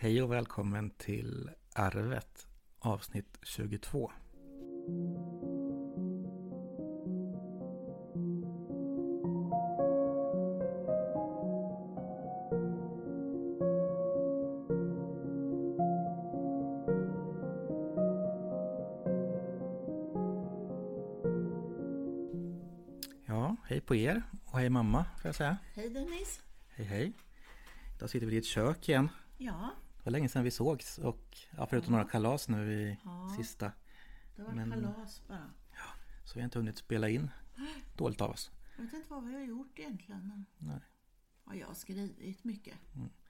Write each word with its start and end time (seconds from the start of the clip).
Hej 0.00 0.22
och 0.22 0.32
välkommen 0.32 0.90
till 0.90 1.50
Arvet 1.74 2.46
avsnitt 2.78 3.38
22. 3.42 4.12
Ja, 23.26 23.56
hej 23.68 23.80
på 23.80 23.96
er 23.96 24.22
och 24.44 24.58
hej 24.58 24.70
mamma 24.70 25.04
får 25.04 25.28
jag 25.28 25.34
säga. 25.34 25.56
Hej 25.74 25.90
Dennis. 25.90 26.42
Hej 26.68 26.86
hej. 26.86 27.12
Idag 27.96 28.10
sitter 28.10 28.26
vi 28.26 28.34
i 28.34 28.38
ett 28.38 28.44
kök 28.44 28.88
igen. 28.88 29.08
Ja, 29.36 29.70
Det 29.98 30.04
var 30.04 30.10
länge 30.12 30.28
sedan 30.28 30.44
vi 30.44 30.50
sågs 30.50 30.98
och 30.98 31.38
ja, 31.56 31.66
förutom 31.66 31.92
några 31.92 32.04
kalas 32.04 32.48
nu 32.48 32.72
i 32.72 32.96
Ja. 33.04 33.34
sista. 33.36 33.72
det 34.36 34.42
var 34.42 34.52
Men- 34.52 34.70
kalas 34.70 35.22
bara. 35.28 35.50
Så 36.24 36.34
vi 36.34 36.40
har 36.40 36.44
inte 36.44 36.58
hunnit 36.58 36.78
spela 36.78 37.08
in. 37.08 37.30
Dåligt 37.96 38.20
av 38.20 38.30
oss. 38.30 38.50
Jag 38.76 38.84
vet 38.84 38.92
inte 38.92 39.10
vad 39.10 39.24
vi 39.24 39.34
har 39.34 39.40
gjort 39.40 39.78
egentligen. 39.78 40.44
Nej. 40.58 40.78
Ja, 41.46 41.54
jag 41.54 41.66
har 41.66 41.74
skrivit 41.74 42.44
mycket. 42.44 42.74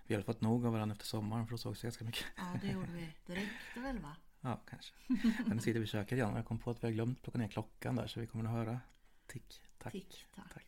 Vi 0.07 0.15
har 0.15 0.23
fått 0.23 0.41
nog 0.41 0.67
av 0.67 0.73
varandra 0.73 0.93
efter 0.93 1.07
sommaren 1.07 1.47
för 1.47 1.51
då 1.51 1.59
sågs 1.59 1.85
vi 1.85 1.87
ganska 1.87 2.05
mycket. 2.05 2.25
Ja, 2.37 2.59
det 2.62 2.67
gjorde 2.73 2.93
vi. 2.93 3.15
Det 3.27 3.35
räckte 3.35 3.81
väl 3.81 3.98
va? 3.98 4.17
Ja, 4.41 4.61
kanske. 4.71 4.95
Men 5.47 5.57
nu 5.57 5.59
sitter 5.61 5.81
vi 5.81 5.85
i 5.85 5.89
köket 5.89 6.12
igen 6.12 6.33
och 6.33 6.39
jag 6.39 6.47
kom 6.47 6.59
på 6.59 6.71
att 6.71 6.83
vi 6.83 6.87
har 6.87 6.93
glömt 6.93 7.23
plocka 7.23 7.39
ner 7.39 7.48
klockan 7.48 7.97
där 7.97 8.07
så 8.07 8.21
vi 8.21 8.27
kommer 8.27 8.45
att 8.45 8.51
höra 8.51 8.81
tick, 9.27 9.62
tack. 9.79 9.93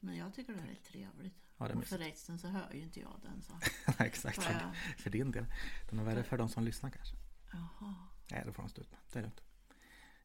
Men 0.01 0.17
jag 0.17 0.35
tycker 0.35 0.55
det 0.55 0.61
är 0.61 0.75
trevligt. 0.75 1.35
Ja, 1.57 1.67
det 1.67 1.73
är 1.73 1.77
och 1.77 1.85
förresten 1.85 2.39
så 2.39 2.49
hör 2.49 2.73
ju 2.73 2.83
inte 2.83 3.01
jag 3.01 3.21
den 3.23 3.43
så. 3.43 3.53
Nej, 3.99 4.09
Exakt, 4.09 4.43
Får 4.43 4.53
jag- 4.53 4.77
för 4.77 5.11
din 5.11 5.31
del. 5.31 5.47
Den 5.91 5.99
är 5.99 6.05
värre 6.05 6.23
för 6.25 6.39
de 6.39 6.49
som 6.49 6.65
lyssnar 6.65 6.91
kanske. 6.91 7.17
Jaha. 7.53 7.95
Nej, 8.31 8.43
det 8.47 8.53
får 8.53 8.63
de 8.63 8.69
stå 8.69 8.81
ut 8.81 8.91
med. 8.91 9.01
Det 9.13 9.19
är 9.19 9.23
lugnt. 9.23 9.41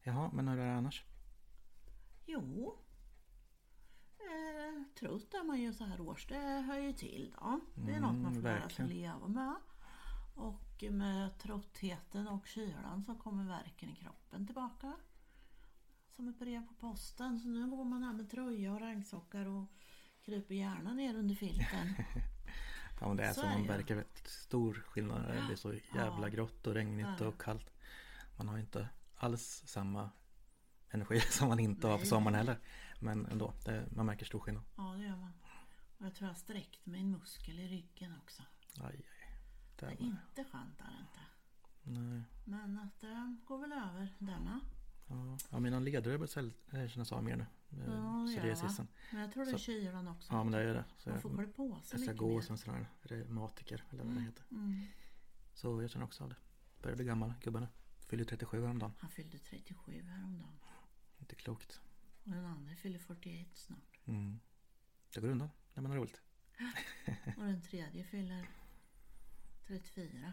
Jaha, 0.02 0.30
men 0.32 0.48
hur 0.48 0.58
är 0.58 0.66
det 0.66 0.76
annars? 0.76 1.04
Jo. 2.26 2.78
Eh, 4.18 4.82
trött 4.98 5.34
är 5.34 5.44
man 5.44 5.60
ju 5.60 5.72
så 5.72 5.84
här 5.84 6.00
års. 6.00 6.26
Det 6.26 6.38
hör 6.38 6.78
ju 6.78 6.92
till 6.92 7.34
då. 7.40 7.60
Det 7.74 7.92
är 7.92 8.00
något 8.00 8.14
man 8.22 8.34
får 8.34 8.42
lära 8.42 8.68
sig 8.68 8.88
leva 8.88 9.28
med. 9.28 9.54
Och 10.34 10.84
med 10.90 11.38
tröttheten 11.38 12.28
och 12.28 12.46
kylan 12.46 13.02
så 13.04 13.14
kommer 13.14 13.44
verken 13.44 13.90
i 13.90 13.94
kroppen 13.96 14.46
tillbaka. 14.46 14.92
Som 16.16 16.28
ett 16.28 16.38
brev 16.38 16.66
på 16.66 16.74
posten. 16.74 17.38
Så 17.40 17.48
nu 17.48 17.70
går 17.70 17.84
man 17.84 18.02
här 18.02 18.12
med 18.12 18.30
tröja 18.30 18.72
och 18.72 18.80
regnsockar 18.80 19.46
och 19.46 19.64
kryper 20.24 20.54
gärna 20.54 20.94
ner 20.94 21.14
under 21.16 21.34
filten. 21.34 21.94
Ja, 23.00 23.08
men 23.08 23.16
det 23.16 23.24
är 23.24 23.32
Så 23.32 23.40
så, 23.40 23.46
man 23.46 23.62
märker 23.62 23.94
väldigt 23.94 24.26
stor 24.26 24.74
skillnad. 24.74 25.22
Det 25.34 25.42
blir 25.46 25.56
så 25.56 25.74
jävla 25.74 26.20
Ja. 26.22 26.28
grått 26.28 26.66
och 26.66 26.74
regnigt 26.74 27.08
Ja. 27.20 27.26
och 27.26 27.40
kallt. 27.42 27.70
Man 28.38 28.48
har 28.48 28.58
inte 28.58 28.88
alls 29.14 29.62
samma 29.66 30.10
energi 30.90 31.20
som 31.30 31.48
man 31.48 31.58
inte 31.60 31.86
har 31.86 31.94
på 31.94 31.98
Nej. 31.98 32.06
sommaren 32.06 32.34
heller. 32.34 32.58
Men 33.00 33.26
ändå, 33.26 33.54
det, 33.64 33.88
man 33.96 34.06
märker 34.06 34.26
stor 34.26 34.40
skillnad. 34.40 34.64
Ja, 34.76 34.82
det 34.82 35.04
gör 35.04 35.16
man. 35.16 35.32
Och 35.98 36.06
jag 36.06 36.14
tror 36.14 36.28
jag 36.28 36.36
sträckt 36.36 36.86
mig 36.86 37.00
en 37.00 37.10
muskel 37.10 37.58
i 37.60 37.68
ryggen 37.68 38.14
också. 38.22 38.42
Aj, 38.80 38.84
aj. 38.86 39.06
Det 39.76 39.86
är 39.86 40.02
inte 40.02 40.44
skönt 40.44 40.80
är 40.80 40.84
det 40.84 41.00
inte. 41.00 41.20
nej. 42.00 42.22
Men 42.44 42.78
att 42.78 43.00
det 43.00 43.36
går 43.44 43.58
väl 43.58 43.72
över 43.72 44.14
med. 44.18 44.60
Ja, 45.08 45.38
ja, 45.50 45.58
mina 45.60 45.80
ledare 45.80 46.18
börjar 46.18 46.52
eh, 46.72 46.88
kännas 46.88 47.12
av 47.12 47.24
mer 47.24 47.36
nu. 47.36 47.46
Eh, 47.82 47.92
Ja, 47.94 48.26
va? 48.48 48.56
sisten. 48.56 48.88
Men 49.12 49.20
jag 49.20 49.32
tror 49.32 49.44
det 49.44 49.50
är 49.52 49.58
kylan 49.58 50.08
också. 50.08 50.32
Ja, 50.32 50.44
men 50.44 50.52
det 50.52 50.58
är 50.58 50.74
det. 50.74 50.84
Så 50.98 51.08
Man 51.08 51.14
jag, 51.16 51.22
får 51.22 51.30
klä 51.36 51.46
på 51.46 51.80
sig 51.82 51.98
jag 51.98 52.00
mycket 52.00 52.16
gå 52.16 52.28
mer. 52.28 52.50
en 52.50 52.58
sån 52.58 52.74
här 52.74 52.86
reumatiker, 53.02 53.84
eller 53.90 54.04
vad 54.04 54.14
det 54.14 54.20
heter. 54.20 54.44
Mm. 54.50 54.80
Så 55.54 55.82
jag 55.82 55.90
känner 55.90 56.04
också 56.06 56.24
av 56.24 56.30
det. 56.30 56.36
Börjar 56.82 56.96
bli 56.96 57.04
gammal, 57.04 57.34
gubben. 57.42 57.66
Fyller 58.06 58.24
37 58.24 58.62
häromdagen. 58.62 58.92
Han 58.98 59.10
fyllde 59.10 59.38
37 59.38 60.02
häromdagen. 60.02 60.56
Inte 61.18 61.34
klokt. 61.34 61.80
Och 62.24 62.30
den 62.30 62.44
andra 62.44 62.74
fyller 62.74 62.98
41 62.98 63.48
snart. 63.54 64.00
Mm. 64.04 64.40
Det 65.14 65.20
går 65.20 65.28
undan 65.28 65.48
när 65.74 65.82
man 65.82 65.90
har 65.92 65.98
roligt. 65.98 66.20
Och 67.36 67.44
den 67.44 67.62
tredje 67.62 68.04
fyller 68.04 68.48
34. 69.66 70.32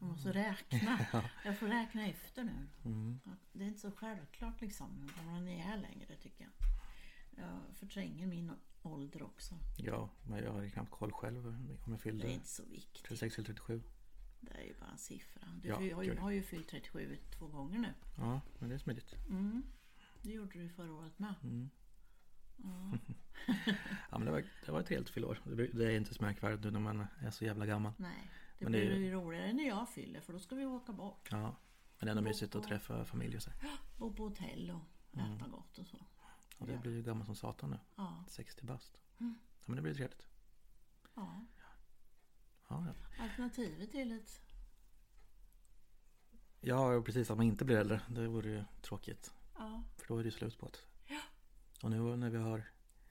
Jag 0.00 0.08
måste 0.08 0.32
räkna. 0.32 1.06
Jag 1.44 1.58
får 1.58 1.66
räkna 1.66 2.06
efter 2.06 2.44
nu. 2.44 2.66
Mm. 2.84 3.20
Det 3.52 3.64
är 3.64 3.68
inte 3.68 3.80
så 3.80 3.90
självklart 3.90 4.60
liksom 4.60 4.98
hur 5.00 5.22
gammal 5.24 5.42
ni 5.42 5.58
är 5.60 5.76
längre 5.76 6.16
tycker 6.16 6.44
jag. 6.44 6.52
Jag 7.44 7.76
förtränger 7.76 8.26
min 8.26 8.52
ålder 8.82 9.22
också. 9.22 9.54
Ja, 9.76 10.10
men 10.26 10.44
jag 10.44 10.52
har 10.52 10.68
knappt 10.68 10.90
koll 10.90 11.12
själv 11.12 11.46
om 11.46 11.68
jag 11.68 11.78
Det 11.86 11.92
är 11.94 11.98
fyllde 11.98 12.32
inte 12.32 12.48
så 12.48 12.64
viktigt. 12.64 13.04
36 13.04 13.38
eller 13.38 13.46
37. 13.46 13.82
Det 14.40 14.54
är 14.54 14.62
ju 14.64 14.74
bara 14.80 14.90
en 14.90 14.98
siffra. 14.98 15.42
Du 15.62 15.68
Ja, 15.68 15.74
har, 15.74 16.02
ju, 16.02 16.10
gud. 16.10 16.18
har 16.18 16.30
ju 16.30 16.42
fyllt 16.42 16.68
37 16.68 17.18
två 17.38 17.46
gånger 17.46 17.78
nu. 17.78 17.94
Ja, 18.16 18.40
men 18.58 18.68
det 18.68 18.74
är 18.74 18.78
smidigt. 18.78 19.14
Mm. 19.28 19.62
Det 20.22 20.32
gjorde 20.32 20.58
du 20.58 20.68
förra 20.68 20.92
året 20.92 21.18
med. 21.18 21.34
Mm. 21.42 21.70
Ja. 22.56 22.98
Ja, 24.10 24.18
men 24.18 24.24
det 24.24 24.30
var, 24.30 24.44
det 24.66 24.72
var 24.72 24.80
ett 24.80 24.88
helt 24.88 25.08
fyllår. 25.10 25.38
Det 25.74 25.84
är 25.84 25.96
inte 25.96 26.14
så 26.14 26.22
märkvärdigt 26.22 26.64
nu 26.64 26.70
när 26.70 26.80
man 26.80 27.06
är 27.20 27.30
så 27.30 27.44
jävla 27.44 27.66
gammal. 27.66 27.92
Nej, 27.96 28.30
det 28.60 28.70
Men 28.70 28.72
det 28.72 28.78
blir 28.86 28.90
är- 28.90 28.96
ju 28.98 29.10
roligare 29.12 29.52
när 29.52 29.64
jag 29.68 29.88
fyller 29.88 30.20
för 30.20 30.32
då 30.32 30.38
ska 30.38 30.54
vi 30.54 30.66
åka 30.66 30.92
bort. 30.92 31.28
Ja, 31.30 31.38
men 31.40 31.56
det 31.98 32.06
är 32.06 32.10
ändå 32.10 32.22
mysigt 32.22 32.54
att 32.54 32.64
träffa 32.64 33.04
familj 33.04 33.36
och 33.36 33.42
så. 33.42 33.50
Bo 33.98 34.14
på 34.14 34.22
hotell 34.22 34.70
och 34.70 35.18
Mm. 35.20 35.32
äta 35.36 35.48
gott 35.48 35.78
och 35.78 35.86
så. 35.86 35.98
Och 36.58 36.66
det 36.66 36.78
blir 36.78 36.92
ju 36.92 37.02
gammal 37.02 37.26
som 37.26 37.36
satan 37.36 37.70
nu. 37.70 37.78
Ja, 37.96 38.24
60 38.28 38.64
bast. 38.66 38.98
Mm. 39.20 39.34
Ja, 39.58 39.64
men 39.66 39.76
det 39.76 39.82
blir 39.82 39.94
trevligt. 39.94 40.26
ja. 41.14 41.44
Ja, 42.68 42.84
ja. 42.86 43.22
Alternativet 43.24 43.90
till 43.92 44.12
ett... 44.12 44.40
ja, 46.60 47.02
precis. 47.02 47.30
Att 47.30 47.36
man 47.36 47.46
inte 47.46 47.64
blir 47.64 47.76
äldre. 47.76 48.00
Det 48.08 48.26
vore 48.28 48.50
ju 48.50 48.64
tråkigt. 48.82 49.32
Ja, 49.58 49.82
För 49.98 50.08
då 50.08 50.18
är 50.18 50.22
det 50.22 50.26
ju 50.26 50.30
slut 50.30 50.58
på 50.58 50.66
det. 50.68 50.78
Och 51.82 51.90
nu 51.90 52.16
när 52.16 52.30
vi 52.30 52.38
har 52.38 52.64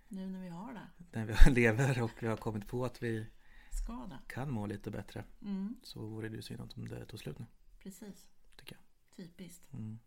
nu 0.08 0.28
när 0.28 0.42
vi 0.42 0.50
har 0.50 0.74
det. 0.74 0.88
när 1.20 1.26
vi 1.26 1.52
lever 1.62 2.02
och 2.02 2.12
vi 2.24 2.28
har 2.28 2.38
kommit 2.38 2.68
på 2.68 2.86
att 2.86 3.04
vi 3.04 3.28
Ska 3.84 4.08
det. 4.08 4.20
kan 4.28 4.52
må 4.52 4.66
lite 4.66 4.92
bättre 4.92 5.24
Mm, 5.42 5.76
så 5.84 6.00
vore 6.06 6.30
det 6.30 6.36
ju 6.36 6.42
synd 6.42 6.62
om 6.76 6.88
det 6.88 7.06
tog 7.06 7.20
slut 7.20 7.40
nu, 7.40 7.46
precis. 7.84 8.28
tycker 8.56 8.76
jag. 8.76 9.16
Typiskt. 9.16 9.74
Mm. 9.74 10.00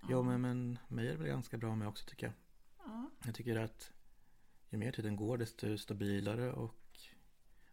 Ja. 0.00 0.06
Jo, 0.10 0.22
men, 0.22 0.40
men 0.40 0.78
mig 0.88 1.06
är 1.06 1.12
det 1.12 1.18
väl 1.18 1.26
ganska 1.26 1.58
bra 1.58 1.74
med 1.76 1.88
också 1.88 2.04
tycker 2.06 2.26
jag. 2.26 2.34
Ja, 2.86 3.10
Jag 3.24 3.34
tycker 3.34 3.56
att 3.56 3.92
ju 4.70 4.78
mer 4.78 4.92
tiden 4.92 5.16
går 5.16 5.38
desto 5.38 5.78
stabilare 5.78 6.52
och 6.52 6.98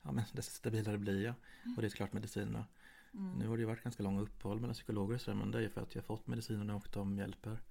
ja, 0.01 0.11
men 0.11 0.23
desto 0.33 0.51
stabilare 0.53 0.97
blir 0.97 1.23
jag. 1.23 1.33
Och 1.75 1.81
det 1.81 1.87
är 1.87 1.91
klart 1.91 2.13
medicinerna. 2.13 2.65
mm, 3.13 3.31
Nu 3.31 3.47
har 3.47 3.57
det 3.57 3.61
ju 3.61 3.67
varit 3.67 3.83
ganska 3.83 4.03
långa 4.03 4.21
uppehåll 4.21 4.59
mellan 4.59 4.73
psykologer 4.73 5.15
och 5.15 5.21
så, 5.21 5.33
men 5.35 5.51
det 5.51 5.57
är 5.57 5.61
ju 5.61 5.69
för 5.69 5.81
att 5.81 5.95
jag 5.95 6.01
har 6.01 6.05
fått 6.05 6.27
medicinerna 6.27 6.75
och 6.75 6.87
de 6.93 7.17
hjälper. 7.17 7.61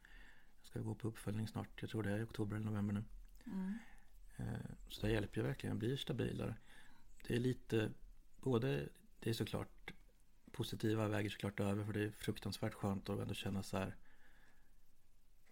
Jag 0.60 0.66
ska 0.70 0.80
gå 0.80 0.94
på 0.94 1.08
uppföljning 1.08 1.48
snart, 1.48 1.82
jag 1.82 1.90
tror 1.90 2.02
det 2.02 2.10
är 2.10 2.18
i 2.18 2.22
oktober 2.22 2.56
eller 2.56 2.66
november 2.66 2.94
nu. 2.94 3.04
mm, 3.52 3.74
Eh, 4.36 4.70
Så 4.88 5.06
det 5.06 5.12
hjälper 5.12 5.36
ju 5.40 5.46
verkligen, 5.46 5.70
jag 5.70 5.78
blir 5.78 5.96
stabilare. 5.96 6.54
Det 7.26 7.34
är 7.36 7.40
lite, 7.40 7.90
både, 8.40 8.88
det 9.20 9.30
är 9.30 9.34
såklart 9.34 9.92
positiva 10.52 11.08
väger 11.08 11.30
såklart 11.30 11.60
över 11.60 11.84
för 11.84 11.92
det 11.92 12.00
är 12.04 12.10
fruktansvärt 12.10 12.74
skönt 12.74 13.08
att 13.08 13.18
ändå 13.20 13.34
känna 13.34 13.62
så 13.62 13.76
här 13.78 13.96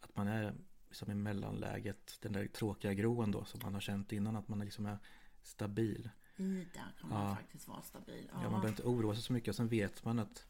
att 0.00 0.16
man 0.16 0.28
är 0.28 0.54
liksom 0.88 1.10
i 1.10 1.14
mellanläget, 1.14 2.18
den 2.20 2.32
där 2.32 2.46
tråkiga 2.46 2.94
gron 2.94 3.30
då 3.30 3.44
som 3.44 3.60
man 3.62 3.74
har 3.74 3.80
känt 3.80 4.12
innan, 4.12 4.36
att 4.36 4.48
man 4.48 4.58
liksom 4.58 4.86
är 4.86 4.98
stabil. 5.42 6.10
I 6.36 6.42
där 6.74 6.92
kan 7.00 7.08
man 7.08 7.28
Ja. 7.28 7.36
faktiskt 7.36 7.68
vara 7.68 7.82
stabil. 7.82 8.28
Ja. 8.32 8.34
man 8.34 8.50
behöver 8.50 8.68
inte 8.68 8.82
oroa 8.82 9.14
sig 9.14 9.22
så 9.22 9.32
mycket 9.32 9.48
och 9.48 9.54
sen 9.54 9.68
vet 9.68 10.04
man 10.04 10.18
att 10.18 10.46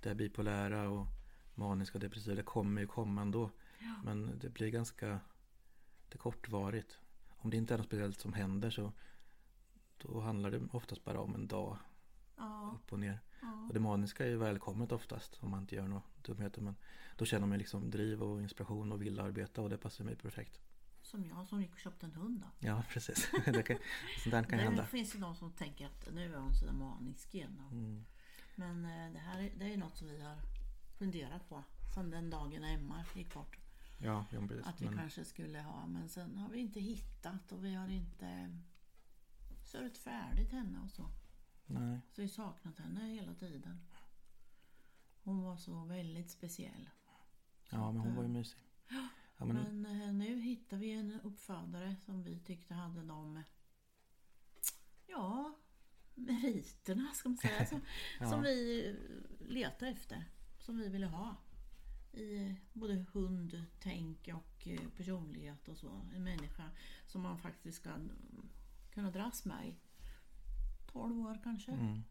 det 0.00 0.10
är 0.10 0.14
bipolära 0.14 0.88
och 0.88 1.06
maniska 1.54 1.96
och 1.98 2.00
depressiva, 2.00 2.36
det 2.36 2.42
kommer 2.42 2.80
ju 2.80 2.86
komma 2.86 3.22
ändå. 3.22 3.50
Ja. 3.78 3.94
Men 4.04 4.38
det 4.38 4.48
blir 4.48 4.68
ganska 4.68 5.06
det 6.08 6.14
är 6.14 6.18
kortvarigt. 6.18 6.98
Om 7.28 7.50
det 7.50 7.56
inte 7.56 7.74
är 7.74 7.78
något 7.78 7.86
speciellt 7.86 8.20
som 8.20 8.32
händer 8.32 8.70
så 8.70 8.92
då 9.98 10.20
handlar 10.20 10.50
det 10.50 10.60
oftast 10.72 11.04
bara 11.04 11.20
om 11.20 11.34
en 11.34 11.48
dag 11.48 11.78
Ja, 12.36 12.72
upp 12.74 12.92
och 12.92 12.98
ner. 12.98 13.20
ja. 13.42 13.64
Och 13.68 13.74
det 13.74 13.80
maniska 13.80 14.24
är 14.24 14.28
ju 14.28 14.36
välkommet 14.36 14.92
oftast 14.92 15.38
om 15.40 15.50
man 15.50 15.60
inte 15.60 15.74
gör 15.74 15.88
några 15.88 16.02
dumheter. 16.22 16.60
Men 16.62 16.76
då 17.16 17.24
känner 17.24 17.46
man 17.46 17.58
liksom 17.58 17.90
driv 17.90 18.22
och 18.22 18.42
inspiration 18.42 18.92
och 18.92 19.02
vill 19.02 19.20
arbeta 19.20 19.62
och 19.62 19.70
det 19.70 19.78
passar 19.78 20.04
mig 20.04 20.16
perfekt. 20.16 20.60
Som 21.02 21.24
jag 21.24 21.46
som 21.46 21.62
gick 21.62 21.72
och 21.72 21.78
köpte 21.78 22.06
en 22.06 22.12
hund 22.12 22.40
då. 22.40 22.66
Ja, 22.68 22.82
precis. 22.88 23.30
det 23.44 23.62
kan, 23.62 23.76
sånt 24.22 24.30
där 24.32 24.42
kan 24.42 24.58
Det 24.58 24.64
hända. 24.64 24.86
finns 24.86 25.14
ju 25.14 25.18
de 25.18 25.34
som 25.34 25.52
tänker 25.52 25.86
att 25.86 26.08
nu 26.14 26.34
är 26.34 26.38
hon 26.38 26.54
sådär 26.54 26.72
manisk 26.72 27.34
igen. 27.34 27.62
Mm. 27.72 28.04
Men 28.54 28.84
eh, 28.84 29.12
det 29.12 29.18
här 29.18 29.38
är, 29.42 29.50
det 29.56 29.72
är 29.72 29.76
något 29.76 29.96
som 29.96 30.08
vi 30.08 30.20
har 30.22 30.36
funderat 30.98 31.48
på 31.48 31.64
sedan 31.94 32.10
den 32.10 32.30
dagen 32.30 32.64
Emma 32.64 33.04
gick 33.14 33.34
bort. 33.34 33.58
Ja, 33.98 34.24
ja 34.32 34.40
precis. 34.48 34.66
Att 34.66 34.80
vi 34.80 34.86
Men, 34.86 34.98
kanske 34.98 35.24
skulle 35.24 35.60
ha, 35.60 35.86
men 35.86 36.08
sen 36.08 36.36
har 36.38 36.48
vi 36.48 36.58
inte 36.58 36.80
hittat 36.80 37.52
och 37.52 37.64
vi 37.64 37.74
har 37.74 37.88
inte 37.88 38.58
sörjt 39.68 39.98
färdigt 39.98 40.52
henne 40.52 40.80
och 40.80 40.90
så. 40.90 41.10
nej, 41.66 42.00
Så 42.12 42.22
vi 42.22 42.28
saknat 42.28 42.78
henne 42.78 43.00
hela 43.08 43.34
tiden. 43.34 43.80
Hon 45.22 45.42
var 45.42 45.56
så 45.56 45.84
väldigt 45.84 46.30
speciell. 46.30 46.90
ja, 47.70 47.92
men 47.92 48.00
hon 48.00 48.14
var 48.16 48.22
ju 48.22 48.28
mysig. 48.28 48.60
Ja, 49.36 49.44
men, 49.44 49.82
Men 49.82 50.02
eh, 50.02 50.12
nu 50.12 50.40
hittar 50.40 50.76
vi 50.76 50.92
en 50.92 51.20
uppfödare 51.20 51.96
som 52.04 52.22
vi 52.22 52.40
tyckte 52.40 52.74
hade 52.74 53.02
de, 53.02 53.42
ja, 55.06 55.54
meriterna 56.14 57.10
ska 57.14 57.28
man 57.28 57.38
säga. 57.38 57.66
Som, 57.66 57.80
Ja. 58.20 58.30
som 58.30 58.42
vi 58.42 58.96
letar 59.40 59.86
efter. 59.86 60.24
Som 60.58 60.76
vi 60.78 60.88
ville 60.88 61.06
ha. 61.06 61.36
I 62.12 62.56
både 62.72 63.04
hund, 63.12 63.64
tänk 63.80 64.28
och 64.34 64.68
eh, 64.68 64.88
personlighet 64.96 65.68
och 65.68 65.76
så. 65.76 66.08
En 66.14 66.24
människa 66.24 66.70
som 67.06 67.22
man 67.22 67.38
faktiskt 67.38 67.78
ska 67.78 67.90
mm, 69.00 69.12
kunna 69.12 69.24
dras 69.24 69.44
med 69.44 69.68
i 69.68 69.76
12 70.92 71.18
år 71.26 71.38
kanske. 71.44 71.72
Mm. 71.72 72.02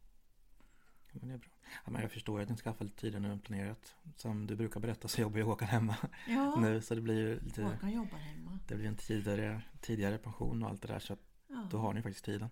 Ja, 1.11 1.19
men 1.21 1.27
det 1.29 1.33
är 1.33 1.37
bra. 1.37 1.49
Ja, 1.85 1.91
men 1.91 2.01
jag 2.01 2.11
förstår 2.11 2.41
att 2.41 2.49
ni 2.49 2.55
skaffar 2.55 2.85
lite 2.85 2.97
tidigare 3.01 3.21
nu 3.23 3.31
än 3.31 3.39
planerat. 3.39 3.95
Som 4.15 4.47
du 4.47 4.55
brukar 4.55 4.79
berätta 4.79 5.07
så 5.07 5.21
jobbar 5.21 5.37
ju 5.37 5.43
Håkan 5.43 5.67
hemma 5.67 5.95
Ja, 6.27 6.55
nu. 6.59 6.81
Så 6.81 6.95
det 6.95 7.01
blir 7.01 7.15
ju 7.19 7.39
lite, 7.39 7.63
Håkan 7.63 7.91
jobbar 7.91 8.17
hemma. 8.17 8.59
det 8.67 8.75
blir 8.75 8.87
en 8.87 8.95
tidigare, 8.95 9.61
tidigare 9.81 10.17
pension 10.17 10.63
och 10.63 10.69
allt 10.69 10.81
det 10.81 10.87
där. 10.87 10.99
Så 10.99 11.17
Ja. 11.49 11.67
då 11.71 11.77
har 11.77 11.93
ni 11.93 12.01
faktiskt 12.01 12.25
tiden. 12.25 12.49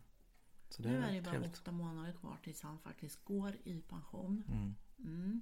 Så 0.70 0.82
det 0.84 0.90
nu 0.90 0.98
är 0.98 1.08
är 1.10 1.14
det 1.14 1.22
bara 1.22 1.32
trevligt. 1.32 1.58
åtta 1.58 1.72
månader 1.72 2.12
kvar 2.14 2.38
tills 2.44 2.62
han 2.62 2.80
faktiskt 2.80 3.26
går 3.26 3.56
i 3.64 3.82
pension. 3.82 4.44
Mm. 4.48 4.76
Mm. 5.00 5.42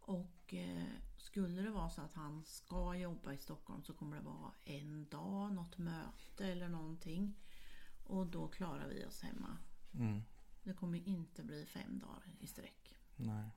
Och 0.00 0.54
eh, 0.54 0.84
skulle 1.16 1.62
det 1.62 1.70
vara 1.70 1.90
så 1.90 2.00
att 2.02 2.14
han 2.14 2.44
ska 2.44 2.94
jobba 2.94 3.32
i 3.32 3.38
Stockholm 3.38 3.82
så 3.84 3.92
kommer 3.92 4.16
det 4.16 4.22
vara 4.22 4.52
en 4.64 5.06
dag, 5.08 5.52
något 5.54 5.78
möte 5.78 6.46
eller 6.46 6.68
någonting. 6.68 7.34
Och 8.08 8.26
då 8.26 8.48
klarar 8.48 8.88
vi 8.88 9.04
oss 9.06 9.22
hemma. 9.22 9.56
Mm. 9.94 10.22
Det 10.62 10.72
kommer 10.74 11.08
inte 11.08 11.42
bli 11.42 11.66
fem 11.66 11.98
dagar 11.98 12.22
i 12.40 12.46
sträck. 12.46 12.94
Nej. 13.16 13.50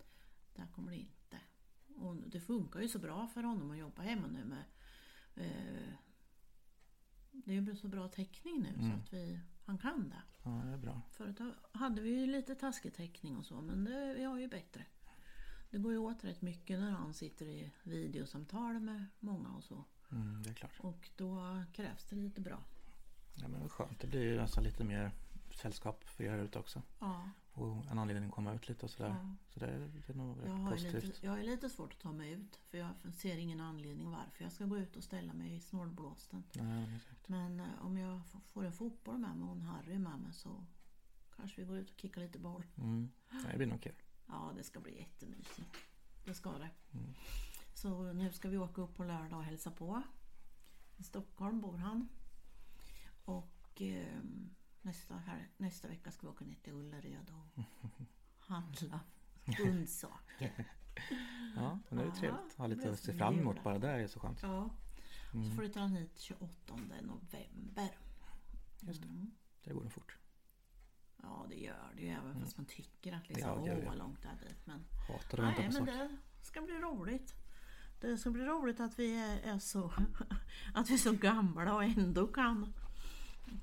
Där 0.55 0.67
kommer 0.67 0.91
det 0.91 0.97
inte. 0.97 1.39
Och 1.95 2.15
det 2.15 2.39
funkar 2.39 2.79
ju 2.79 2.87
så 2.87 2.99
bra 2.99 3.27
för 3.27 3.43
honom 3.43 3.71
att 3.71 3.77
jobba 3.77 4.01
hemma 4.01 4.27
nu 4.27 4.43
med 4.45 4.63
eh, 5.35 5.93
Det 7.31 7.51
är 7.57 7.61
ju 7.61 7.75
så 7.75 7.87
bra 7.87 8.07
täckning 8.07 8.61
nu 8.61 8.69
Mm. 8.69 8.91
så 8.91 8.97
att 8.97 9.13
vi, 9.13 9.39
han 9.65 9.77
kan 9.77 10.09
det. 10.09 10.21
Ja, 10.43 10.49
det 10.65 10.71
är 10.73 10.77
bra. 10.77 11.01
Förut 11.11 11.39
hade 11.71 12.01
vi 12.01 12.09
ju 12.09 12.27
lite 12.27 12.55
taskig 12.55 12.93
täckning 12.93 13.37
och 13.37 13.45
så 13.45 13.61
men 13.61 13.83
det, 13.83 14.13
vi 14.13 14.23
har 14.23 14.37
ju 14.39 14.47
bättre. 14.47 14.85
Det 15.69 15.77
går 15.77 15.91
ju 15.91 15.97
åt 15.97 16.23
rätt 16.23 16.41
mycket 16.41 16.79
när 16.79 16.91
han 16.91 17.13
sitter 17.13 17.45
i 17.45 17.71
videosamtal 17.83 18.79
med 18.79 19.05
många 19.19 19.49
och 19.49 19.63
så. 19.63 19.85
Mm, 20.11 20.43
det 20.43 20.49
är 20.49 20.53
klart. 20.53 20.79
Och 20.79 21.09
då 21.15 21.63
krävs 21.73 22.05
det 22.05 22.15
lite 22.15 22.41
bra. 22.41 22.63
Ja, 23.35 23.47
men 23.47 23.61
vad 23.61 23.71
skönt. 23.71 23.99
Det 23.99 24.07
blir 24.07 24.21
ju 24.21 24.39
alltså 24.39 24.61
lite 24.61 24.83
mer 24.83 25.11
sällskap 25.51 26.03
för 26.03 26.23
er 26.23 26.37
ute 26.37 26.59
också. 26.59 26.81
Ja, 26.99 27.29
Och 27.53 27.85
en 27.91 27.99
anledning 27.99 28.29
att 28.29 28.35
komma 28.35 28.53
ut 28.53 28.69
lite 28.69 28.85
och 28.85 28.91
sådär. 28.91 29.09
ja. 29.09 29.35
Så 29.49 29.59
det 29.59 29.65
är, 29.67 29.79
det 29.79 30.09
är 30.09 30.17
nog 30.17 30.37
Jag, 30.45 30.69
positivt. 30.71 31.03
lite, 31.03 31.25
jag 31.25 31.39
är 31.39 31.43
lite 31.43 31.69
svårt 31.69 31.93
att 31.93 31.99
ta 31.99 32.11
mig 32.11 32.31
ut 32.31 32.55
för 32.55 32.77
jag 32.77 32.89
ser 33.15 33.37
ingen 33.37 33.59
anledning 33.61 34.11
varför 34.11 34.43
jag 34.43 34.51
ska 34.51 34.65
gå 34.65 34.77
ut 34.77 34.95
och 34.95 35.03
ställa 35.03 35.33
mig 35.33 35.55
i 35.55 35.59
snålblåsten. 35.59 36.43
Men 37.27 37.59
eh, 37.59 37.65
om 37.85 37.97
jag 37.97 38.21
får 38.45 38.65
en 38.65 38.73
fotboll 38.73 39.17
med 39.17 39.35
mig 39.35 39.45
och 39.49 39.55
en 39.55 39.61
Harry 39.61 39.99
med 39.99 40.19
mig 40.19 40.33
så 40.33 40.65
kanske 41.35 41.61
vi 41.61 41.67
går 41.67 41.77
ut 41.77 41.89
och 41.91 41.99
kickar 41.99 42.21
lite 42.21 42.39
boll. 42.39 42.63
Mm. 42.77 43.11
Det 43.51 43.57
blir 43.57 43.67
nog 43.67 43.81
kul. 43.81 43.95
Ja, 44.27 44.51
det 44.57 44.63
ska 44.63 44.79
bli 44.79 44.99
jättemysigt. 44.99 45.77
Det 46.25 46.33
ska 46.33 46.51
det. 46.51 46.69
Mm. 46.93 47.13
Så 47.73 48.13
nu 48.13 48.31
ska 48.31 48.49
vi 48.49 48.57
åka 48.57 48.81
upp 48.81 48.95
på 48.95 49.03
lördag 49.03 49.39
och 49.39 49.45
hälsa 49.45 49.71
på. 49.71 50.01
I 50.97 51.03
Stockholm 51.03 51.61
bor 51.61 51.77
han. 51.77 52.09
Och 53.25 53.81
eh, 53.81 54.19
nästa, 54.81 55.15
här, 55.15 55.49
nästa 55.57 55.87
vecka 55.87 56.11
ska 56.11 56.27
vi 56.27 56.31
åka 56.33 56.45
ner 56.45 56.55
till 56.55 56.73
Ullared 56.73 57.31
och 57.33 57.63
handla 58.39 58.99
hundsaker. 59.57 60.65
Ja, 61.55 61.79
men 61.89 61.97
det 61.97 62.03
är 62.03 62.11
trevligt. 62.11 62.57
Ha 62.57 62.67
lite 62.67 62.91
att 62.91 62.99
se 62.99 63.13
fram 63.13 63.39
emot 63.39 63.63
bara. 63.63 63.79
Det 63.79 63.89
är 63.89 64.07
så 64.07 64.19
skönt. 64.19 64.39
Ja, 64.41 64.69
så 65.31 65.37
Mm. 65.37 65.57
flyttar 65.57 65.81
han 65.81 65.91
hit 65.91 66.19
28 66.19 66.75
november. 67.01 67.97
Just 68.81 69.01
det. 69.01 69.07
Mm. 69.07 69.31
Det 69.63 69.73
går 69.73 69.81
nog 69.81 69.91
fort. 69.91 70.17
Ja, 71.21 71.45
det 71.49 71.55
gör 71.55 71.91
det 71.95 72.01
ju 72.01 72.07
även 72.09 72.39
fast 72.39 72.57
man 72.57 72.65
tycker 72.65 73.13
att 73.13 73.29
liksom, 73.29 73.49
Mm. 73.51 73.65
Ja, 73.65 73.75
åh 73.77 73.85
vad 73.85 73.97
långt 73.97 74.21
det 74.21 74.27
är 74.27 74.47
dit. 74.49 74.65
Men 74.67 74.85
Hatar 75.07 75.37
att 75.37 75.43
vänta 75.43 75.43
Nej, 75.43 75.55
på 75.55 75.73
men 75.73 75.85
saker. 75.85 76.17
det 76.39 76.45
ska 76.45 76.61
bli 76.61 76.73
roligt. 76.73 77.33
Det 77.99 78.17
ska 78.17 78.31
bli 78.31 78.43
roligt 78.45 78.79
att 78.79 78.99
vi 78.99 79.19
är, 79.19 79.39
är 79.55 79.59
så 79.59 79.93
att 80.73 80.89
vi 80.89 80.93
är 80.93 80.97
så 80.97 81.11
gamla 81.13 81.75
och 81.75 81.83
ändå 81.83 82.27
kan, 82.27 82.73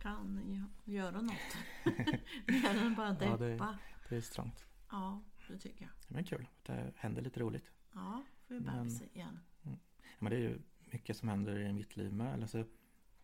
kan 0.02 0.40
gö- 0.44 0.92
göra 0.92 1.20
något. 1.20 1.56
Mer 2.46 2.78
än 2.86 2.94
bara 2.94 3.16
Ja, 3.20 3.36
det- 3.36 3.52
deppa. 3.52 3.78
Det 4.08 4.16
är 4.16 4.20
strångt. 4.20 4.64
Ja, 4.90 5.22
det 5.48 5.58
tycker 5.58 5.82
jag. 5.84 5.90
Men 6.08 6.24
kul. 6.24 6.46
Det 6.62 6.92
händer 6.96 7.22
lite 7.22 7.40
roligt. 7.40 7.70
Ja, 7.94 8.22
får 8.46 8.54
vi 8.54 8.60
Men- 8.60 8.76
bebis 8.78 9.02
igen. 9.02 9.40
Ja, 9.62 9.70
men 10.18 10.30
det 10.30 10.36
är 10.36 10.40
ju 10.40 10.58
mycket 10.84 11.16
som 11.16 11.28
händer 11.28 11.58
i 11.58 11.72
mitt 11.72 11.96
liv 11.96 12.12
med. 12.12 12.34
Eller 12.34 12.46
så, 12.46 12.64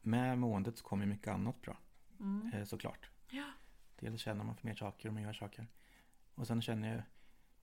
med 0.03 0.38
måendet 0.38 0.79
så 0.79 0.85
kommer 0.85 1.05
ju 1.05 1.11
mycket 1.11 1.29
annat 1.29 1.61
bra. 1.62 1.76
Mm. 2.21 2.50
Eh, 2.55 2.65
såklart. 2.65 3.11
Ja. 3.31 3.50
Dels 4.00 4.20
känner 4.20 4.44
man 4.44 4.56
för 4.56 4.67
mer 4.67 4.75
saker 4.75 5.09
och 5.09 5.15
man 5.15 5.23
gör 5.23 5.32
saker. 5.32 5.67
Och 6.35 6.47
sen 6.47 6.62
känner 6.62 6.88
jag, 6.94 7.03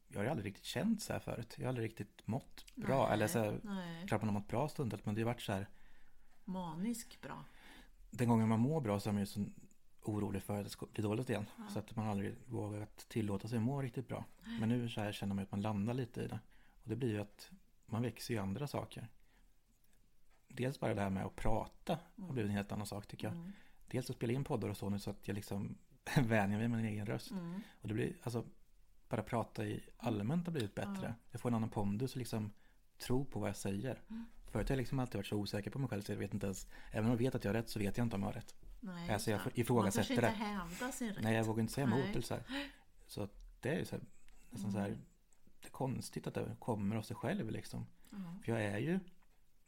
jag 0.08 0.18
har 0.20 0.24
ju 0.24 0.30
aldrig 0.30 0.46
riktigt 0.46 0.66
känt 0.66 1.02
så 1.02 1.14
här 1.14 1.20
förut. 1.20 1.56
Jag 1.58 1.64
har 1.66 1.70
aldrig 1.70 1.86
riktigt 1.90 2.28
mått 2.28 2.66
bra. 2.76 3.04
Nej, 3.06 3.14
Eller 3.14 3.28
så 3.28 3.40
här, 3.40 3.60
nej. 3.64 4.08
klart 4.08 4.22
man 4.22 4.30
har 4.30 4.40
mått 4.40 4.48
bra 4.48 4.68
stundtals 4.68 5.06
men 5.06 5.16
det 5.16 5.22
har 5.22 5.26
varit 5.26 5.42
så 5.42 5.54
här. 5.54 5.68
Manisk 6.46 7.22
bra. 7.22 7.46
Den 8.12 8.30
gången 8.30 8.50
man 8.50 8.60
mår 8.60 8.82
bra 8.82 9.00
så 9.00 9.10
är 9.10 9.14
man 9.14 9.22
ju 9.22 9.26
så 9.26 9.46
orolig 10.04 10.44
för 10.44 10.58
att 10.58 10.64
det 10.64 10.70
ska 10.70 10.86
bli 10.86 11.04
dåligt 11.04 11.30
igen. 11.30 11.46
Ja. 11.58 11.64
Så 11.74 11.80
att 11.80 11.96
man 11.96 12.08
aldrig 12.08 12.36
vågat 12.46 12.98
tillåta 13.10 13.48
sig 13.48 13.58
att 13.58 13.64
må 13.64 13.82
riktigt 13.82 14.08
bra. 14.08 14.26
Men 14.60 14.70
nu 14.70 14.90
så 14.90 15.02
här 15.02 15.12
känner 15.12 15.36
man 15.36 15.44
att 15.44 15.52
man 15.52 15.62
landar 15.62 15.94
lite 15.94 16.22
i 16.22 16.28
det. 16.28 16.40
Och 16.84 16.90
det 16.90 16.96
blir 16.96 17.10
ju 17.10 17.22
att 17.22 17.52
man 17.86 18.02
växer 18.02 18.34
i 18.34 18.38
andra 18.38 18.68
saker. 18.68 19.08
Dels 20.48 20.80
bara 20.80 20.94
det 20.94 21.02
här 21.02 21.10
med 21.10 21.26
att 21.26 21.36
prata 21.36 22.00
har 22.18 22.34
blivit 22.34 22.50
en 22.50 22.56
helt 22.56 22.72
annan 22.72 22.88
sak 22.88 23.08
tycker 23.08 23.28
jag. 23.28 23.36
Mm. 23.36 23.52
Dels 23.88 24.10
att 24.10 24.16
spela 24.16 24.34
in 24.34 24.44
poddar 24.44 24.70
och 24.70 24.78
så 24.78 24.90
nu 24.90 25.00
så 25.00 25.10
att 25.10 25.28
jag 25.28 25.36
liksom 25.36 25.78
vänjer 26.18 26.58
mig 26.58 26.68
med 26.68 26.78
min 26.78 26.92
egen 26.92 27.06
röst. 27.06 27.32
Mm. 27.32 27.62
Och 27.82 27.88
det 27.88 27.94
blir, 27.94 28.14
alltså, 28.24 28.46
bara 29.10 29.24
prata 29.24 29.66
i 29.66 29.84
allmänt 29.98 30.46
har 30.46 30.52
blivit 30.52 30.76
bättre. 30.76 31.04
Ja. 31.04 31.14
Jag 31.32 31.42
får 31.42 31.50
en 31.50 31.56
annan 31.56 31.70
pondus 31.70 32.12
och 32.12 32.18
liksom 32.18 32.52
tro 32.98 33.26
på 33.26 33.40
vad 33.40 33.50
jag 33.50 33.56
säger. 33.56 34.02
Mm. 34.52 34.66
Förut 34.66 34.70
har 34.70 34.76
jag 34.76 34.78
liksom 34.82 35.00
alltid 35.00 35.16
varit 35.16 35.28
så 35.28 35.36
osäker 35.38 35.72
på 35.72 35.80
mig 35.80 35.90
själv 35.90 36.02
så 36.02 36.12
jag 36.12 36.18
vet 36.18 36.34
inte 36.34 36.46
ens, 36.46 36.68
även 36.92 37.06
om 37.06 37.12
jag 37.12 37.18
vet 37.18 37.36
att 37.36 37.44
jag 37.44 37.50
har 37.50 37.54
rätt 37.62 37.70
så 37.70 37.80
vet 37.80 37.98
jag 37.98 38.06
inte 38.06 38.16
om 38.16 38.22
jag 38.22 38.28
har 38.30 38.34
rätt. 38.34 38.56
Nej, 38.80 39.10
Alltså, 39.10 39.32
jag 39.32 39.40
ifrågasätter 39.54 40.14
Man 40.16 40.22
kanske 40.22 40.38
inte 40.38 40.44
det. 40.44 40.46
hävdar 40.78 40.92
sin 40.92 41.10
rätt. 41.14 41.24
Nej, 41.24 41.36
jag 41.36 41.44
vågar 41.44 41.62
inte 41.62 41.74
säga 41.74 41.88
emot 41.88 42.06
eller 42.12 42.22
så 42.22 42.34
här. 42.34 42.44
Så 43.08 43.28
det 43.60 43.70
är 43.70 43.80
ju 43.80 43.86
så 43.86 43.96
här, 43.96 44.06
nästan 44.50 44.72
så 44.72 44.80
här, 44.80 44.98
det 45.62 45.68
är 45.68 45.72
konstigt 45.72 46.28
att 46.28 46.34
det 46.34 46.56
kommer 46.60 46.96
av 46.96 47.02
sig 47.02 47.16
själv 47.16 47.52
liksom. 47.52 47.86
Ja. 48.10 48.18
För 48.46 48.52
jag 48.52 48.64
är 48.64 48.78
ju, 48.78 49.00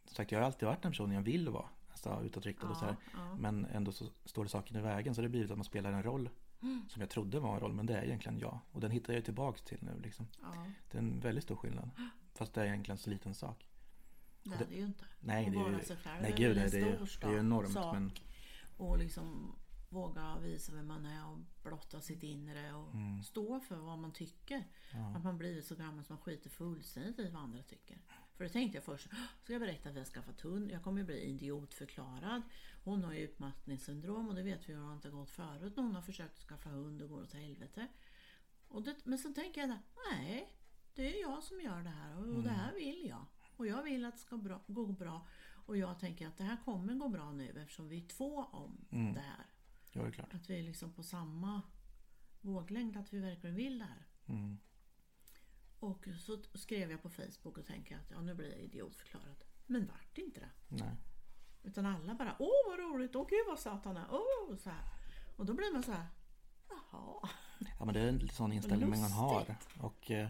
som 0.06 0.16
sagt 0.16 0.32
jag 0.32 0.40
har 0.40 0.46
alltid 0.46 0.68
varit 0.68 0.82
den 0.82 0.92
personen 0.92 1.16
jag 1.16 1.22
vill 1.22 1.50
vara. 1.50 1.66
Alltså 1.92 2.22
utåtriktad 2.24 2.68
och 2.70 2.78
så 2.78 2.86
här. 2.86 2.96
ja. 3.14 3.36
Men 3.40 3.66
ändå 3.66 3.92
så 3.92 4.06
står 4.26 4.44
det 4.44 4.50
saker 4.50 4.78
i 4.78 4.82
vägen 4.82 5.16
så 5.16 5.22
det 5.22 5.28
har 5.28 5.30
blivit 5.30 5.52
att 5.52 5.58
man 5.58 5.66
spelar 5.66 5.92
en 5.94 6.04
roll 6.04 6.30
Mm. 6.62 6.86
som 6.90 7.02
jag 7.02 7.10
trodde 7.10 7.40
var 7.40 7.54
en 7.54 7.60
roll 7.60 7.74
men 7.74 7.86
det 7.86 7.98
är 7.98 8.04
egentligen 8.04 8.40
jag. 8.40 8.60
Och 8.72 8.82
den 8.82 8.92
hittar 8.92 9.14
jag 9.14 9.20
ju 9.20 9.24
tillbaks 9.24 9.62
till 9.62 9.78
nu 9.82 10.00
liksom. 10.04 10.28
ja, 10.42 10.66
Det 10.92 10.98
är 10.98 11.02
en 11.02 11.20
väldigt 11.20 11.44
stor 11.44 11.56
skillnad. 11.56 11.90
Fast 12.34 12.54
det 12.54 12.62
är 12.62 12.66
egentligen 12.66 12.98
så 12.98 13.10
liten 13.10 13.34
sak. 13.34 13.66
Det 14.44 14.56
är 14.56 14.66
det 14.70 14.76
ju 14.76 14.86
inte. 14.86 15.06
Nej, 15.20 15.46
Och 15.46 15.52
det 15.52 15.58
är 15.58 15.80
ju, 15.80 15.86
sig 15.86 15.98
själv 15.98 16.22
nej 16.22 16.34
gud, 16.38 16.56
det 16.58 16.68
det 16.68 16.80
är, 16.82 17.08
det 17.22 17.28
är 17.28 17.40
enormt. 17.40 17.72
sak. 17.74 17.94
Men 17.94 18.12
Och 18.78 18.98
liksom 18.98 19.56
våga 19.90 20.38
visa 20.40 20.74
vem 20.74 20.88
man 20.88 21.06
är 21.06 21.28
och 21.28 21.38
blotta 21.64 22.02
sitt 22.02 22.24
inre 22.24 22.74
och 22.74 22.94
Mm. 22.94 23.24
stå 23.24 23.60
för 23.60 23.76
vad 23.76 23.98
man 24.00 24.12
tycker. 24.14 24.64
ja, 24.94 25.16
Att 25.16 25.24
man 25.24 25.38
blivit 25.38 25.66
så 25.66 25.76
gammal 25.76 26.04
som 26.04 26.14
man 26.16 26.22
skiter 26.24 26.50
fullständigt 26.50 27.20
i 27.20 27.30
vad 27.30 27.42
andra 27.42 27.64
tycker. 27.64 27.98
För 28.36 28.44
det 28.44 28.50
tänkte 28.50 28.78
jag 28.78 28.84
först, 28.86 29.08
ska 29.44 29.54
jag 29.54 29.62
berätta 29.62 29.90
att 29.90 29.96
vi 29.96 30.00
har 30.00 30.06
skaffat 30.06 30.42
hund? 30.42 30.72
Jag 30.72 30.84
kommer 30.84 31.00
ju 31.00 31.06
bli 31.06 31.22
idiotförklarad. 31.22 32.42
Hon 32.84 33.04
har 33.04 33.14
ju 33.14 33.20
utmattningssyndrom 33.20 34.30
och 34.30 34.36
det 34.36 34.44
vet 34.44 34.70
vi 34.70 34.74
hur 34.74 34.88
det 34.88 34.94
inte 34.94 35.08
har 35.10 35.18
gått 35.18 35.30
förut 35.30 35.76
när 35.76 35.84
hon 35.84 35.96
har 35.96 36.02
försökt 36.02 36.40
skaffa 36.40 36.70
hund 36.70 37.02
och 37.02 37.10
går 37.10 37.22
åt 37.22 37.34
helvete. 37.34 37.88
Och 38.68 38.82
det, 38.84 38.96
men 39.04 39.18
så 39.20 39.34
tänker 39.34 39.62
jag, 39.62 39.78
nej, 40.12 40.54
det 40.96 41.18
är 41.18 41.22
jag 41.22 41.44
som 41.44 41.62
gör 41.62 41.84
det 41.84 41.90
här 41.90 42.18
och, 42.18 42.36
och 42.36 42.44
det 42.44 42.50
här 42.50 42.74
vill 42.74 43.06
jag. 43.10 43.26
Och 43.64 43.68
jag 43.68 43.84
vill 43.84 44.06
att 44.06 44.14
det 44.14 44.20
ska 44.20 44.38
bra, 44.38 44.62
gå 44.68 44.86
bra. 44.86 45.28
Och 45.66 45.78
jag 45.78 46.00
tänker 46.00 46.28
att 46.28 46.38
det 46.38 46.44
här 46.44 46.58
kommer 46.66 46.94
gå 46.94 47.08
bra 47.10 47.32
nu 47.32 47.50
eftersom 47.62 47.88
vi 47.88 47.98
är 48.04 48.08
två 48.08 48.44
om 48.52 48.86
Mm. 48.92 49.14
det 49.14 49.20
här. 49.20 49.46
ja, 49.92 50.02
det 50.02 50.08
är 50.08 50.12
klart. 50.12 50.34
Att 50.34 50.50
vi 50.50 50.60
är 50.60 50.64
liksom 50.64 50.94
på 50.94 51.04
samma 51.04 51.62
våglängd, 52.42 52.98
att 52.98 53.14
vi 53.14 53.20
verkligen 53.20 53.56
vill 53.56 53.80
det 53.80 53.86
här. 53.86 54.06
Mm. 54.26 54.58
Och 55.80 56.08
så 56.20 56.38
skrev 56.54 56.92
jag 56.92 57.02
på 57.02 57.10
Facebook 57.10 57.58
och 57.58 57.66
tänkte 57.66 57.96
att 57.96 58.12
ja, 58.12 58.22
nu 58.22 58.34
blir 58.36 58.50
jag 58.52 58.60
idiotförklarad. 58.60 59.44
Men 59.66 59.88
vart 59.88 60.18
inte 60.18 60.40
det. 60.40 60.50
Nej. 60.68 60.96
Utan 61.64 61.86
alla 61.86 62.16
bara, 62.16 62.36
åh 62.40 62.50
vad 62.70 62.80
roligt, 62.80 63.16
åh 63.16 63.28
gud 63.30 63.46
vad 63.48 63.60
söt 63.60 63.86
han 63.86 63.98
är, 63.98 64.06
åh 64.12 64.58
så 64.58 64.70
här. 64.70 64.84
Och 65.38 65.46
då 65.46 65.54
blir 65.54 65.74
man 65.74 65.84
så 65.84 65.92
här, 65.92 66.08
jaha. 66.70 67.30
Ja 67.80 67.86
men 67.86 67.94
det 67.94 68.00
är 68.02 68.08
en 68.08 68.28
sån 68.30 68.52
inställning 68.54 68.90
man 68.90 69.12
har. 69.12 69.56
Och 69.80 70.12
eh, 70.12 70.30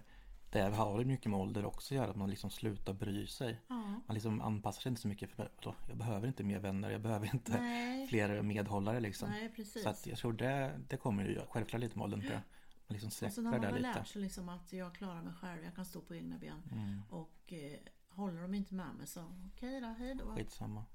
det 0.54 0.62
har 0.76 1.00
ju 1.00 1.06
mycket 1.06 1.32
med 1.32 1.40
ålder 1.40 1.66
också 1.66 1.94
att 1.94 1.96
göra. 1.96 2.10
Att 2.10 2.16
man 2.16 2.30
liksom 2.30 2.50
slutar 2.50 2.94
bry 2.94 3.28
sig. 3.28 3.62
Ja. 3.68 3.76
Man 3.76 4.14
liksom 4.14 4.42
anpassar 4.42 4.82
sig 4.82 4.90
inte 4.90 5.02
så 5.02 5.08
mycket. 5.08 5.32
För 5.32 5.50
jag 5.88 5.98
behöver 5.98 6.28
inte 6.28 6.44
mer 6.44 6.60
vänner. 6.60 6.90
Jag 6.90 7.02
behöver 7.02 7.30
inte 7.34 7.62
Nej. 7.62 8.08
fler 8.10 8.42
medhållare 8.42 9.00
liksom. 9.00 9.30
Nej 9.30 9.50
precis. 9.56 9.84
Så 9.84 9.90
att 9.90 10.08
jag 10.08 10.18
tror 10.18 10.34
det, 10.34 10.80
det 10.88 10.98
kommer 10.98 11.24
ju 11.26 11.40
självklart 11.50 11.82
lite 11.82 11.98
med 11.98 12.04
åldern 12.04 12.22
tror 12.22 12.34
jag. 12.34 12.42
Man 12.88 12.94
liksom 12.94 13.12
släpper 13.12 13.42
har 13.42 13.52
man 13.52 13.62
det 13.62 13.68
lite. 13.72 13.82
lärt 13.82 14.08
sig 14.08 14.22
liksom 14.22 14.50
att 14.50 14.74
jag 14.74 14.96
klarar 14.96 15.22
mig 15.22 15.34
själv, 15.34 15.64
jag 15.64 15.76
kan 15.76 15.86
stå 15.86 16.02
på 16.02 16.16
egna 16.16 16.38
ben. 16.38 16.64
Mm. 16.72 17.02
Och 17.10 17.54
eh, 17.54 17.80
håller 18.10 18.42
de 18.42 18.54
inte 18.54 18.74
med 18.74 18.96
mig 18.96 19.08
så 19.08 19.22
okej 19.54 19.82
då, 19.82 19.88
hej 19.88 20.16
då. 20.16 20.36
Skitsamma. 20.36 20.86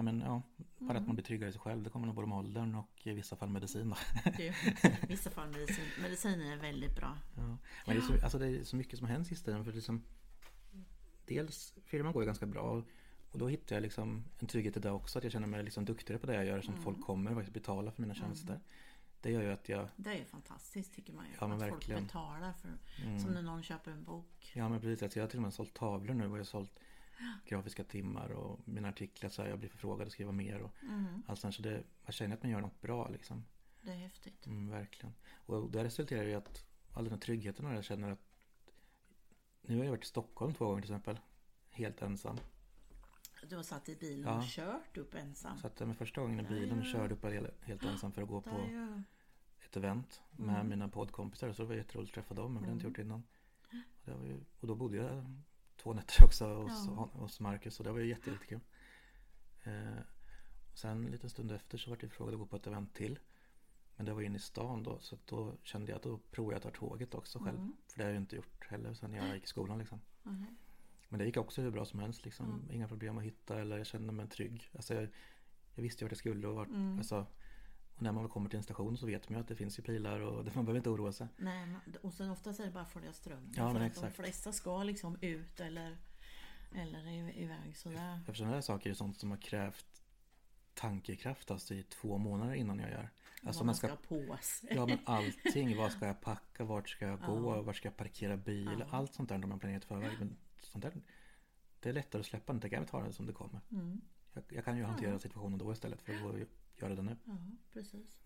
Ja, 0.00 0.04
men, 0.04 0.20
ja, 0.20 0.42
bara 0.78 0.90
att 0.90 0.96
Mm. 0.96 1.06
man 1.06 1.14
blir 1.16 1.24
tryggare 1.24 1.50
i 1.50 1.52
sig 1.52 1.60
själv. 1.60 1.82
Det 1.82 1.90
kommer 1.90 2.06
nog 2.06 2.14
både 2.14 2.26
med 2.28 2.38
åldern 2.38 2.74
och 2.74 3.06
i 3.06 3.12
vissa 3.12 3.36
fall 3.36 3.48
medicin. 3.48 3.94
I 4.38 4.52
vissa 5.08 5.30
fall 5.30 5.48
medicin. 5.50 5.84
Medicin 6.02 6.40
är 6.40 6.56
väldigt 6.56 6.96
bra. 6.96 7.18
Ja. 7.36 7.42
Men 7.42 7.58
det 7.86 7.96
är, 7.96 8.00
så, 8.00 8.12
alltså 8.24 8.38
det 8.38 8.46
är 8.46 8.64
så 8.64 8.76
mycket 8.76 8.98
som 8.98 9.06
har 9.06 9.12
hänt 9.14 9.26
sista 9.26 9.44
tiden. 9.50 9.64
För 9.64 9.72
liksom, 9.72 10.02
dels, 11.26 11.74
firman 11.84 12.12
går 12.12 12.22
ju 12.22 12.26
ganska 12.26 12.46
bra. 12.46 12.82
Och 13.30 13.38
då 13.38 13.48
hittar 13.48 13.76
jag 13.76 13.82
liksom 13.82 14.24
en 14.38 14.46
trygghet 14.46 14.76
i 14.76 14.80
det 14.80 14.90
också. 14.90 15.18
Att 15.18 15.24
jag 15.24 15.32
känner 15.32 15.46
mig 15.46 15.62
liksom 15.62 15.84
duktigare 15.84 16.20
på 16.20 16.26
det 16.26 16.34
jag 16.34 16.44
gör. 16.46 16.60
Som 16.60 16.72
Mm. 16.74 16.84
folk 16.84 17.00
kommer 17.00 17.30
och 17.30 17.36
faktiskt 17.36 17.54
betalar 17.54 17.92
för 17.92 18.02
mina 18.02 18.14
tjänster. 18.14 18.60
Det 19.20 19.30
gör 19.30 19.42
ju 19.42 19.52
att 19.52 19.68
jag... 19.68 19.88
Det 19.96 20.10
är 20.10 20.18
ju 20.18 20.24
fantastiskt 20.24 20.94
tycker 20.94 21.12
man 21.12 21.26
ju. 21.26 21.32
Ja, 21.40 21.54
att 21.54 21.60
verkligen. 21.62 22.00
folk 22.00 22.12
betalar 22.12 22.52
för 22.52 22.78
Mm. 23.04 23.18
Som 23.20 23.30
när 23.32 23.42
någon 23.42 23.62
köper 23.62 23.90
en 23.90 24.04
bok. 24.04 24.52
Ja 24.54 24.68
men 24.68 24.80
precis, 24.80 25.02
alltså 25.02 25.18
jag 25.18 25.24
har 25.24 25.30
till 25.30 25.38
och 25.38 25.42
med 25.42 25.54
sålt 25.54 25.74
tavlor 25.74 26.14
nu 26.14 26.24
och 26.26 26.30
jag 26.32 26.36
har 26.36 26.44
sålt 26.44 26.80
grafiska 27.46 27.84
timmar 27.84 28.28
och 28.30 28.68
mina 28.68 28.88
artiklar 28.88 29.30
så 29.30 29.42
här, 29.42 29.48
jag 29.48 29.58
blir 29.58 29.68
förfrågad 29.68 30.06
att 30.06 30.12
skriva 30.12 30.32
mer 30.32 30.60
och 30.60 30.74
Mm, 30.82 31.22
allt 31.26 31.40
sånt. 31.40 31.54
Så 31.54 31.62
det, 31.62 31.82
man 32.04 32.12
känner 32.12 32.36
att 32.36 32.42
man 32.42 32.52
gör 32.52 32.60
något 32.60 32.80
bra 32.80 33.08
liksom. 33.08 33.44
det 33.82 33.90
är 33.90 33.96
häftigt. 33.96 34.46
Mm, 34.46 34.70
verkligen. 34.70 35.14
Och 35.46 35.70
det 35.70 35.84
resulterar 35.84 36.24
i 36.26 36.34
att 36.34 36.64
all 36.92 37.04
den 37.04 37.12
här 37.12 37.20
tryggheten 37.20 37.66
och 37.66 37.74
jag 37.74 37.84
känner 37.84 38.10
att 38.10 38.20
nu 39.62 39.76
har 39.76 39.84
jag 39.84 39.90
varit 39.90 40.04
i 40.04 40.06
Stockholm 40.08 40.54
två 40.54 40.66
gånger 40.66 40.82
till 40.82 40.90
exempel. 40.90 41.20
Helt 41.70 42.02
ensam. 42.02 42.36
Du 43.48 43.56
har 43.56 43.62
satt 43.62 43.88
i 43.88 43.96
bilen 43.96 44.32
Ja. 44.32 44.38
och 44.38 44.44
kört 44.44 44.96
upp 44.96 45.14
ensam. 45.14 45.58
Så 45.58 45.66
att 45.66 45.80
jag 45.80 45.86
med 45.86 45.96
första 45.96 46.20
gången 46.20 46.40
i 46.46 46.48
bilen 46.48 46.78
och 46.78 46.84
körde 46.86 47.14
upp 47.14 47.24
helt, 47.62 47.82
ensam 47.84 48.12
för 48.12 48.22
att 48.22 48.28
gå 48.28 48.40
Det 48.40 48.50
på 48.50 49.02
ett 49.64 49.76
event 49.76 50.20
med 50.32 50.54
Mm. 50.54 50.68
mina 50.68 50.88
poddkompisar. 50.88 51.52
Så 51.52 51.62
det 51.62 51.68
var 51.68 51.74
jätteroligt 51.74 52.10
att 52.10 52.14
träffa 52.14 52.34
dem. 52.34 52.54
Jag 52.54 52.60
hade 52.60 52.72
inte 52.72 52.82
Mm. 52.86 52.90
gjort 52.90 52.96
det 52.96 53.02
innan. 53.02 53.22
Och, 54.04 54.20
det 54.22 54.28
ju, 54.28 54.40
och 54.60 54.66
då 54.66 54.74
bodde 54.74 54.96
jag 54.96 55.24
två 55.82 55.92
nätter 55.92 56.24
också 56.24 56.54
hos, 56.54 56.86
Ja. 56.86 57.10
hos 57.12 57.40
Marcus. 57.40 57.78
Och 57.80 57.84
det 57.84 57.92
var 57.92 57.98
ju 57.98 58.06
jätte, 58.08 58.30
jättekul. 58.30 58.60
Eh, 59.62 59.98
sen 60.74 61.04
en 61.04 61.10
liten 61.10 61.30
stund 61.30 61.52
efter 61.52 61.78
så 61.78 61.90
var 61.90 61.98
jag 62.00 62.12
frågad 62.12 62.34
att 62.34 62.40
gå 62.40 62.46
på 62.46 62.56
ett 62.56 62.66
event 62.66 62.94
till. 62.94 63.18
Men 63.96 64.06
det 64.06 64.12
var 64.14 64.22
inne 64.22 64.36
i 64.36 64.40
stan 64.40 64.82
då. 64.82 64.98
Så 64.98 65.18
då 65.26 65.54
kände 65.62 65.92
jag 65.92 65.96
att 65.96 66.02
då 66.02 66.18
provar 66.30 66.52
jag 66.52 66.56
att 66.56 66.62
ta 66.62 66.70
tåget 66.70 67.14
också 67.14 67.38
själv. 67.38 67.58
Mm. 67.58 67.72
För 67.88 67.98
det 67.98 68.02
har 68.04 68.08
jag 68.08 68.14
ju 68.14 68.20
inte 68.20 68.36
gjort 68.36 68.66
heller 68.68 68.94
sen 68.94 69.12
jag 69.14 69.34
gick 69.34 69.44
i 69.44 69.46
skolan 69.46 69.78
liksom. 69.78 70.00
Mhm. 70.22 70.46
Men 71.08 71.18
det 71.18 71.24
gick 71.26 71.36
också 71.36 71.62
hur 71.62 71.70
bra 71.70 71.84
som 71.84 72.00
helst 72.00 72.24
liksom. 72.24 72.46
Mm. 72.46 72.70
Inga 72.70 72.88
problem 72.88 73.18
att 73.18 73.24
hitta 73.24 73.60
eller 73.60 73.78
jag 73.78 73.86
kände 73.86 74.12
mig 74.12 74.28
trygg. 74.28 74.70
Alltså 74.76 74.94
jag, 74.94 75.08
jag 75.74 75.82
visste 75.82 76.04
ju 76.04 76.06
vart 76.06 76.12
jag 76.12 76.18
skulle 76.18 76.46
och 76.48 76.54
vart, 76.54 76.68
Mm. 76.68 76.98
alltså, 76.98 77.26
och 78.00 78.04
när 78.04 78.12
man 78.12 78.24
väl 78.24 78.30
kommer 78.32 78.50
till 78.50 78.56
en 78.56 78.62
station 78.62 78.96
så 78.96 79.06
vet 79.06 79.28
man 79.28 79.36
ju 79.36 79.40
att 79.40 79.48
det 79.48 79.56
finns 79.56 79.78
ju 79.78 79.82
pilar 79.82 80.20
och 80.20 80.44
man 80.54 80.64
behöver 80.64 80.76
inte 80.76 80.90
oroa 80.90 81.12
sig. 81.12 81.28
Nej, 81.36 81.66
och 82.02 82.12
sen 82.14 82.30
oftast 82.30 82.60
är 82.60 82.64
det 82.64 82.70
bara 82.70 82.84
följa 82.84 83.12
strömmen. 83.12 83.52
Ja, 83.56 83.70
för 83.72 83.80
att 83.80 83.86
exakt. 83.86 84.16
De 84.16 84.22
flesta 84.22 84.52
ska 84.52 84.82
liksom 84.82 85.16
ut 85.20 85.60
eller, 85.60 85.96
eller 86.74 87.08
iväg 87.38 87.76
sådär. 87.76 88.18
Eftersom 88.20 88.46
det 88.48 88.54
här 88.54 88.60
saker 88.60 88.90
är 88.90 88.94
sånt 88.94 89.18
som 89.18 89.30
har 89.30 89.38
krävt 89.38 90.02
tankekraft 90.74 91.50
alltså 91.50 91.74
i 91.74 91.82
två 91.82 92.18
månader 92.18 92.54
innan 92.54 92.78
jag 92.78 92.90
gör. 92.90 93.10
Alltså 93.42 93.46
vad 93.46 93.56
man 93.56 93.66
man 93.66 93.74
ska, 93.74 93.86
ska 93.88 93.96
på 93.96 94.36
sig. 94.42 94.72
ja 94.74 94.86
men 94.86 94.98
allting, 95.04 95.76
vad 95.76 95.92
ska 95.92 96.06
jag 96.06 96.20
packa, 96.20 96.64
vart 96.64 96.88
ska 96.88 97.06
jag 97.06 97.20
gå, 97.20 97.56
Ja. 97.56 97.62
vart 97.62 97.76
ska 97.76 97.88
jag 97.88 97.96
parkera 97.96 98.36
bil, 98.36 98.76
Ja. 98.78 98.86
allt 98.90 99.14
sånt 99.14 99.28
där 99.28 99.38
de 99.38 99.50
har 99.50 99.58
planerat 99.58 99.84
förväg. 99.84 100.10
Men 100.18 100.36
sånt 100.62 100.82
där, 100.82 100.92
det 101.80 101.88
är 101.88 101.92
lättare 101.92 102.20
att 102.20 102.26
släppa, 102.26 102.52
det 102.52 102.70
kan 102.70 102.82
vi 102.82 102.88
ta 102.88 103.02
det 103.02 103.12
som 103.12 103.26
det 103.26 103.32
kommer. 103.32 103.60
Mm. 103.70 104.00
Jag, 104.32 104.44
jag 104.48 104.64
kan 104.64 104.76
ju 104.76 104.84
hantera 104.84 105.10
Ja. 105.10 105.18
situationen 105.18 105.58
då 105.58 105.72
istället 105.72 106.02
för 106.02 106.14
att 106.14 106.22
gå 106.22 106.38
göra 106.82 106.94
det 106.94 107.02
nu. 107.02 107.16
Ja, 107.24 107.36
precis. 107.72 108.18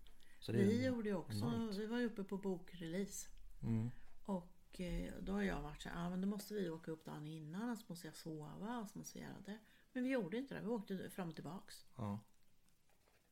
Det 0.45 0.51
Vi 0.53 0.85
gjorde 0.85 1.09
ju 1.09 1.15
också, 1.15 1.37
enormt. 1.37 1.75
vi 1.75 1.85
var 1.85 1.97
ju 1.99 2.05
uppe 2.05 2.23
på 2.23 2.37
bokrelease. 2.37 3.29
Mm. 3.63 3.91
Och 4.25 4.79
eh, 4.81 5.13
då 5.21 5.31
har 5.33 5.41
jag 5.41 5.61
varit 5.61 5.81
så 5.81 5.89
här, 5.89 6.03
ja 6.03 6.09
men 6.09 6.21
då 6.21 6.27
måste 6.27 6.53
vi 6.53 6.69
åka 6.69 6.91
upp 6.91 7.05
dagen 7.05 7.27
innan, 7.27 7.77
så 7.77 7.83
måste 7.87 8.07
jag 8.07 8.15
sova 8.15 8.77
och 8.79 8.89
så 8.89 8.97
måste 8.97 9.17
vi 9.19 9.23
göra 9.25 9.41
det. 9.45 9.57
Men 9.93 10.03
vi 10.03 10.09
gjorde 10.09 10.37
inte 10.37 10.55
det, 10.55 10.61
vi 10.61 10.67
åkte 10.67 11.09
fram 11.09 11.29
och 11.29 11.35
tillbaks. 11.35 11.85
Ja. 11.95 12.19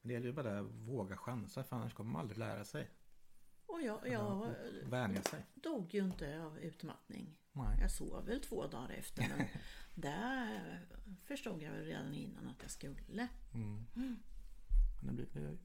Men 0.02 0.08
det 0.08 0.14
gäller 0.14 0.28
ju 0.28 0.34
bara 0.34 0.60
att 0.60 0.66
våga 0.72 1.18
chansa 1.18 1.64
för 1.64 1.76
annars 1.76 1.94
kommer 1.94 2.12
man 2.12 2.22
aldrig 2.22 2.38
lära 2.38 2.66
sig. 2.66 2.90
Och 3.66 3.82
jag, 3.82 4.08
jag 4.08 4.42
Och 4.42 4.48
Vänja 4.94 5.22
sig. 5.22 5.46
dog 5.56 5.94
ju 5.94 6.04
inte 6.06 6.42
av 6.44 6.60
utmattning. 6.60 7.38
Nej. 7.52 7.78
Jag 7.82 7.92
sov 7.92 8.26
väl 8.26 8.42
två 8.42 8.68
dagar 8.68 8.90
efter 8.90 9.28
men 9.38 9.48
där 9.96 10.80
förstod 11.24 11.62
jag 11.62 11.72
väl 11.72 11.86
redan 11.86 12.14
innan 12.14 12.48
att 12.48 12.62
jag 12.62 12.72
skulle. 12.72 13.28
Mm. 13.54 13.86
Men, 13.94 14.24
det 15.08 15.14
blir, 15.14 15.28
det, 15.34 15.58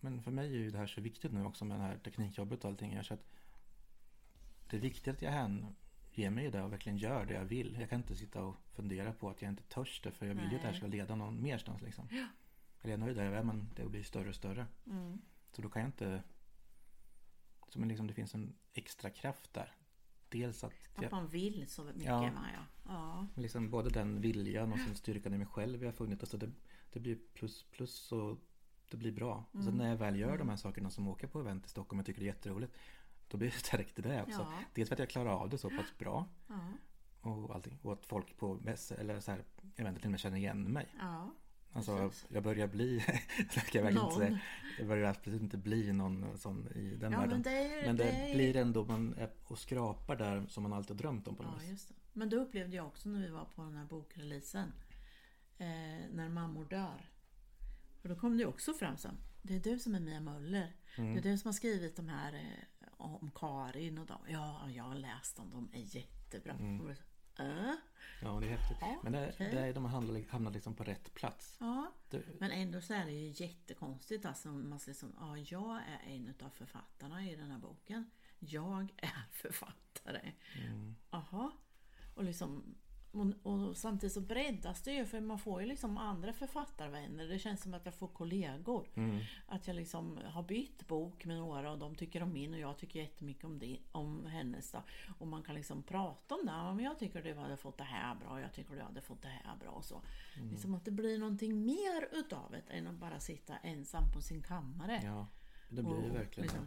men 0.00 0.22
för 0.22 0.30
mig 0.30 0.46
är 0.46 0.58
ju 0.58 0.70
det 0.70 0.78
här 0.78 0.86
så 0.86 1.00
viktigt 1.00 1.32
nu 1.32 1.44
också 1.44 1.64
med 1.64 1.78
det 1.78 1.82
här 1.82 1.98
teknikjobbet 1.98 2.64
och 2.64 2.70
allting. 2.70 2.92
Jag 2.92 3.12
att 3.12 3.26
det 4.70 4.76
är 4.76 4.80
viktigt 4.80 5.14
att 5.14 5.22
jag 5.22 5.30
hänger 5.30 6.30
mig 6.30 6.50
det 6.50 6.62
och 6.62 6.72
verkligen 6.72 6.98
gör 6.98 7.26
det 7.26 7.34
jag 7.34 7.44
vill. 7.44 7.76
Jag 7.80 7.90
kan 7.90 8.00
inte 8.00 8.16
sitta 8.16 8.42
och 8.42 8.56
fundera 8.72 9.12
på 9.12 9.30
att 9.30 9.42
jag 9.42 9.48
inte 9.48 9.62
törs 9.62 10.00
det 10.00 10.10
för 10.10 10.26
jag 10.26 10.34
vill 10.34 10.50
ju 10.50 10.56
att 10.56 10.62
det 10.62 10.68
här 10.68 10.74
ska 10.74 10.86
leda 10.86 11.14
någon 11.14 11.42
merstans 11.42 11.82
liksom. 11.82 12.08
Eller 12.82 12.92
jag 12.92 12.92
är 12.92 12.96
nöjd 12.96 13.16
där 13.16 13.24
jag 13.24 13.34
är 13.34 13.42
men 13.42 13.70
det 13.76 13.88
blir 13.88 14.02
större 14.02 14.28
och 14.28 14.34
större. 14.34 14.66
Mm. 14.86 15.20
Så 15.52 15.62
då 15.62 15.68
kan 15.68 15.82
jag 15.82 15.88
inte... 15.88 16.22
Så 17.68 17.78
men 17.78 17.88
liksom 17.88 18.06
det 18.06 18.14
finns 18.14 18.34
en 18.34 18.54
extra 18.72 19.10
kraft 19.10 19.54
där. 19.54 19.72
Dels 20.28 20.64
att 20.64 20.72
Att 20.94 21.02
jag, 21.02 21.12
man 21.12 21.28
vill 21.28 21.66
så 21.68 21.84
mycket 21.84 22.04
Ja. 22.04 22.20
med 22.20 22.50
ja. 22.54 22.66
ja. 22.84 23.26
liksom 23.42 23.70
både 23.70 23.90
den 23.90 24.20
viljan 24.20 24.72
och 24.72 24.78
sen 24.78 24.94
styrkan 24.94 25.34
i 25.34 25.38
mig 25.38 25.46
själv 25.46 25.82
jag 25.82 25.88
har 25.88 25.96
funnit. 25.96 26.20
Alltså 26.20 26.36
det, 26.36 26.50
det 26.92 27.00
blir 27.00 27.18
plus 27.34 27.62
plus 27.70 28.12
och 28.12 28.38
det 28.90 28.96
blir 28.96 29.12
bra. 29.12 29.44
Mm. 29.54 29.66
sen 29.66 29.74
när 29.76 29.88
jag 29.88 29.96
väl 29.96 30.16
gör 30.16 30.38
de 30.38 30.48
här 30.48 30.56
sakerna 30.56 30.90
som 30.90 31.08
åker 31.08 31.26
på 31.26 31.40
event 31.40 31.66
i 31.66 31.68
Stockholm 31.68 32.00
och 32.00 32.06
tycker 32.06 32.20
det 32.20 32.24
är 32.24 32.34
jätteroligt. 32.34 32.72
Då 33.28 33.36
blir 33.38 33.48
jag 33.48 33.54
stärkt 33.66 33.98
i 33.98 34.02
det 34.02 34.22
också. 34.22 34.40
Ja. 34.40 34.52
Dels 34.74 34.88
för 34.88 34.94
att 34.96 34.98
jag 34.98 35.08
klarar 35.08 35.30
av 35.30 35.48
det 35.50 35.58
så 35.58 35.70
pass 35.70 35.98
bra. 35.98 36.26
Ja. 36.48 36.58
Och 37.20 37.54
allting. 37.54 37.78
Och 37.82 37.92
att 37.92 38.06
folk 38.06 38.36
på 38.36 38.58
eller 38.98 39.20
så 39.20 39.30
här 39.30 39.44
eventet 39.76 40.02
till 40.02 40.08
och 40.08 40.10
med 40.10 40.20
känner 40.20 40.36
igen 40.36 40.62
mig. 40.64 40.94
ja. 41.00 41.30
Alltså 41.74 41.96
Precis. 41.96 42.26
jag 42.28 42.42
börjar 42.42 42.66
bli, 42.66 42.98
det 43.36 43.74
jag 43.74 43.82
verkligen 43.82 43.88
inte 43.88 44.02
Någon. 44.02 44.12
säga. 44.18 44.38
Jag 44.78 44.88
börjar 44.88 45.10
absolut 45.10 45.42
inte 45.42 45.56
bli 45.56 45.92
någon 45.92 46.38
sån 46.38 46.68
i 46.74 46.96
den 46.96 47.12
Ja, 47.12 47.18
världen. 47.20 47.30
men 47.34 47.42
det 47.42 47.50
är- 47.80 47.86
Men 47.86 47.96
det, 47.96 48.04
det 48.04 48.34
blir 48.34 48.56
ändå 48.56 48.84
man 48.84 49.14
är 49.14 49.30
och 49.44 49.58
skrapar 49.58 50.16
där 50.16 50.46
som 50.48 50.62
man 50.62 50.72
alltid 50.72 50.90
har 50.96 50.98
drömt 50.98 51.28
om 51.28 51.36
på 51.36 51.42
något 51.42 51.52
Ja, 51.56 51.60
vis. 51.60 51.70
just 51.70 51.88
det. 51.88 51.94
Men 52.12 52.28
det 52.28 52.36
upplevde 52.36 52.76
jag 52.76 52.86
också 52.86 53.08
när 53.08 53.20
vi 53.20 53.28
var 53.28 53.44
på 53.44 53.62
den 53.62 53.76
här 53.76 53.84
bokreleasen. 53.84 54.72
Eh, 55.62 56.08
när 56.10 56.28
mammor 56.28 56.64
dör. 56.64 57.10
Och 58.02 58.08
då 58.08 58.16
kom 58.16 58.36
det 58.38 58.46
också 58.46 58.74
fram 58.74 58.96
sen. 58.96 59.16
Det 59.42 59.54
är 59.54 59.60
du 59.60 59.78
som 59.78 59.94
är 59.94 60.00
Mia 60.00 60.20
Möller. 60.20 60.72
Mm. 60.96 61.12
Det 61.14 61.20
är 61.20 61.22
du 61.22 61.38
som 61.38 61.48
har 61.48 61.52
skrivit 61.52 61.96
de 61.96 62.08
här 62.08 62.32
eh, 62.34 62.88
om 62.96 63.30
Karin 63.34 63.98
och 63.98 64.06
dem. 64.06 64.20
Ja, 64.28 64.70
jag 64.70 64.84
har 64.84 64.94
läst 64.94 65.36
dem. 65.36 65.50
De 65.50 65.70
är 65.72 65.96
jättebra. 65.96 66.52
Det- 66.54 66.96
Äh? 67.38 67.74
Ja, 68.22 68.40
det 68.40 68.46
är 68.46 68.50
häftigt. 68.50 68.76
Ja, 68.80 69.00
Men 69.02 69.12
det, 69.12 69.30
okej. 69.34 69.50
det 69.50 69.60
är 69.60 69.74
de 69.74 69.84
har 69.84 69.90
hamnat, 69.90 70.28
hamnat 70.28 70.52
liksom 70.52 70.74
på 70.74 70.84
rätt 70.84 71.14
plats. 71.14 71.56
Ja, 71.60 71.92
Det, 72.10 72.22
men 72.40 72.50
ändå 72.50 72.80
så 72.80 72.94
är 72.94 73.04
det 73.06 73.12
ju 73.12 73.44
jättekonstigt. 73.44 74.24
Alltså, 74.24 74.48
om 74.48 74.68
man 74.70 74.80
liksom, 74.86 75.12
ja, 75.20 75.36
jag 75.38 75.76
är 75.76 76.00
en 76.06 76.34
av 76.42 76.50
författarna 76.50 77.24
i 77.30 77.36
den 77.36 77.50
här 77.50 77.58
boken. 77.58 78.10
Jag 78.38 78.92
är 78.96 79.26
författare. 79.32 80.32
mm, 80.66 80.94
Jaha. 81.10 81.50
Och, 82.14 82.24
liksom, 82.24 82.74
och, 83.12 83.26
och 83.52 83.76
samtidigt 83.76 84.12
så 84.12 84.20
breddas 84.20 84.82
det 84.82 84.92
ju 84.92 85.06
för 85.06 85.20
man 85.20 85.38
får 85.38 85.60
ju 85.60 85.66
liksom 85.66 85.96
andra 85.98 86.32
författarvänner. 86.32 87.28
Det 87.28 87.38
känns 87.38 87.62
som 87.62 87.74
att 87.74 87.84
jag 87.84 87.94
får 87.94 88.08
kollegor. 88.08 88.88
mm, 88.94 89.20
Att 89.46 89.66
jag 89.66 89.76
liksom 89.76 90.18
har 90.24 90.42
bytt 90.42 90.88
bok 90.88 91.24
med 91.24 91.36
några 91.36 91.72
och 91.72 91.78
de 91.78 91.94
tycker 91.94 92.22
om 92.22 92.32
min 92.32 92.54
och 92.54 92.60
jag 92.60 92.78
tycker 92.78 93.00
jättemycket 93.00 93.44
om, 93.44 93.58
det, 93.58 93.78
om 93.92 94.26
hennes. 94.26 94.72
Då. 94.72 94.82
Och 95.18 95.26
man 95.26 95.42
kan 95.42 95.54
liksom 95.54 95.82
prata 95.82 96.34
om 96.34 96.46
det. 96.46 96.52
Ja, 96.52 96.74
men 96.74 96.84
jag 96.84 96.98
tycker 96.98 97.22
du 97.22 97.34
hade 97.34 97.56
fått 97.56 97.78
det 97.78 97.84
här 97.84 98.14
bra, 98.14 98.40
jag 98.40 98.52
tycker 98.52 98.74
du 98.76 98.82
hade 98.82 99.00
fått 99.00 99.22
det 99.22 99.28
här 99.28 99.56
bra. 99.56 99.70
Och 99.70 99.84
så. 99.84 100.02
Liksom 100.50 100.74
att 100.74 100.84
det 100.84 100.90
blir 100.90 101.18
någonting 101.18 101.64
mer 101.64 102.08
utav 102.12 102.50
det 102.50 102.72
än 102.74 102.86
att 102.86 102.94
bara 102.94 103.20
sitta 103.20 103.56
ensam 103.56 104.12
på 104.12 104.20
sin 104.20 104.42
kammare. 104.42 105.00
ja, 105.04 105.26
det 105.68 105.82
blir 105.82 106.10
och 106.10 106.16
verkligen 106.16 106.42
liksom 106.50 106.66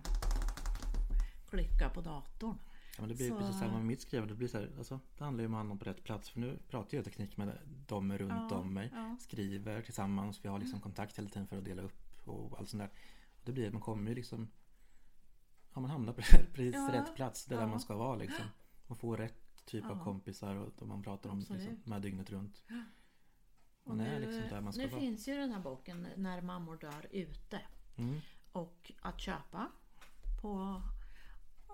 klicka 1.49 1.89
på 1.89 2.01
datorn. 2.01 2.57
Ja, 2.97 3.01
men 3.01 3.09
det 3.09 3.15
blir 3.15 3.29
Så- 3.29 3.37
precis 3.37 3.59
samma 3.59 3.73
med 3.77 3.85
mitt 3.85 4.01
skrivande. 4.01 4.33
Det 4.33 4.37
blir 4.37 4.47
så 4.47 4.57
här, 4.57 4.71
alltså, 4.77 4.99
det 5.17 5.23
handlar 5.23 5.41
ju 5.41 5.47
om 5.47 5.53
att 5.53 5.57
hamna 5.57 5.75
på 5.75 5.85
rätt 5.85 6.03
plats. 6.03 6.29
För 6.29 6.39
nu 6.39 6.59
pratar 6.69 6.97
jag 6.97 7.05
teknik 7.05 7.37
med 7.37 7.57
dem 7.87 8.17
runt 8.17 8.51
Ja, 8.51 8.57
om 8.57 8.73
mig. 8.73 8.89
ja. 8.93 9.17
Skriver 9.19 9.81
tillsammans. 9.81 10.45
Vi 10.45 10.49
har 10.49 10.59
liksom 10.59 10.79
kontakt 10.81 11.17
hela 11.17 11.29
tiden 11.29 11.47
för 11.47 11.57
att 11.57 11.65
dela 11.65 11.81
upp 11.81 12.27
och 12.27 12.59
allt 12.59 12.69
sånt 12.69 12.81
där. 12.81 12.89
Och 13.35 13.41
det 13.45 13.51
blir 13.51 13.67
att 13.67 13.73
man 13.73 13.81
kommer 13.81 14.09
ju 14.09 14.15
liksom 14.15 14.47
Ja 15.73 15.81
man 15.81 15.89
hamnar 15.91 16.13
på 16.13 16.21
precis 16.53 16.75
Ja, 16.75 16.89
rätt 16.93 17.15
plats. 17.15 17.45
Det 17.45 17.55
är 17.55 17.59
där 17.59 17.67
man 17.67 17.79
ska 17.79 17.95
vara 17.95 18.15
liksom. 18.15 18.45
Man 18.87 18.97
får 18.97 19.17
rätt 19.17 19.65
typ 19.65 19.85
av 19.85 20.03
kompisar 20.03 20.55
och 20.55 20.87
man 20.87 21.03
pratar 21.03 21.29
om 21.29 21.39
liksom, 21.39 21.55
Absolut. 21.55 21.85
med 21.85 22.01
dygnet 22.01 22.29
runt. 22.29 22.63
Och 23.83 23.97
nu, 23.97 24.19
liksom 24.19 24.49
där 24.49 24.61
man 24.61 24.73
ska 24.73 24.81
nu 24.81 24.89
finns 24.89 25.27
ju 25.27 25.35
den 25.35 25.51
här 25.51 25.59
boken 25.59 26.07
När 26.15 26.41
mammor 26.41 26.77
dör 26.77 27.07
ute. 27.11 27.61
Mm. 27.95 28.19
Och 28.51 28.91
att 29.01 29.19
köpa 29.19 29.71
på 30.41 30.81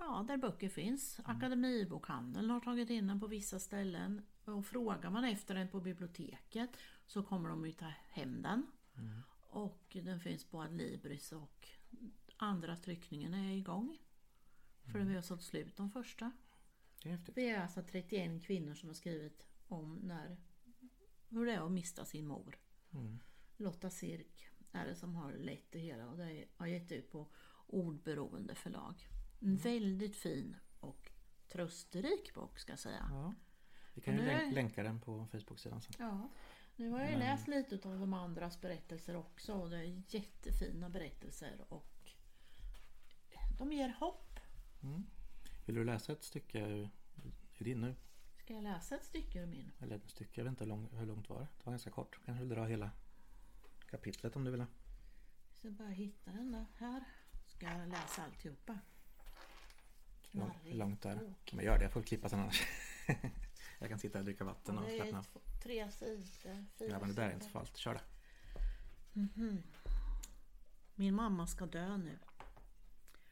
ja, 0.06 0.26
där 0.28 0.38
böcker 0.38 0.70
finns. 0.70 1.20
Mm. 1.20 1.38
Akademibokhandeln 1.38 2.50
har 2.50 2.60
tagit 2.60 2.90
in 2.90 3.08
den 3.08 3.20
på 3.20 3.28
vissa 3.28 3.60
ställen. 3.60 4.22
Och 4.46 4.66
frågar 4.66 5.10
man 5.10 5.24
efter 5.24 5.56
den 5.56 5.68
på 5.68 5.80
biblioteket 5.80 6.78
så 7.08 7.24
kommer 7.24 7.50
de 7.50 7.66
ju 7.66 7.72
ta 7.72 7.86
hem 8.10 8.42
den. 8.42 8.68
Mm. 8.98 9.22
Och 9.50 9.98
den 10.04 10.20
finns 10.20 10.46
på 10.46 10.62
Adlibris 10.62 11.32
och 11.32 11.68
andra 12.38 12.76
tryckningen 12.78 13.34
är 13.34 13.56
igång. 13.56 13.98
För 14.84 14.96
Mm. 14.96 15.08
vi 15.08 15.16
har 15.16 15.22
sålt 15.22 15.44
slut 15.44 15.78
de 15.78 15.90
första. 15.92 16.32
Det 17.04 17.10
är 17.10 17.14
häftigt. 17.18 17.38
Vi 17.38 17.50
är 17.50 17.62
alltså 17.62 17.84
31 17.84 18.44
kvinnor 18.44 18.74
som 18.74 18.90
har 18.90 18.94
skrivit 18.94 19.48
om 19.68 19.96
när, 19.96 20.38
hur 21.30 21.46
det 21.46 21.54
är 21.54 21.66
att 21.66 21.72
mista 21.72 22.06
sin 22.06 22.28
mor. 22.28 22.58
Mm. 22.94 23.20
Lotta 23.58 23.90
Sirk 23.90 24.48
är 24.72 24.86
det 24.86 24.96
som 24.96 25.16
har 25.16 25.34
lett 25.34 25.72
det 25.72 25.80
hela 25.80 26.08
och 26.08 26.18
det 26.18 26.46
har 26.58 26.68
gett 26.68 26.92
ut 26.92 27.12
på 27.12 27.28
Ordberoende 27.68 28.56
förlag. 28.56 29.08
En 29.42 29.56
väldigt 29.58 30.16
fin 30.16 30.56
och 30.80 31.12
trösterik 31.48 32.34
bok 32.34 32.60
ska 32.60 32.72
jag 32.72 32.80
säga. 32.80 33.08
Ja. 33.12 33.34
Vi 33.94 34.02
kan 34.02 34.14
ju 34.18 34.22
länk- 34.26 34.54
länka 34.54 34.84
den 34.84 35.02
på 35.02 35.26
Facebook-sidan 35.26 35.82
sen. 35.82 35.94
Ja, 36.00 36.30
nu 36.76 36.90
har 36.90 37.00
jag 37.00 37.10
Men- 37.10 37.20
läst 37.20 37.48
lite 37.48 37.90
av 37.90 38.00
de 38.00 38.14
andras 38.14 38.62
berättelser 38.62 39.16
också 39.16 39.54
och 39.54 39.70
det 39.70 39.78
är 39.78 40.04
jättefina 40.08 40.90
berättelser 40.90 41.66
och 41.70 42.12
de 43.58 43.72
ger 43.72 43.90
hopp. 44.00 44.40
Mm. 44.84 45.04
Vill 45.66 45.76
du 45.76 45.84
läsa 45.86 46.12
ett 46.12 46.24
stycke 46.24 46.60
ur 46.68 46.90
din 47.58 47.82
nu? 47.82 47.96
Ska 48.38 48.54
jag 48.54 48.64
läsa 48.64 48.96
ett 48.96 49.04
stycke 49.06 49.40
ur 49.40 49.46
min? 49.46 49.72
Eller 49.80 49.96
ett 49.96 50.10
stycke, 50.10 50.40
jag 50.42 50.44
vet 50.46 50.52
inte 50.52 50.64
hur, 50.64 50.70
lång, 50.70 50.90
hur 50.98 51.06
långt 51.06 51.30
var 51.30 51.40
det? 51.40 51.48
Det 51.58 51.66
var 51.66 51.72
ganska 51.74 51.90
kort. 51.92 52.20
Kanske 52.26 52.40
vill 52.46 52.50
dra 52.50 52.66
hela 52.66 52.92
kapitlet 53.90 54.36
om 54.36 54.44
du 54.44 54.52
vill. 54.52 54.60
Jag 54.60 54.70
ska 55.58 55.70
bara 55.72 55.88
hitta 55.90 56.32
den 56.32 56.52
där. 56.52 56.66
Här 56.78 57.04
ska 57.48 57.66
jag 57.66 57.90
läsa 57.90 58.24
alltihopa. 58.24 58.80
Lång- 60.32 60.74
långt 60.74 61.06
är 61.06 61.16
det? 61.16 61.22
bok. 61.26 61.54
Men 61.54 61.66
gör 61.66 61.78
det, 61.78 61.84
jag 61.84 61.94
får 61.94 62.02
klippa 62.02 62.30
sen 62.30 62.40
annars. 62.40 62.64
jag 63.80 63.90
kan 63.90 64.00
sitta 64.00 64.20
och 64.20 64.26
dricka 64.26 64.44
vatten 64.44 64.78
och 64.78 64.92
slappna 64.92 65.20
av. 65.20 65.26
tre 65.64 65.92
sidor, 65.92 66.66
fyra 66.78 66.90
Ja 66.92 67.00
men 67.00 67.10
det 67.10 67.16
där 67.16 67.30
är 67.30 67.34
inte 67.34 67.46
så 67.46 67.52
farligt, 67.52 67.78
kör 67.78 67.94
det. 67.94 68.02
Min 70.96 71.16
mamma 71.16 71.48
ska 71.48 71.66
dö 71.66 71.98
nu. 71.98 72.20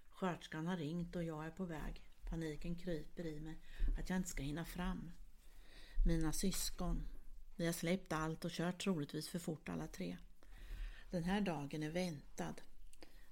Sköterskan 0.10 0.68
har 0.68 0.78
ringt 0.78 1.16
och 1.16 1.24
jag 1.24 1.46
är 1.46 1.52
på 1.52 1.66
väg. 1.66 2.04
Paniken 2.30 2.76
kryper 2.76 3.26
i 3.26 3.40
mig 3.40 3.58
att 4.00 4.10
jag 4.10 4.18
inte 4.18 4.30
ska 4.30 4.44
hinna 4.44 4.66
fram. 4.66 5.12
Mina 6.06 6.34
syskon. 6.34 7.08
Vi 7.56 7.66
har 7.66 7.74
släppt 7.74 8.14
allt 8.14 8.46
och 8.46 8.52
kört 8.52 8.84
troligtvis 8.84 9.30
för 9.30 9.40
fort 9.40 9.70
alla 9.70 9.88
tre. 9.88 10.18
Den 11.12 11.24
här 11.24 11.42
dagen 11.42 11.84
är 11.84 11.90
väntad. 11.90 12.56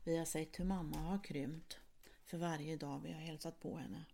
Vi 0.04 0.18
har 0.18 0.26
sett 0.26 0.60
hur 0.60 0.66
mamma 0.66 0.98
har 0.98 1.24
krympt 1.24 1.80
för 2.28 2.38
varje 2.38 2.78
dag 2.78 3.00
vi 3.00 3.12
har 3.12 3.20
hälsat 3.20 3.60
på 3.60 3.78
henne. 3.78 4.06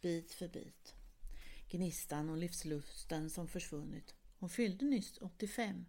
Bit 0.00 0.32
för 0.32 0.48
bit. 0.48 0.94
Gnistan 1.68 2.30
och 2.30 2.36
livslusten 2.36 3.30
som 3.30 3.48
försvunnit. 3.48 4.14
Hon 4.38 4.48
fyllde 4.48 4.84
nyss 4.84 5.18
85, 5.18 5.86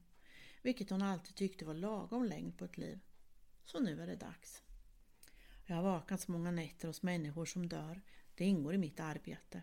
vilket 0.62 0.90
hon 0.90 1.02
alltid 1.02 1.36
tyckte 1.36 1.66
var 1.66 1.74
lagom 1.74 2.24
längd 2.24 2.58
på 2.58 2.66
ett 2.66 2.78
liv. 2.78 3.00
Så 3.66 3.80
nu 3.80 4.02
är 4.02 4.08
det 4.08 4.16
dags. 4.16 4.62
Jag 5.66 5.76
har 5.76 5.84
vakat 5.84 6.22
så 6.22 6.32
många 6.32 6.52
nätter 6.52 6.88
hos 6.88 7.04
människor 7.04 7.46
som 7.46 7.70
dör. 7.70 8.02
Det 8.36 8.46
ingår 8.46 8.74
i 8.74 8.78
mitt 8.78 9.00
arbete. 9.00 9.62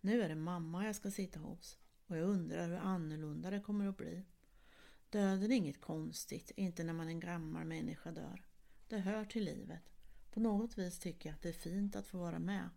Nu 0.00 0.22
är 0.22 0.28
det 0.28 0.34
mamma 0.34 0.86
jag 0.86 0.96
ska 0.96 1.10
sitta 1.10 1.40
hos 1.40 1.78
och 2.06 2.16
jag 2.16 2.28
undrar 2.28 2.68
hur 2.68 2.76
annorlunda 2.76 3.50
det 3.50 3.60
kommer 3.60 3.86
att 3.86 3.96
bli. 3.96 4.24
Döden 5.10 5.52
är 5.52 5.56
inget 5.56 5.80
konstigt, 5.80 6.50
inte 6.56 6.84
när 6.84 6.92
man 6.92 7.06
är 7.06 7.12
en 7.12 7.20
gammal 7.20 7.64
människa 7.64 8.10
dör. 8.10 8.44
Det 8.88 8.98
hör 8.98 9.24
till 9.24 9.44
livet. 9.44 9.97
På 10.30 10.40
något 10.40 10.78
vis 10.78 10.98
tycker 10.98 11.28
jag 11.28 11.34
att 11.34 11.42
det 11.42 11.48
är 11.48 11.52
fint 11.52 11.96
att 11.96 12.06
få 12.06 12.18
vara 12.18 12.38
med. 12.38 12.70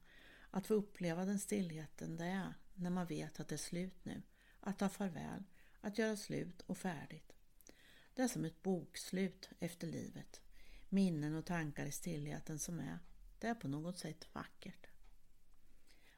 Att 0.51 0.67
få 0.67 0.73
uppleva 0.73 1.25
den 1.25 1.39
stillheten 1.39 2.17
det 2.17 2.25
är 2.25 2.53
när 2.75 2.89
man 2.89 3.07
vet 3.07 3.39
att 3.39 3.47
det 3.47 3.55
är 3.55 3.57
slut 3.57 4.05
nu. 4.05 4.21
Att 4.59 4.79
ta 4.79 4.89
farväl, 4.89 5.43
att 5.81 5.97
göra 5.97 6.15
slut 6.15 6.61
och 6.61 6.77
färdigt. 6.77 7.33
Det 8.13 8.21
är 8.21 8.27
som 8.27 8.45
ett 8.45 8.63
bokslut 8.63 9.49
efter 9.59 9.87
livet. 9.87 10.41
Minnen 10.89 11.35
och 11.35 11.45
tankar 11.45 11.85
i 11.85 11.91
stillheten 11.91 12.59
som 12.59 12.79
är. 12.79 12.99
Det 13.39 13.47
är 13.47 13.55
på 13.55 13.67
något 13.67 13.97
sätt 13.97 14.27
vackert. 14.33 14.87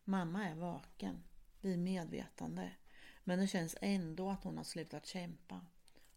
Mamma 0.04 0.50
är 0.50 0.56
vaken, 0.56 1.24
vid 1.62 1.80
medvetande. 1.80 2.72
Men 3.24 3.40
det 3.40 3.48
känns 3.48 3.76
ändå 3.82 4.30
att 4.30 4.44
hon 4.44 4.58
har 4.58 4.64
slutat 4.64 5.06
kämpa. 5.06 5.66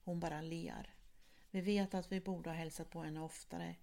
Hon 0.05 0.21
bara 0.21 0.41
ler. 0.41 0.95
Vi 1.51 1.61
vet 1.61 1.95
att 1.95 2.13
vi 2.13 2.21
borde 2.21 2.51
ha 2.51 2.57
hälsat 2.57 2.91
på 2.91 3.03
henne 3.03 3.21
oftare. 3.21 3.77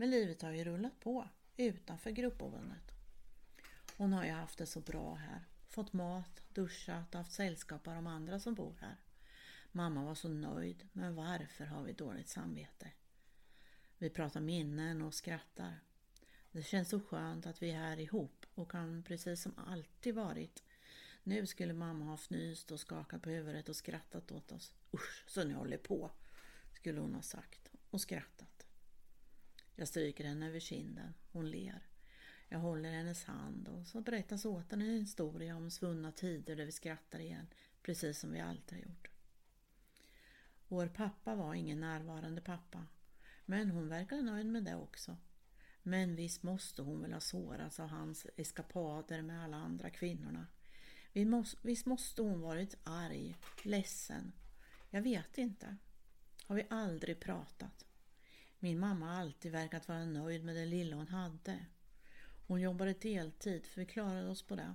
Men 0.00 0.10
livet 0.10 0.42
har 0.42 0.50
ju 0.50 0.64
rullat 0.64 1.00
på 1.00 1.28
utanför 1.56 2.10
gruppboendet. 2.10 2.92
Hon 3.96 4.12
har 4.12 4.24
ju 4.24 4.30
haft 4.30 4.58
det 4.58 4.66
så 4.66 4.80
bra 4.80 5.14
här. 5.14 5.44
Fått 5.68 5.92
mat, 5.92 6.42
duschat 6.54 7.14
och 7.14 7.18
haft 7.18 7.32
sällskap 7.32 7.88
av 7.88 7.94
de 7.94 8.06
andra 8.06 8.40
som 8.40 8.54
bor 8.54 8.74
här. 8.80 8.96
Mamma 9.72 10.04
var 10.04 10.14
så 10.14 10.28
nöjd, 10.28 10.88
men 10.92 11.14
varför 11.14 11.64
har 11.64 11.82
vi 11.82 11.92
dåligt 11.92 12.28
samvete? 12.28 12.90
Vi 13.98 14.10
pratar 14.10 14.40
minnen 14.40 15.02
och 15.02 15.14
skrattar. 15.14 15.80
Det 16.52 16.62
känns 16.62 16.88
så 16.88 17.00
skönt 17.00 17.46
att 17.46 17.62
vi 17.62 17.70
är 17.70 17.78
här 17.78 18.00
ihop 18.00 18.46
och 18.54 18.70
kan 18.70 19.02
precis 19.02 19.42
som 19.42 19.58
alltid 19.58 20.14
varit. 20.14 20.62
Nu 21.22 21.46
skulle 21.46 21.72
mamma 21.72 22.04
ha 22.04 22.14
fnyst 22.16 22.70
och 22.70 22.80
skakat 22.80 23.22
på 23.22 23.30
huvudet 23.30 23.68
och 23.68 23.76
skrattat 23.76 24.32
åt 24.32 24.52
oss. 24.52 24.74
Usch, 24.94 25.24
så 25.26 25.44
ni 25.44 25.54
håller 25.54 25.78
på, 25.78 26.10
skulle 26.72 27.00
hon 27.00 27.14
ha 27.14 27.22
sagt 27.22 27.70
och 27.90 28.00
skrattat. 28.00 28.39
Jag 29.80 29.88
stryker 29.88 30.24
henne 30.24 30.48
över 30.48 30.60
kinden. 30.60 31.14
Hon 31.32 31.50
ler. 31.50 31.86
Jag 32.48 32.58
håller 32.58 32.92
hennes 32.92 33.24
hand 33.24 33.68
och 33.68 33.86
så 33.86 34.00
berättas 34.00 34.44
åt 34.44 34.70
henne 34.70 34.84
en 34.84 35.00
historia 35.00 35.56
om 35.56 35.70
svunna 35.70 36.12
tider 36.12 36.56
där 36.56 36.64
vi 36.64 36.72
skrattar 36.72 37.18
igen, 37.18 37.46
precis 37.82 38.18
som 38.18 38.32
vi 38.32 38.40
alltid 38.40 38.78
har 38.78 38.84
gjort. 38.84 39.08
Vår 40.68 40.86
pappa 40.86 41.34
var 41.34 41.54
ingen 41.54 41.80
närvarande 41.80 42.40
pappa, 42.40 42.86
men 43.44 43.70
hon 43.70 43.88
verkade 43.88 44.22
nöjd 44.22 44.46
med 44.46 44.64
det 44.64 44.76
också. 44.76 45.16
Men 45.82 46.16
visst 46.16 46.42
måste 46.42 46.82
hon 46.82 47.02
väl 47.02 47.12
ha 47.12 47.20
sårats 47.20 47.80
av 47.80 47.88
hans 47.88 48.26
eskapader 48.36 49.22
med 49.22 49.44
alla 49.44 49.56
andra 49.56 49.90
kvinnorna. 49.90 50.46
Visst 51.62 51.86
måste 51.86 52.22
hon 52.22 52.40
varit 52.40 52.76
arg, 52.84 53.36
ledsen. 53.62 54.32
Jag 54.90 55.02
vet 55.02 55.38
inte. 55.38 55.76
Har 56.46 56.56
vi 56.56 56.66
aldrig 56.70 57.20
pratat. 57.20 57.86
Min 58.62 58.78
mamma 58.78 59.06
har 59.06 59.20
alltid 59.20 59.52
verkat 59.52 59.88
vara 59.88 60.04
nöjd 60.04 60.44
med 60.44 60.56
det 60.56 60.66
lilla 60.66 60.96
hon 60.96 61.08
hade. 61.08 61.66
Hon 62.46 62.60
jobbade 62.60 62.92
deltid 62.92 63.66
för 63.66 63.80
vi 63.80 63.86
klarade 63.86 64.28
oss 64.28 64.42
på 64.42 64.56
det. 64.56 64.74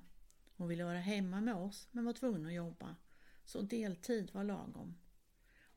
Hon 0.57 0.67
ville 0.67 0.83
vara 0.83 0.99
hemma 0.99 1.41
med 1.41 1.55
oss 1.55 1.87
men 1.91 2.05
var 2.05 2.13
tvungen 2.13 2.45
att 2.45 2.53
jobba. 2.53 2.95
Så 3.45 3.61
deltid 3.61 4.33
var 4.33 4.43
lagom. 4.43 4.97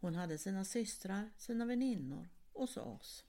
Hon 0.00 0.14
hade 0.14 0.38
sina 0.38 0.64
systrar, 0.64 1.30
sina 1.36 1.64
väninnor 1.64 2.28
och 2.52 2.68
så 2.68 2.82
oss. 2.82 3.24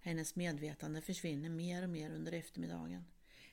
Hennes 0.00 0.36
medvetande 0.36 1.00
försvinner 1.00 1.48
mer 1.48 1.82
och 1.82 1.90
mer 1.90 2.10
under 2.10 2.32
eftermiddagen. 2.32 3.04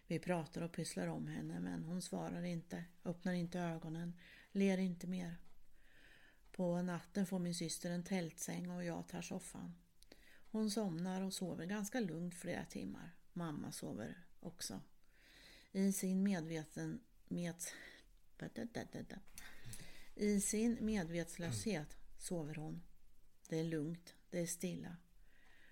Vi 0.08 0.20
pratar 0.20 0.62
och 0.62 0.72
pysslar 0.72 1.08
om 1.08 1.28
henne 1.28 1.60
men 1.60 1.84
hon 1.84 2.02
svarar 2.02 2.44
inte, 2.44 2.84
öppnar 3.06 3.34
inte 3.34 3.60
ögonen, 3.60 4.14
ler 4.52 4.78
inte 4.78 5.08
mer. 5.08 5.38
På 6.52 6.82
natten 6.82 7.26
får 7.26 7.40
min 7.40 7.56
syster 7.56 7.92
en 7.92 8.04
tältsäng 8.04 8.72
och 8.72 8.84
jag 8.84 9.08
tar 9.08 9.22
soffan. 9.22 9.76
Hon 10.52 10.72
somnar 10.72 11.22
och 11.22 11.34
sover 11.34 11.66
ganska 11.66 12.00
lugnt 12.00 12.36
flera 12.36 12.66
timmar. 12.66 13.12
Mamma 13.34 13.72
sover 13.72 14.26
också. 14.40 14.82
I 15.72 15.92
sin 15.92 16.24
medveten... 16.24 17.00
Med, 17.28 17.56
I 20.16 20.42
sin 20.42 20.78
medvetslöshet 20.82 21.98
sover 22.18 22.56
hon. 22.56 22.82
Det 23.50 23.60
är 23.60 23.64
lugnt, 23.64 24.16
det 24.30 24.40
är 24.40 24.48
stilla. 24.48 24.98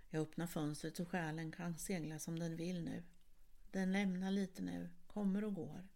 Jag 0.10 0.22
öppnar 0.22 0.48
fönstret 0.48 0.98
så 0.98 1.06
själen 1.06 1.52
kan 1.52 1.78
segla 1.78 2.20
som 2.20 2.40
den 2.40 2.56
vill 2.56 2.84
nu. 2.84 3.04
Den 3.72 3.92
lämnar 3.92 4.32
lite 4.32 4.62
nu, 4.62 4.90
kommer 5.08 5.44
och 5.44 5.54
går. 5.54 5.88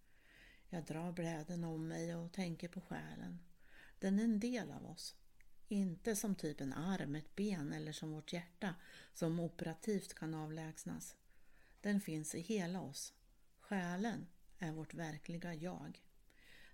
Jag 0.69 0.85
drar 0.85 1.11
bräden 1.11 1.63
om 1.63 1.87
mig 1.87 2.15
och 2.15 2.31
tänker 2.31 2.67
på 2.67 2.81
själen. 2.81 3.39
Den 4.03 4.19
är 4.19 4.23
en 4.23 4.39
del 4.39 4.71
av 4.71 4.85
oss. 4.85 5.15
Inte 5.67 6.15
som 6.15 6.35
typ 6.35 6.61
en 6.61 6.73
arm, 6.73 7.15
ett 7.15 7.35
ben 7.35 7.73
eller 7.73 7.91
som 7.91 8.11
vårt 8.11 8.33
hjärta 8.33 8.75
som 9.13 9.39
operativt 9.39 10.13
kan 10.13 10.33
avlägsnas. 10.33 11.15
Den 11.81 12.01
finns 12.01 12.35
i 12.35 12.39
hela 12.39 12.81
oss. 12.81 13.13
Själen 13.59 14.27
är 14.59 14.71
vårt 14.71 14.93
verkliga 14.93 15.53
jag. 15.53 16.03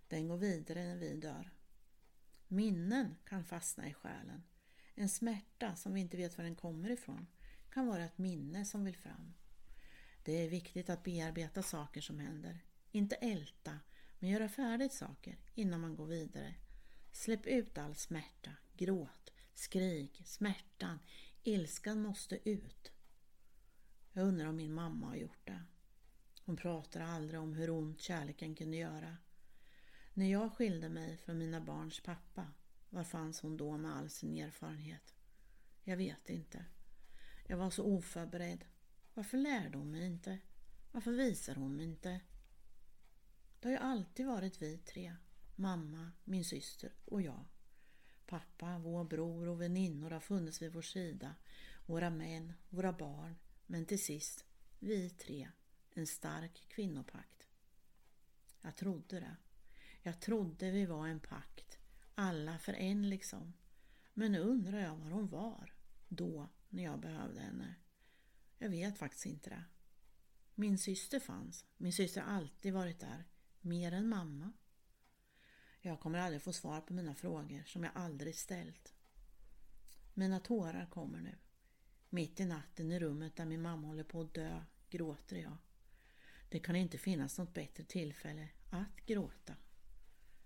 Den 0.08 0.28
går 0.28 0.38
vidare 0.38 0.86
när 0.86 0.96
vi 0.96 1.16
dör. 1.16 1.52
Minnen 2.48 3.16
kan 3.26 3.46
fastna 3.46 3.90
i 3.90 3.94
själen. 3.94 4.44
En 4.96 5.10
smärta 5.10 5.76
som 5.76 5.94
vi 5.94 6.02
inte 6.02 6.18
vet 6.18 6.38
var 6.38 6.46
den 6.46 6.56
kommer 6.56 6.90
ifrån 6.90 7.28
kan 7.70 7.88
vara 7.88 8.06
ett 8.06 8.18
minne 8.18 8.66
som 8.66 8.86
vill 8.86 8.98
fram. 8.98 9.34
Det 10.24 10.44
är 10.46 10.50
viktigt 10.50 10.90
att 10.90 11.04
bearbeta 11.04 11.64
saker 11.64 12.02
som 12.02 12.20
händer. 12.20 12.60
Inte 12.92 13.16
älta, 13.16 13.80
men 14.20 14.30
göra 14.30 14.50
färdigt 14.50 14.94
saker 14.94 15.38
innan 15.56 15.82
man 15.82 15.96
går 15.96 16.06
vidare. 16.06 16.56
Släpp 17.12 17.46
ut 17.46 17.78
all 17.78 17.96
smärta, 17.96 18.52
gråt, 18.78 19.32
skrik, 19.54 20.22
smärtan, 20.26 21.00
ilskan 21.44 22.02
måste 22.02 22.50
ut. 22.50 22.92
Jag 24.14 24.28
undrar 24.28 24.48
om 24.48 24.56
min 24.56 24.74
mamma 24.74 25.08
har 25.08 25.16
gjort 25.16 25.46
det. 25.48 25.64
Hon 26.46 26.58
pratar 26.58 27.02
aldrig 27.02 27.40
om 27.40 27.54
hur 27.54 27.70
ont 27.70 28.02
kärleken 28.02 28.56
kunde 28.56 28.78
göra. 28.78 29.18
När 30.14 30.32
jag 30.32 30.54
skilde 30.54 30.90
mig 30.90 31.18
från 31.18 31.38
mina 31.38 31.62
barns 31.62 32.00
pappa, 32.00 32.48
var 32.90 33.04
fanns 33.04 33.42
hon 33.42 33.58
då 33.58 33.78
med 33.78 33.96
all 33.96 34.10
sin 34.10 34.38
erfarenhet? 34.38 35.14
Jag 35.84 35.98
vet 35.98 36.30
inte. 36.30 36.66
Jag 37.48 37.58
var 37.58 37.70
så 37.70 37.84
oförberedd. 37.84 38.66
Varför 39.14 39.38
lärde 39.38 39.78
hon 39.78 39.92
mig 39.92 40.06
inte? 40.06 40.40
Varför 40.92 41.12
visar 41.12 41.56
hon 41.56 41.76
mig 41.76 41.86
inte? 41.86 42.22
Det 43.60 43.68
har 43.68 43.72
ju 43.72 43.78
alltid 43.78 44.26
varit 44.26 44.62
vi 44.62 44.78
tre. 44.78 45.16
Mamma, 45.60 46.12
min 46.24 46.46
syster 46.46 46.92
och 47.06 47.22
jag. 47.22 47.46
Pappa, 48.26 48.78
vår 48.78 49.04
bror 49.04 49.48
och 49.48 49.62
väninnor 49.62 50.12
har 50.12 50.20
funnits 50.20 50.62
vid 50.62 50.74
vår 50.74 50.82
sida. 50.82 51.36
Våra 51.86 52.10
män, 52.10 52.54
våra 52.70 52.94
barn, 52.94 53.36
men 53.66 53.86
till 53.86 54.04
sist, 54.04 54.46
vi 54.80 55.10
tre, 55.10 55.50
en 55.94 56.08
stark 56.08 56.66
kvinnopakt. 56.68 57.48
Jag 58.62 58.76
trodde 58.76 59.20
det. 59.20 59.36
Jag 60.02 60.22
trodde 60.22 60.72
vi 60.72 60.86
var 60.86 61.08
en 61.08 61.20
pakt, 61.20 61.78
alla 62.16 62.60
för 62.60 62.74
en 62.74 63.10
liksom. 63.10 63.54
Men 64.14 64.32
nu 64.32 64.40
undrar 64.40 64.80
jag 64.80 64.96
var 64.96 65.10
hon 65.10 65.28
var, 65.28 65.74
då, 66.08 66.50
när 66.70 66.84
jag 66.84 67.00
behövde 67.00 67.40
henne. 67.40 67.76
Jag 68.58 68.70
vet 68.70 68.98
faktiskt 68.98 69.26
inte 69.26 69.50
det. 69.50 69.64
Min 70.56 70.78
syster 70.78 71.20
fanns. 71.20 71.66
Min 71.78 71.94
syster 71.94 72.22
har 72.22 72.34
alltid 72.34 72.74
varit 72.74 73.00
där. 73.00 73.26
Mer 73.62 73.92
än 73.92 74.10
mamma. 74.10 74.52
Jag 75.82 76.00
kommer 76.00 76.20
aldrig 76.20 76.42
få 76.42 76.54
svar 76.54 76.82
på 76.82 76.94
mina 76.94 77.16
frågor 77.16 77.64
som 77.66 77.84
jag 77.84 77.92
aldrig 77.96 78.36
ställt. 78.36 78.94
Mina 80.14 80.40
tårar 80.40 80.86
kommer 80.86 81.22
nu. 81.22 81.36
Mitt 82.10 82.40
i 82.40 82.46
natten 82.46 82.92
i 82.92 83.00
rummet 83.00 83.36
där 83.36 83.46
min 83.46 83.62
mamma 83.62 83.88
håller 83.88 84.04
på 84.04 84.22
att 84.22 84.34
dö 84.34 84.62
gråter 84.90 85.36
jag. 85.36 85.58
Det 86.50 86.60
kan 86.60 86.76
inte 86.76 86.98
finnas 86.98 87.38
något 87.38 87.54
bättre 87.54 87.84
tillfälle 87.84 88.50
att 88.70 89.06
gråta. 89.06 89.56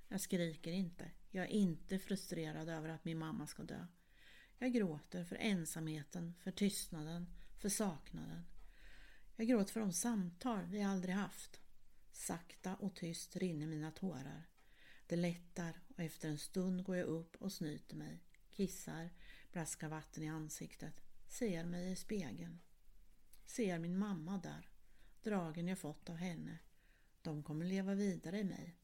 Jag 0.08 0.22
skriker 0.22 0.72
inte. 0.72 1.12
Jag 1.30 1.46
är 1.46 1.50
inte 1.50 2.00
frustrerad 2.00 2.69
över 2.69 2.89
att 2.89 3.06
min 3.06 3.17
mamma 3.17 3.48
ska 3.48 3.63
dö. 3.63 3.86
Jag 4.58 4.74
gråter 4.74 5.24
för 5.24 5.36
ensamheten, 5.36 6.34
för 6.39 6.52
tystnaden, 6.52 7.28
för 7.58 7.69
saknaden. 7.69 8.46
Jag 9.36 9.48
gråter 9.48 9.74
för 9.74 9.80
de 9.80 9.93
samtal 9.93 10.65
vi 10.65 10.82
aldrig 10.82 11.15
haft. 11.15 11.60
Sakta 12.12 12.76
och 12.76 12.96
tyst 12.96 13.36
rinner 13.36 13.67
mina 13.67 13.91
tårar. 13.91 14.53
Det 15.13 15.17
lättar 15.17 15.82
och 15.95 15.99
efter 15.99 16.30
en 16.30 16.38
stund 16.38 16.84
går 16.84 16.95
jag 16.95 17.08
upp 17.08 17.36
och 17.36 17.52
snyter 17.52 17.95
mig, 17.95 18.19
kissar, 18.49 19.10
braskar 19.52 19.89
vatten 19.89 20.23
i 20.23 20.30
ansiktet, 20.30 21.02
ser 21.28 21.65
mig 21.65 21.91
i 21.91 21.95
spegeln. 21.95 22.60
Ser 23.45 23.80
min 23.80 23.97
mamma 23.97 24.38
där, 24.38 24.69
dragen 25.23 25.67
jag 25.67 25.80
fått 25.80 26.10
av 26.10 26.15
henne. 26.15 26.60
De 27.21 27.43
kommer 27.43 27.65
leva 27.65 27.93
vidare 27.93 28.39
i 28.39 28.43
mig. 28.43 28.76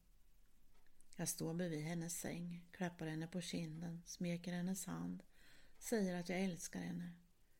Jag 1.16 1.28
står 1.28 1.54
bredvid 1.54 1.82
hennes 1.82 2.20
säng, 2.20 2.68
klappar 2.70 3.06
henne 3.06 3.26
på 3.26 3.40
kinden, 3.40 4.02
smeker 4.06 4.52
hennes 4.52 4.86
hand, 4.86 5.22
säger 5.78 6.14
att 6.14 6.28
jag 6.28 6.40
älskar 6.40 6.80
henne. 6.80 7.12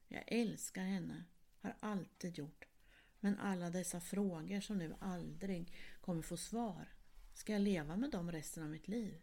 Jag 0.08 0.24
älskar 0.26 0.82
henne, 0.82 1.24
har 1.60 1.76
alltid 1.80 2.38
gjort. 2.38 2.68
Men 3.20 3.38
alla 3.38 3.70
dessa 3.70 4.00
frågor 4.00 4.60
som 4.60 4.78
nu 4.78 4.94
aldrig 5.00 5.74
kommer 6.00 6.22
få 6.22 6.36
svar, 6.36 6.88
ska 7.40 7.52
jag 7.52 7.62
leva 7.62 7.96
med 7.96 8.10
dem 8.10 8.32
resten 8.32 8.62
av 8.62 8.70
mitt 8.70 8.88
liv? 8.88 9.22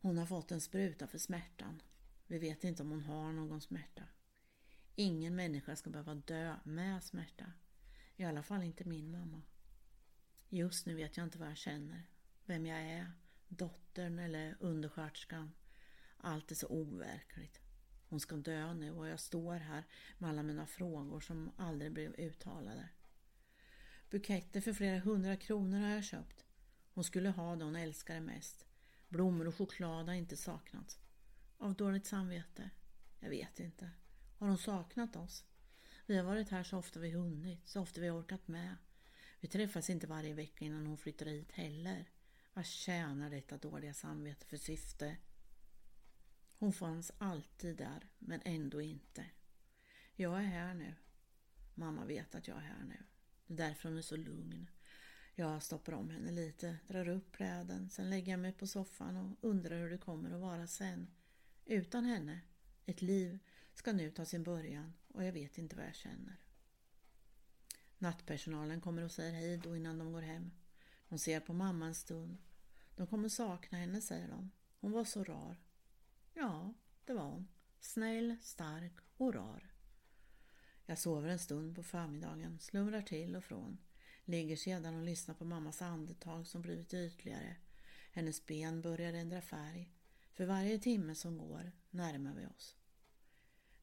Hon 0.00 0.18
har 0.18 0.26
fått 0.26 0.50
en 0.50 0.60
spruta 0.60 1.06
för 1.06 1.18
smärtan. 1.18 1.82
Vi 2.26 2.38
vet 2.38 2.64
inte 2.64 2.82
om 2.82 2.90
hon 2.90 3.02
har 3.02 3.32
någon 3.32 3.60
smärta. 3.60 4.02
Ingen 4.94 5.36
människa 5.36 5.76
ska 5.76 5.90
behöva 5.90 6.14
dö 6.14 6.56
med 6.64 7.04
smärta. 7.04 7.52
I 8.16 8.24
alla 8.24 8.42
fall 8.42 8.62
inte 8.62 8.84
min 8.84 9.10
mamma. 9.10 9.42
Just 10.48 10.86
nu 10.86 10.94
vet 10.94 11.16
jag 11.16 11.24
inte 11.26 11.38
vad 11.38 11.50
jag 11.50 11.56
känner, 11.56 12.02
vem 12.44 12.66
jag 12.66 12.80
är, 12.80 13.12
dottern 13.48 14.18
eller 14.18 14.56
undersköterskan. 14.60 15.52
Allt 16.16 16.50
är 16.50 16.54
så 16.54 16.66
overkligt. 16.66 17.60
Hon 18.08 18.20
ska 18.20 18.36
dö 18.36 18.74
nu 18.74 18.92
och 18.92 19.08
jag 19.08 19.20
står 19.20 19.54
här 19.54 19.84
med 20.18 20.30
alla 20.30 20.42
mina 20.42 20.66
frågor 20.66 21.20
som 21.20 21.50
aldrig 21.56 21.92
blev 21.92 22.14
uttalade. 22.14 22.88
Buketter 24.10 24.60
för 24.60 24.72
flera 24.72 24.98
hundra 24.98 25.36
kronor 25.36 25.80
har 25.80 25.88
jag 25.88 26.04
köpt. 26.04 26.44
Hon 26.94 27.04
skulle 27.04 27.28
ha 27.28 27.56
det 27.56 27.64
hon 27.64 27.76
älskade 27.76 28.20
mest. 28.20 28.66
Blommor 29.08 29.48
och 29.48 29.54
choklad 29.54 30.06
har 30.06 30.14
inte 30.14 30.36
saknats. 30.36 30.98
Av 31.58 31.74
dåligt 31.74 32.06
samvete? 32.06 32.70
Jag 33.20 33.30
vet 33.30 33.60
inte. 33.60 33.90
Har 34.38 34.48
hon 34.48 34.58
saknat 34.58 35.16
oss? 35.16 35.44
Vi 36.06 36.16
har 36.16 36.24
varit 36.24 36.48
här 36.48 36.62
så 36.62 36.78
ofta 36.78 37.00
vi 37.00 37.10
hunnit, 37.10 37.68
så 37.68 37.80
ofta 37.80 38.00
vi 38.00 38.10
orkat 38.10 38.48
med. 38.48 38.76
Vi 39.40 39.48
träffas 39.48 39.90
inte 39.90 40.06
varje 40.06 40.34
vecka 40.34 40.64
innan 40.64 40.86
hon 40.86 40.98
flyttar 40.98 41.26
hit 41.26 41.52
heller. 41.52 42.10
Vad 42.54 42.66
tjänar 42.66 43.30
detta 43.30 43.56
dåliga 43.56 43.94
samvete 43.94 44.46
för 44.46 44.56
syfte? 44.56 45.16
Hon 46.58 46.72
fanns 46.72 47.12
alltid 47.18 47.76
där, 47.76 48.08
men 48.18 48.42
ändå 48.44 48.80
inte. 48.80 49.26
Jag 50.14 50.38
är 50.38 50.46
här 50.46 50.74
nu. 50.74 50.94
Mamma 51.74 52.04
vet 52.04 52.34
att 52.34 52.48
jag 52.48 52.56
är 52.56 52.60
här 52.60 52.84
nu. 52.84 53.04
Det 53.48 53.62
är 53.62 53.68
därför 53.68 53.88
hon 53.88 53.98
är 53.98 54.02
så 54.02 54.16
lugn. 54.16 54.70
Jag 55.34 55.62
stoppar 55.62 55.92
om 55.92 56.10
henne 56.10 56.30
lite, 56.30 56.76
drar 56.86 57.08
upp 57.08 57.32
pläden, 57.32 57.90
sen 57.90 58.10
lägger 58.10 58.32
jag 58.32 58.40
mig 58.40 58.52
på 58.52 58.66
soffan 58.66 59.16
och 59.16 59.48
undrar 59.48 59.78
hur 59.78 59.90
det 59.90 59.98
kommer 59.98 60.30
att 60.30 60.40
vara 60.40 60.66
sen. 60.66 61.10
Utan 61.64 62.04
henne. 62.04 62.40
Ett 62.86 63.02
liv 63.02 63.38
ska 63.74 63.92
nu 63.92 64.10
ta 64.10 64.24
sin 64.24 64.42
början 64.42 64.92
och 65.08 65.24
jag 65.24 65.32
vet 65.32 65.58
inte 65.58 65.76
vad 65.76 65.86
jag 65.86 65.94
känner. 65.94 66.36
Nattpersonalen 67.98 68.80
kommer 68.80 69.02
och 69.02 69.12
säger 69.12 69.32
hej 69.32 69.56
då 69.56 69.76
innan 69.76 69.98
de 69.98 70.12
går 70.12 70.22
hem. 70.22 70.50
De 71.08 71.18
ser 71.18 71.40
på 71.40 71.52
mamma 71.52 71.86
en 71.86 71.94
stund. 71.94 72.36
De 72.96 73.06
kommer 73.06 73.28
sakna 73.28 73.78
henne, 73.78 74.00
säger 74.00 74.28
de. 74.28 74.50
Hon 74.80 74.92
var 74.92 75.04
så 75.04 75.24
rar. 75.24 75.56
Ja, 76.34 76.74
det 77.04 77.14
var 77.14 77.24
hon. 77.24 77.48
Snäll, 77.80 78.36
stark 78.42 78.94
och 79.16 79.34
rar. 79.34 79.67
Jag 80.90 80.98
sover 80.98 81.28
en 81.28 81.38
stund 81.38 81.76
på 81.76 81.82
förmiddagen, 81.82 82.58
slumrar 82.58 83.02
till 83.02 83.36
och 83.36 83.44
från. 83.44 83.78
Ligger 84.24 84.56
sedan 84.56 84.94
och 84.94 85.04
lyssnar 85.04 85.34
på 85.34 85.44
mammas 85.44 85.82
andetag 85.82 86.46
som 86.46 86.62
blivit 86.62 86.94
ytligare. 86.94 87.56
Hennes 88.12 88.46
ben 88.46 88.82
börjar 88.82 89.12
ändra 89.12 89.40
färg. 89.40 89.92
För 90.34 90.46
varje 90.46 90.78
timme 90.78 91.14
som 91.14 91.38
går 91.38 91.72
närmar 91.90 92.34
vi 92.34 92.46
oss. 92.46 92.76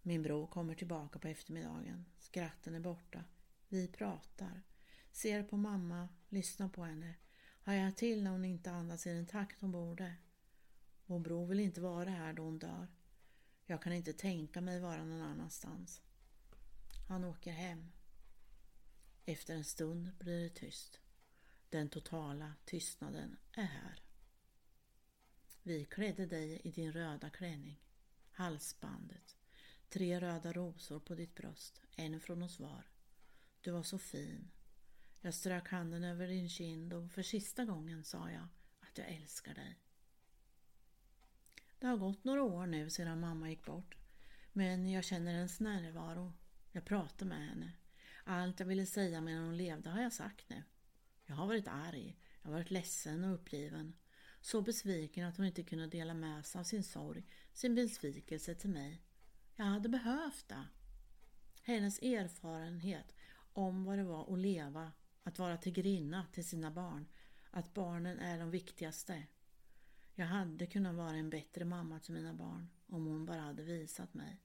Min 0.02 0.22
bror 0.22 0.48
kommer 0.48 0.76
tillbaka 0.76 1.20
på 1.20 1.28
eftermiddagen. 1.28 2.06
Skratten 2.20 2.76
är 2.76 2.80
borta. 2.80 3.24
Vi 3.70 3.88
pratar. 3.88 4.62
Ser 5.12 5.44
på 5.44 5.58
mamma, 5.58 6.10
lyssnar 6.30 6.70
på 6.70 6.84
henne. 6.84 7.16
Hajar 7.62 7.92
till 7.92 8.24
när 8.24 8.32
hon 8.32 8.46
inte 8.46 8.72
andas 8.72 9.08
i 9.08 9.14
den 9.14 9.26
takt 9.26 9.62
hon 9.62 9.72
borde. 9.72 10.16
Vår 11.06 11.20
bror 11.20 11.48
vill 11.48 11.60
inte 11.60 11.82
vara 11.82 12.10
här 12.10 12.34
då 12.34 12.44
hon 12.44 12.60
dör. 12.60 12.88
Jag 13.66 13.82
kan 13.82 13.94
inte 13.94 14.14
tänka 14.14 14.62
mig 14.62 14.80
vara 14.80 15.06
någon 15.06 15.22
annanstans. 15.22 16.02
Han 17.08 17.24
åker 17.24 17.52
hem. 17.52 17.92
Efter 19.26 19.56
en 19.56 19.64
stund 19.64 20.16
blir 20.18 20.44
det 20.44 20.50
tyst. 20.50 21.00
Den 21.70 21.90
totala 21.90 22.54
tystnaden 22.66 23.38
är 23.52 23.64
här. 23.64 24.02
Vi 25.64 25.86
klädde 25.86 26.26
dig 26.26 26.62
i 26.64 26.72
din 26.72 26.92
röda 26.92 27.30
klänning. 27.30 27.82
Halsbandet. 28.32 29.38
Tre 29.90 30.22
röda 30.22 30.54
rosor 30.54 31.00
på 31.00 31.16
ditt 31.16 31.36
bröst, 31.36 31.82
en 31.96 32.20
från 32.20 32.44
oss 32.44 32.60
var. 32.60 32.90
Du 33.62 33.72
var 33.72 33.84
så 33.84 33.98
fin. 33.98 34.52
Jag 35.22 35.34
strök 35.34 35.70
handen 35.70 36.04
över 36.04 36.28
din 36.28 36.50
kind 36.50 36.94
och 36.94 37.12
för 37.12 37.24
sista 37.24 37.66
gången 37.66 38.04
sa 38.04 38.32
jag 38.32 38.48
att 38.80 38.98
jag 38.98 39.08
älskar 39.08 39.54
dig. 39.54 39.80
Det 41.80 41.88
har 41.88 41.98
gått 41.98 42.24
några 42.24 42.44
år 42.44 42.66
nu 42.66 42.90
sedan 42.90 43.20
mamma 43.20 43.50
gick 43.50 43.66
bort. 43.66 43.98
Men 44.54 44.90
jag 44.90 45.04
känner 45.04 45.34
hennes 45.34 45.60
närvaro. 45.60 46.34
Jag 46.76 46.86
pratade 46.86 47.26
med 47.26 47.48
henne. 47.48 47.72
Allt 48.24 48.60
jag 48.60 48.68
ville 48.68 48.86
säga 48.86 49.22
medan 49.22 49.44
hon 49.44 49.58
levde 49.58 49.90
har 49.90 50.02
jag 50.02 50.14
sagt 50.14 50.50
nu. 50.50 50.64
Jag 51.26 51.36
har 51.36 51.48
varit 51.48 51.68
arg. 51.68 52.18
Jag 52.42 52.50
har 52.50 52.54
varit 52.54 52.72
ledsen 52.72 53.24
och 53.24 53.34
uppgiven. 53.34 53.96
Så 54.42 54.62
besviken 54.62 55.28
att 55.28 55.38
hon 55.38 55.46
inte 55.46 55.64
kunde 55.64 55.88
dela 55.88 56.14
med 56.14 56.46
sig 56.46 56.60
av 56.60 56.64
sin 56.64 56.84
sorg, 56.84 57.26
sin 57.54 57.76
besvikelse 57.76 58.56
till 58.56 58.70
mig. 58.70 59.02
Jag 59.56 59.66
hade 59.66 59.90
behövt 59.90 60.48
det. 60.48 60.66
Hennes 61.62 62.00
erfarenhet 62.00 63.16
om 63.54 63.84
vad 63.84 63.98
det 63.98 64.04
var 64.04 64.34
att 64.34 64.40
leva, 64.40 64.92
att 65.24 65.40
vara 65.40 65.58
till 65.58 65.74
grinna 65.74 66.26
till 66.34 66.48
sina 66.48 66.72
barn, 66.72 67.08
att 67.52 67.74
barnen 67.74 68.20
är 68.20 68.40
de 68.40 68.52
viktigaste. 68.52 69.24
Jag 70.16 70.26
hade 70.26 70.68
kunnat 70.68 70.96
vara 70.96 71.16
en 71.16 71.30
bättre 71.30 71.66
mamma 71.66 72.00
till 72.00 72.14
mina 72.14 72.34
barn 72.34 72.70
om 72.88 73.06
hon 73.06 73.26
bara 73.26 73.42
hade 73.42 73.64
visat 73.64 74.14
mig. 74.14 74.42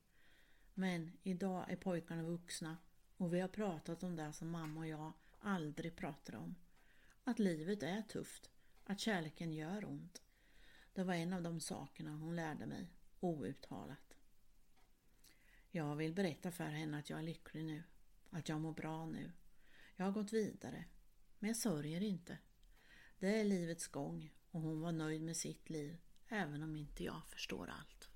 Men 0.81 1.13
idag 1.23 1.71
är 1.71 1.77
pojkarna 1.77 2.23
vuxna 2.23 2.77
och 3.17 3.35
vi 3.35 3.41
har 3.41 3.49
pratat 3.49 4.03
om 4.03 4.17
det 4.17 4.33
som 4.33 4.51
mamma 4.51 4.81
och 4.81 4.87
jag 4.87 5.13
aldrig 5.41 5.97
pratade 5.97 6.39
om. 6.39 6.55
Att 7.25 7.39
livet 7.39 7.83
är 7.83 8.03
tufft, 8.03 8.51
att 8.85 9.01
kärleken 9.01 9.53
gör 9.53 9.85
ont. 9.85 10.23
Det 10.93 11.05
var 11.05 11.15
en 11.15 11.33
av 11.33 11.43
de 11.43 11.61
sakerna 11.61 12.11
hon 12.11 12.37
lärde 12.37 12.67
mig, 12.67 12.93
outtalat. 13.21 14.17
Jag 15.71 15.97
vill 15.97 16.15
berätta 16.15 16.51
för 16.51 16.65
henne 16.65 16.99
att 16.99 17.11
jag 17.11 17.19
är 17.19 17.23
lycklig 17.23 17.65
nu, 17.65 17.83
att 18.31 18.49
jag 18.49 18.61
mår 18.61 18.73
bra 18.73 19.07
nu. 19.07 19.33
Jag 19.97 20.05
har 20.05 20.13
gått 20.13 20.33
vidare, 20.33 20.85
men 21.39 21.49
jag 21.49 21.57
sörjer 21.57 22.01
inte. 22.01 22.39
Det 23.19 23.41
är 23.41 23.45
livets 23.45 23.87
gång 23.87 24.31
och 24.51 24.61
hon 24.61 24.81
var 24.81 24.93
nöjd 24.93 25.23
med 25.23 25.37
sitt 25.37 25.71
liv, 25.71 25.99
även 26.29 26.63
om 26.63 26.77
inte 26.77 27.05
jag 27.05 27.23
förstår 27.27 27.69
allt. 27.69 28.11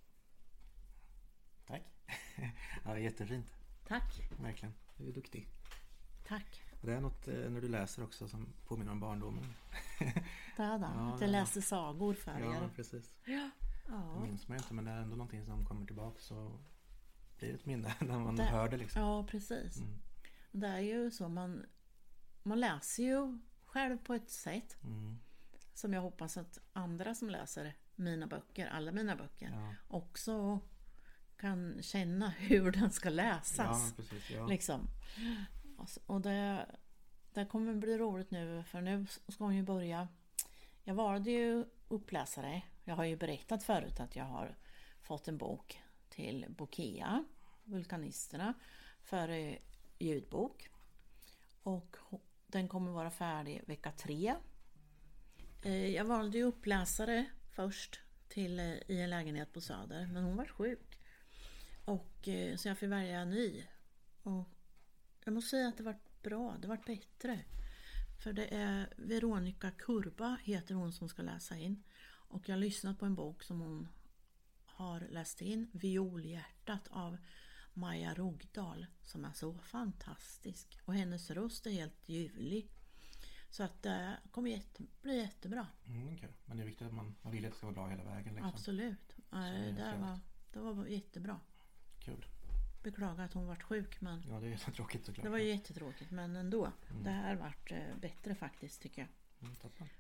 Tack. 1.66 1.93
Ja, 2.84 2.98
jättefint. 2.98 3.46
Tack. 3.86 4.30
Verkligen. 4.40 4.74
Du 4.96 5.08
är 5.08 5.12
duktig. 5.12 5.48
Tack. 6.26 6.62
Och 6.80 6.86
det 6.86 6.94
är 6.94 7.00
något 7.00 7.28
eh, 7.28 7.34
när 7.50 7.60
du 7.60 7.68
läser 7.68 8.04
också 8.04 8.28
som 8.28 8.52
påminner 8.66 8.92
om 8.92 9.00
barndomen. 9.00 9.44
Där 10.56 10.78
då. 10.78 10.84
Ja, 10.84 11.14
att 11.14 11.20
jag 11.20 11.28
ja. 11.28 11.32
läste 11.32 11.62
sagor 11.62 12.14
för 12.14 12.38
Ja, 12.40 12.54
er. 12.64 12.70
precis. 12.76 13.14
Ja. 13.24 13.50
Det 13.86 13.90
Ja, 13.92 14.20
minns 14.20 14.48
man 14.48 14.58
inte 14.58 14.74
men 14.74 14.84
det 14.84 14.90
är 14.90 14.96
ändå 15.00 15.16
någonting 15.16 15.44
som 15.44 15.64
kommer 15.66 15.86
tillbaka 15.86 16.20
så 16.20 16.58
blir 17.38 17.48
det 17.48 17.54
ett 17.54 17.66
minne 17.66 17.94
när 18.00 18.18
man 18.18 18.36
Det- 18.36 18.42
hör 18.44 18.68
det 18.68 18.76
liksom. 18.76 19.02
ja 19.02 19.26
precis. 19.26 19.76
Mm. 19.80 19.98
Det 20.52 20.66
är 20.68 20.78
ju 20.80 21.10
så 21.10 21.28
man, 21.28 21.66
man 22.42 22.60
läser 22.60 23.02
ju 23.02 23.38
själv 23.64 23.98
på 23.98 24.14
ett 24.14 24.30
sätt 24.30 24.76
Mm. 24.84 25.18
som 25.74 25.92
jag 25.92 26.00
hoppas 26.00 26.36
att 26.36 26.58
andra 26.72 27.14
som 27.14 27.30
läser 27.30 27.74
mina 27.94 28.26
böcker, 28.26 28.66
alla 28.66 28.92
mina 28.92 29.16
böcker, 29.16 29.50
Ja. 29.52 29.74
också 29.88 30.60
kan 31.36 31.82
känna 31.82 32.28
hur 32.28 32.70
den 32.70 32.90
ska 32.90 33.10
läsas. 33.10 33.94
ja, 33.96 34.02
precis. 34.02 34.30
Ja. 34.30 34.46
Liksom. 34.46 34.88
Och 36.06 36.20
det, 36.20 36.66
det 37.32 37.44
kommer 37.46 37.74
bli 37.74 37.98
roligt 37.98 38.30
nu 38.30 38.64
för 38.66 38.80
nu 38.80 39.06
ska 39.28 39.44
hon 39.44 39.56
ju 39.56 39.62
börja. 39.62 40.08
Jag 40.82 40.94
valde 40.94 41.30
ju 41.30 41.64
uppläsare. 41.88 42.62
Jag 42.84 42.96
har 42.96 43.04
ju 43.04 43.16
berättat 43.16 43.62
förut 43.62 44.00
att 44.00 44.16
jag 44.16 44.24
har 44.24 44.56
fått 45.02 45.28
en 45.28 45.38
bok 45.38 45.80
till 46.08 46.46
Bokea, 46.48 47.24
Vulkanisterna, 47.64 48.54
för 49.02 49.28
eh, 49.28 49.56
ljudbok. 49.98 50.68
Och 51.62 51.96
den 52.46 52.68
kommer 52.68 52.90
vara 52.92 53.10
färdig 53.10 53.62
vecka 53.66 53.92
tre. 53.92 54.34
Eh, 55.62 55.86
Jag 55.94 56.04
valde 56.04 56.38
ju 56.38 56.44
uppläsare 56.44 57.24
först 57.50 58.00
till, 58.28 58.58
eh, 58.60 58.64
i 58.88 59.00
en 59.00 59.10
lägenhet 59.10 59.52
på 59.52 59.60
Söder, 59.60 60.06
men 60.12 60.24
hon 60.24 60.36
var 60.36 60.46
sjuk. 60.46 60.83
Och, 61.84 62.28
eh, 62.28 62.56
så 62.56 62.68
jag 62.68 62.78
fick 62.78 62.90
välja 62.90 63.20
en 63.20 63.30
ny. 63.30 63.64
Och 64.22 64.48
jag 65.24 65.34
måste 65.34 65.50
säga 65.50 65.68
att 65.68 65.76
det 65.76 65.82
var 65.82 65.98
bra, 66.22 66.56
det 66.60 66.68
var 66.68 66.80
bättre. 66.86 67.44
För 68.22 68.32
det 68.32 68.54
är 68.54 68.94
Veronica 68.96 69.70
Kurba 69.70 70.36
heter 70.42 70.74
hon 70.74 70.92
som 70.92 71.08
ska 71.08 71.22
läsa 71.22 71.56
in. 71.56 71.82
Och 72.06 72.48
jag 72.48 72.54
har 72.54 72.60
lyssnat 72.60 72.98
på 72.98 73.06
en 73.06 73.14
bok 73.14 73.42
som 73.42 73.60
hon 73.60 73.88
har 74.64 75.00
läst 75.00 75.40
in, 75.40 75.70
Violhjärtat 75.72 76.88
av 76.90 77.16
Maja 77.72 78.14
Rogdahl, 78.14 78.86
som 79.02 79.24
är 79.24 79.32
så 79.32 79.58
fantastisk. 79.58 80.78
Och 80.84 80.94
hennes 80.94 81.30
röst 81.30 81.66
är 81.66 81.70
helt 81.70 82.08
ljuvlig. 82.08 82.70
Så 83.50 83.62
att 83.62 83.82
det 83.82 84.16
kommer 84.30 84.50
jätte, 84.50 84.82
bli 85.02 85.16
jättebra. 85.16 85.66
Mm, 85.86 86.14
okej. 86.14 86.28
Men 86.44 86.56
det 86.56 86.62
är 86.62 86.66
viktigt 86.66 86.86
att 86.86 86.94
man, 86.94 87.14
man 87.22 87.32
vill 87.32 87.44
att 87.44 87.50
det 87.50 87.56
ska 87.56 87.66
vara 87.66 87.74
bra 87.74 87.88
hela 87.88 88.04
vägen. 88.04 88.34
Liksom. 88.34 88.50
Absolut. 88.50 89.16
det 89.30 89.72
Det, 89.92 89.98
var, 90.00 90.18
det 90.52 90.74
var 90.74 90.86
jättebra. 90.86 91.40
Kul. 92.04 92.26
Beklagar 92.82 93.24
att 93.24 93.32
hon 93.32 93.46
vart 93.46 93.62
sjuk 93.62 94.00
men 94.00 94.22
Ja, 94.28 94.40
det 94.40 94.46
är 94.46 94.50
jättetråkigt 94.50 95.06
såklart. 95.06 95.24
det 95.24 95.30
var 95.30 95.38
ju 95.38 95.48
jättetråkigt 95.48 96.10
men 96.10 96.36
ändå. 96.36 96.72
Det 97.04 97.10
här 97.10 97.36
vart 97.36 97.72
eh, 97.72 97.96
bättre 98.00 98.34
faktiskt 98.34 98.82
tycker 98.82 99.02
jag. 99.02 99.08
Mm. 99.48 99.54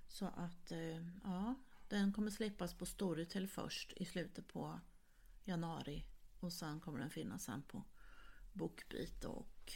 Så 0.08 0.26
att 0.26 0.72
eh, 0.72 1.08
ja, 1.24 1.54
den 1.88 2.12
kommer 2.12 2.30
släppas 2.30 2.74
på 2.74 2.86
Storytel 2.86 3.48
först 3.48 3.92
i 3.96 4.04
slutet 4.04 4.48
på 4.48 4.80
januari. 5.44 6.04
Och 6.40 6.52
sen 6.52 6.80
kommer 6.80 6.98
den 6.98 7.10
finnas 7.10 7.44
sen 7.44 7.62
på 7.62 7.84
Bookbeat 8.52 9.24
och 9.24 9.72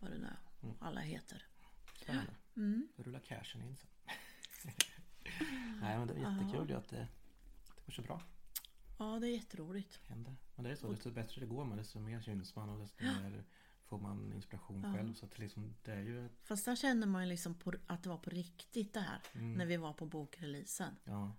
vad 0.00 0.10
det 0.10 0.18
nu 0.18 0.28
Mm. 0.62 0.74
alla 0.80 1.00
heter. 1.00 1.46
Spännande. 2.02 2.32
Mm. 2.56 2.88
Då 2.96 3.02
rullar 3.02 3.20
cashen 3.20 3.62
in 3.62 3.76
sen. 3.76 3.88
Nej 5.80 5.98
men 5.98 6.06
det 6.08 6.14
är 6.14 6.18
jättekul 6.18 6.68
ju 6.70 6.74
att 6.76 6.88
det, 6.88 6.96
det 7.76 7.82
går 7.86 7.92
så 7.92 8.02
bra. 8.02 8.22
Ja, 8.98 9.18
det 9.20 9.26
är 9.28 9.34
jätteroligt. 9.36 10.00
Händer. 10.06 10.36
Men 10.60 10.64
det 10.64 10.70
är 10.70 10.76
så, 10.76 10.90
desto 10.90 11.10
bättre 11.10 11.40
det 11.40 11.46
går 11.46 11.64
med 11.64 11.78
desto 11.78 11.98
mer 11.98 12.20
syns 12.20 12.56
man 12.56 12.68
och 12.68 12.78
desto 12.80 13.04
mer 13.04 13.44
får 13.84 13.98
man 13.98 14.32
inspiration 14.32 14.82
Ja. 14.84 14.94
själv. 14.94 15.14
Så 15.14 15.26
att 15.26 15.38
liksom, 15.38 15.74
det 15.82 15.92
är 15.92 16.00
ju 16.00 16.28
Fast 16.42 16.64
där 16.64 16.76
kände 16.76 17.06
man 17.06 17.22
ju 17.22 17.28
liksom 17.28 17.54
på, 17.54 17.72
att 17.86 18.02
det 18.02 18.08
var 18.08 18.18
på 18.18 18.30
riktigt 18.30 18.94
det 18.94 19.00
här. 19.00 19.20
Mm. 19.32 19.52
När 19.52 19.66
vi 19.66 19.76
var 19.76 19.92
på 19.92 20.06
bokreleasen. 20.06 20.96
ja. 21.04 21.36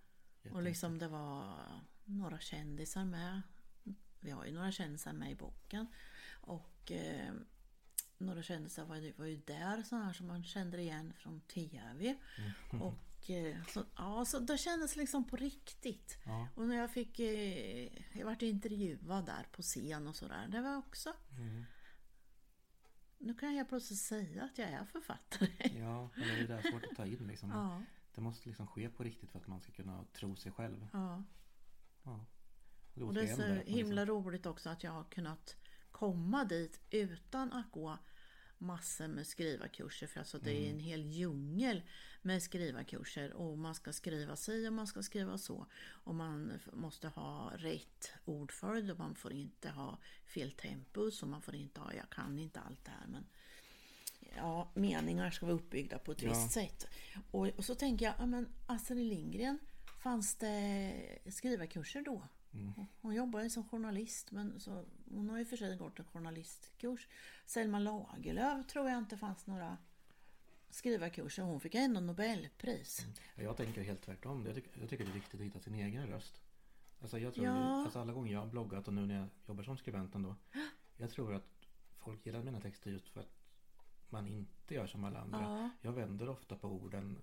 Och 0.51 0.63
liksom 0.63 0.99
det 0.99 1.07
var 1.07 1.57
några 2.05 2.39
kändisar 2.39 3.05
med. 3.05 3.41
Vi 4.19 4.31
har 4.31 4.45
ju 4.45 4.51
några 4.51 4.71
kändisar 4.71 5.13
med 5.13 5.31
i 5.31 5.35
boken. 5.35 5.87
Och 6.41 6.91
eh, 6.91 7.33
några 8.17 8.43
kändisar 8.43 8.85
var 8.85 8.95
ju, 8.95 9.11
var 9.11 9.25
ju 9.25 9.37
där, 9.37 9.83
sådana 9.83 10.13
som 10.13 10.27
man 10.27 10.43
kände 10.43 10.81
igen 10.81 11.13
från 11.17 11.41
TV. 11.41 12.15
Mm. 12.71 12.81
Och 12.81 12.93
så, 13.73 13.85
ja, 13.95 14.25
så 14.25 14.39
det 14.39 14.57
kändes 14.57 14.95
liksom 14.95 15.27
på 15.27 15.35
riktigt. 15.35 16.17
Ja. 16.25 16.47
Och 16.55 16.67
när 16.67 16.75
jag 16.75 16.91
fick, 16.91 17.19
eh, 17.19 18.17
jag 18.19 18.25
vart 18.25 18.41
intervjuad 18.41 19.25
där 19.25 19.47
på 19.51 19.61
scen 19.61 20.07
och 20.07 20.15
sådär. 20.15 20.47
Det 20.47 20.61
var 20.61 20.77
också, 20.77 21.13
Mm. 21.37 21.63
nu 23.17 23.33
kan 23.33 23.55
jag 23.55 23.69
plötsligt 23.69 23.99
säga 23.99 24.43
att 24.43 24.57
jag 24.57 24.69
är 24.69 24.85
författare. 24.85 25.49
ja, 25.79 26.09
men 26.15 26.27
det 26.27 26.39
är 26.39 26.47
det 26.47 26.71
svårt 26.71 26.83
att 26.91 26.97
ta 26.97 27.05
in 27.05 27.27
liksom. 27.27 27.49
Ja, 27.49 27.81
Det 28.15 28.21
måste 28.21 28.47
liksom 28.49 28.67
ske 28.67 28.89
på 28.89 29.03
riktigt 29.03 29.31
för 29.31 29.39
att 29.39 29.47
man 29.47 29.61
ska 29.61 29.71
kunna 29.71 30.05
tro 30.13 30.35
sig 30.35 30.51
själv. 30.51 30.87
ja. 30.93 31.23
Ja. 32.03 32.25
Och 33.05 33.13
det 33.13 33.21
är 33.21 33.35
så 33.35 33.41
man 33.41 33.57
himla 33.65 34.05
roligt 34.05 34.45
också 34.45 34.69
att 34.69 34.83
jag 34.83 34.91
har 34.91 35.03
kunnat 35.03 35.55
komma 35.91 36.45
dit 36.45 36.79
utan 36.89 37.53
att 37.53 37.71
gå 37.71 37.97
massor 38.61 39.07
med 39.07 39.27
skrivarkurser. 39.27 40.07
För 40.07 40.19
alltså 40.19 40.37
det 40.39 40.51
är 40.51 40.59
Mm. 40.63 40.71
en 40.73 40.79
hel 40.79 41.05
djungel 41.05 41.81
med 42.21 42.43
skrivarkurser. 42.43 43.33
Och 43.33 43.57
man 43.57 43.75
ska 43.75 43.93
skriva 43.93 44.35
si 44.35 44.67
och 44.67 44.73
man 44.73 44.87
ska 44.87 45.03
skriva 45.03 45.37
så. 45.37 45.65
Och 45.83 46.15
man 46.15 46.53
måste 46.73 47.07
ha 47.07 47.51
rätt 47.57 48.11
ordföljd 48.25 48.91
och 48.91 48.99
man 48.99 49.15
får 49.15 49.33
inte 49.33 49.69
ha 49.69 49.97
fel 50.25 50.51
tempus 50.51 51.23
och 51.23 51.29
man 51.29 51.41
får 51.41 51.55
inte 51.55 51.79
ha, 51.81 51.93
jag 51.93 52.09
kan 52.09 52.39
inte 52.39 52.59
allt 52.59 52.85
det 52.85 52.91
här 52.91 53.07
men 53.07 53.25
Ja, 54.35 54.71
meningar 54.73 55.31
ska 55.31 55.45
vara 55.45 55.55
uppbyggda 55.55 55.97
på 55.99 56.11
ett 56.11 56.21
Ja. 56.21 56.29
visst 56.29 56.51
sätt. 56.51 56.87
Och, 57.31 57.47
och 57.47 57.65
så 57.65 57.75
tänker 57.75 58.05
jag, 58.05 58.15
ja 58.19 58.25
men 58.25 58.47
Astrid 58.67 59.07
Lindgren, 59.07 59.59
fanns 60.03 60.35
det 60.35 61.19
skrivarkurser 61.29 62.01
då? 62.01 62.23
Mm. 62.53 62.71
Hon 63.01 63.15
jobbar 63.15 63.41
ju 63.41 63.49
som 63.49 63.63
journalist, 63.69 64.31
men 64.31 64.59
så, 64.59 64.85
hon 65.11 65.29
har 65.29 65.37
ju 65.39 65.45
för 65.45 65.57
sig 65.57 65.77
gått 65.77 65.99
en 65.99 66.05
journalistkurs. 66.05 67.07
Selma 67.45 67.79
Lagerlöf 67.79 68.67
tror 68.67 68.89
jag 68.89 68.97
inte 68.97 69.17
fanns 69.17 69.47
några 69.47 69.77
skrivarkurser. 70.69 71.43
Hon 71.43 71.59
fick 71.59 71.75
ändå 71.75 71.99
Nobelpris. 71.99 73.05
Ja, 73.35 73.43
Jag 73.43 73.57
tänker 73.57 73.81
helt 73.81 74.01
tvärtom. 74.01 74.45
Jag 74.45 74.55
tycker, 74.55 74.79
jag 74.79 74.89
tycker 74.89 75.05
det 75.05 75.11
är 75.11 75.13
viktigt 75.13 75.39
att 75.39 75.45
hitta 75.45 75.59
sin 75.59 75.75
egen 75.75 76.07
röst. 76.07 76.41
Alltså 77.01 77.19
jag 77.19 77.33
tror, 77.33 77.45
Ja. 77.45 77.53
alltså 77.83 77.99
alla 77.99 78.13
gånger 78.13 78.33
jag 78.33 78.39
har 78.39 78.47
bloggat 78.47 78.87
och 78.87 78.93
nu 78.93 79.05
när 79.05 79.15
jag 79.15 79.27
jobbar 79.47 79.63
som 79.63 79.77
skribent 79.77 80.15
ändå. 80.15 80.35
Jag 80.97 81.11
tror 81.11 81.33
att 81.33 81.67
folk 81.97 82.25
gillar 82.25 82.43
mina 82.43 82.61
texter 82.61 82.91
just 82.91 83.07
för 83.09 83.19
att 83.21 83.31
man 84.09 84.27
inte 84.27 84.73
gör 84.73 84.87
som 84.87 85.03
alla 85.03 85.19
andra. 85.19 85.39
Ja, 85.41 85.69
Jag 85.81 85.91
vänder 85.91 86.29
ofta 86.29 86.55
på 86.55 86.67
orden. 86.67 87.17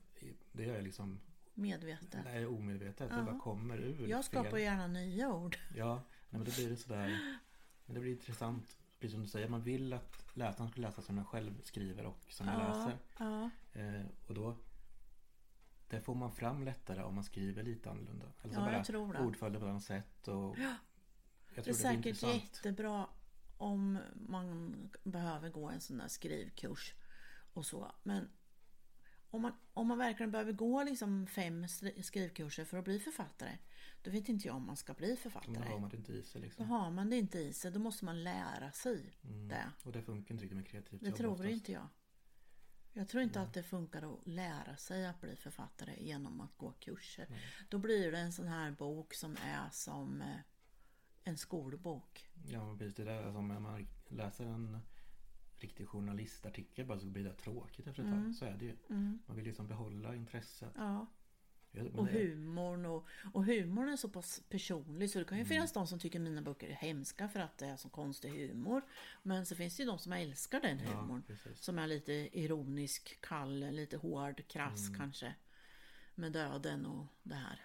Det 0.52 0.64
gör 0.64 0.74
jag 0.74 0.84
liksom 0.84 1.20
medvetet. 1.58 2.26
är 2.26 2.46
omedvetet. 2.46 3.08
Ja. 3.10 3.16
Det 3.16 3.22
bara 3.22 3.38
kommer 3.38 3.78
ur. 3.78 4.08
Jag 4.08 4.24
skapar 4.24 4.50
fel. 4.50 4.60
gärna 4.60 4.86
nya 4.86 5.32
ord. 5.34 5.56
Ja, 5.76 5.94
nej, 5.94 6.02
men 6.30 6.44
då 6.44 6.50
blir 6.50 6.70
det 6.70 6.76
sådär. 6.76 7.38
Men 7.86 7.94
det 7.94 8.00
blir 8.00 8.12
intressant. 8.12 8.76
Precis 9.00 9.12
som 9.12 9.22
du 9.22 9.28
säger, 9.28 9.48
man 9.48 9.62
vill 9.62 9.92
att 9.92 10.26
läsaren 10.36 10.70
ska 10.70 10.80
läsa 10.80 11.02
som 11.02 11.18
jag 11.18 11.26
själv 11.26 11.62
skriver 11.62 12.06
och 12.06 12.18
som 12.28 12.46
jag 12.48 12.56
Ja, 12.60 12.68
läser. 12.68 12.98
ja, 13.18 13.50
Eh, 13.80 14.02
och 14.26 14.34
då 14.34 14.56
det 15.88 16.00
får 16.00 16.14
man 16.14 16.32
fram 16.32 16.64
lättare 16.64 17.02
om 17.02 17.14
man 17.14 17.24
skriver 17.24 17.62
lite 17.62 17.90
annorlunda. 17.90 18.26
Alltså 18.26 18.60
Ja, 18.60 18.64
jag 18.66 18.74
bara 18.74 18.84
tror 18.84 19.12
det. 19.12 19.18
ordföljden 19.20 19.60
på 19.60 19.66
ett 19.66 19.70
annat 19.70 19.82
sätt. 19.84 20.28
Och 20.28 20.58
jag 20.58 20.76
det 21.54 21.60
är 21.60 21.62
tror 21.62 21.72
det 21.74 21.74
säkert 21.74 22.06
intressant. 22.06 22.34
jättebra 22.34 23.06
om 23.56 23.98
man 24.14 24.74
behöver 25.04 25.50
gå 25.50 25.68
en 25.68 25.80
sån 25.80 25.98
där 25.98 26.08
skrivkurs 26.08 26.94
och 27.54 27.66
så. 27.66 27.92
Men 28.02 28.28
om 29.30 29.42
man, 29.42 29.52
om 29.74 29.86
man 29.86 29.98
verkligen 29.98 30.30
behöver 30.30 30.52
gå 30.52 30.82
liksom 30.84 31.26
fem 31.26 31.68
skrivkurser 32.02 32.64
för 32.64 32.78
att 32.78 32.84
bli 32.84 32.98
författare, 33.00 33.58
då 34.02 34.10
vet 34.10 34.28
inte 34.28 34.46
jag 34.46 34.56
om 34.56 34.66
man 34.66 34.76
ska 34.76 34.94
bli 34.94 35.16
författare. 35.16 35.54
då 35.54 35.60
har 35.62 35.78
man 35.78 35.90
det 35.90 35.96
inte 35.96 36.12
i 36.12 36.22
sig 36.22 36.40
Då 36.40 36.44
liksom. 36.44 36.66
har 36.68 36.90
man 36.90 37.10
det 37.10 37.16
inte 37.16 37.38
i 37.38 37.52
sig, 37.52 37.70
då 37.72 37.80
måste 37.80 38.04
man 38.04 38.24
lära 38.24 38.72
sig 38.72 39.14
Mm. 39.24 39.48
det. 39.48 39.70
Och 39.84 39.92
det 39.92 40.02
funkar 40.02 40.34
inte 40.34 40.44
riktigt 40.44 40.56
med 40.56 40.66
kreativt 40.68 41.00
Det 41.04 41.12
tror 41.12 41.32
oftast. 41.32 41.50
inte 41.50 41.72
jag. 41.72 41.86
Jag 42.92 43.08
tror 43.08 43.22
inte 43.22 43.40
att 43.40 43.54
det 43.54 43.62
funkar 43.62 44.12
att 44.14 44.26
lära 44.26 44.76
sig 44.76 45.06
att 45.06 45.20
bli 45.20 45.36
författare 45.36 46.04
genom 46.04 46.40
att 46.40 46.56
gå 46.58 46.72
kurser. 46.72 47.26
Nej. 47.30 47.40
Då 47.68 47.78
blir 47.78 48.12
det 48.12 48.18
en 48.18 48.32
sån 48.32 48.48
här 48.48 48.70
bok 48.70 49.14
som 49.14 49.36
är 49.44 49.70
som 49.72 50.22
eh, 50.22 50.36
en 51.24 51.36
skolbok. 51.38 52.28
Ja, 52.46 52.76
precis. 52.78 52.94
Det 52.94 53.04
där, 53.04 53.22
alltså, 53.22 53.38
om 53.38 53.46
man 53.62 53.86
läser 54.08 54.44
en 54.44 54.78
riktig 55.60 55.88
journalistartikel 55.88 56.86
bara 56.86 56.98
så 56.98 57.06
blir 57.06 57.24
det 57.24 57.32
tråkigt 57.34 57.86
efter 57.86 58.02
ett 58.02 58.08
Mm. 58.08 58.24
tag. 58.24 58.34
Så 58.34 58.44
är 58.44 58.56
det 58.58 58.64
ju. 58.64 58.76
Mm. 58.90 59.18
Man 59.26 59.36
vill 59.36 59.44
liksom 59.44 59.68
behålla 59.68 60.14
intresset. 60.14 60.72
Ja. 60.76 61.06
Ja, 61.70 61.82
men 61.82 61.94
Och 61.98 62.08
humorn 62.08 62.86
och, 62.86 63.06
och 63.34 63.44
humorn 63.44 63.88
är 63.88 63.96
så 63.96 64.08
pass 64.08 64.42
personlig 64.48 65.10
så 65.10 65.18
det 65.18 65.24
kan 65.24 65.38
ju 65.38 65.42
Mm. 65.42 65.48
finnas 65.48 65.72
de 65.72 65.86
som 65.86 65.98
tycker 65.98 66.18
mina 66.20 66.42
böcker 66.42 66.68
är 66.68 66.72
hemska 66.74 67.28
för 67.28 67.40
att 67.40 67.58
det 67.58 67.66
är 67.66 67.76
så 67.76 67.88
konstig 67.88 68.30
humor. 68.30 68.82
Men 69.22 69.46
så 69.46 69.56
finns 69.56 69.76
det 69.76 69.82
ju 69.82 69.86
de 69.88 69.98
som 69.98 70.12
älskar 70.12 70.60
den 70.60 70.78
Ja, 70.78 70.90
humorn. 71.00 71.22
precis. 71.26 71.60
Som 71.60 71.78
är 71.78 71.86
lite 71.86 72.12
ironisk, 72.12 73.20
kall, 73.20 73.58
lite 73.58 73.96
hård, 73.96 74.48
krass 74.48 74.88
Mm. 74.88 74.98
kanske. 75.00 75.34
Med 76.14 76.32
döden 76.32 76.86
och 76.86 77.06
det 77.22 77.34
här. 77.34 77.60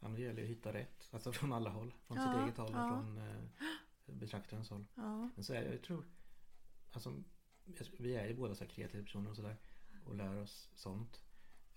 Ja, 0.00 0.08
men 0.08 0.14
det 0.14 0.22
gäller 0.22 0.38
ju 0.38 0.44
att 0.44 0.50
hitta 0.50 0.72
rätt. 0.72 1.08
Alltså 1.10 1.32
från 1.32 1.52
alla 1.52 1.70
håll. 1.70 1.94
Från 2.06 2.16
Ja, 2.16 2.32
sitt 2.32 2.42
eget 2.42 2.56
håll 2.56 2.74
och 2.74 2.80
ja. 2.80 2.88
från 2.90 3.18
eh, 3.18 4.14
betraktarens 4.14 4.70
håll. 4.70 4.84
Ja, 4.94 5.30
Men 5.34 5.44
så 5.44 5.52
är 5.54 5.64
det, 5.64 5.70
jag 5.72 5.82
tror 5.82 6.04
Alltså 6.92 7.22
Vi 7.98 8.14
är 8.16 8.26
ju 8.26 8.34
båda 8.34 8.54
så 8.54 8.64
här 8.64 8.70
kreativa 8.70 9.02
personer 9.04 9.30
och 9.30 9.36
sådär 9.36 9.56
Och 10.04 10.14
lär 10.14 10.36
oss 10.42 10.70
sånt 10.74 11.22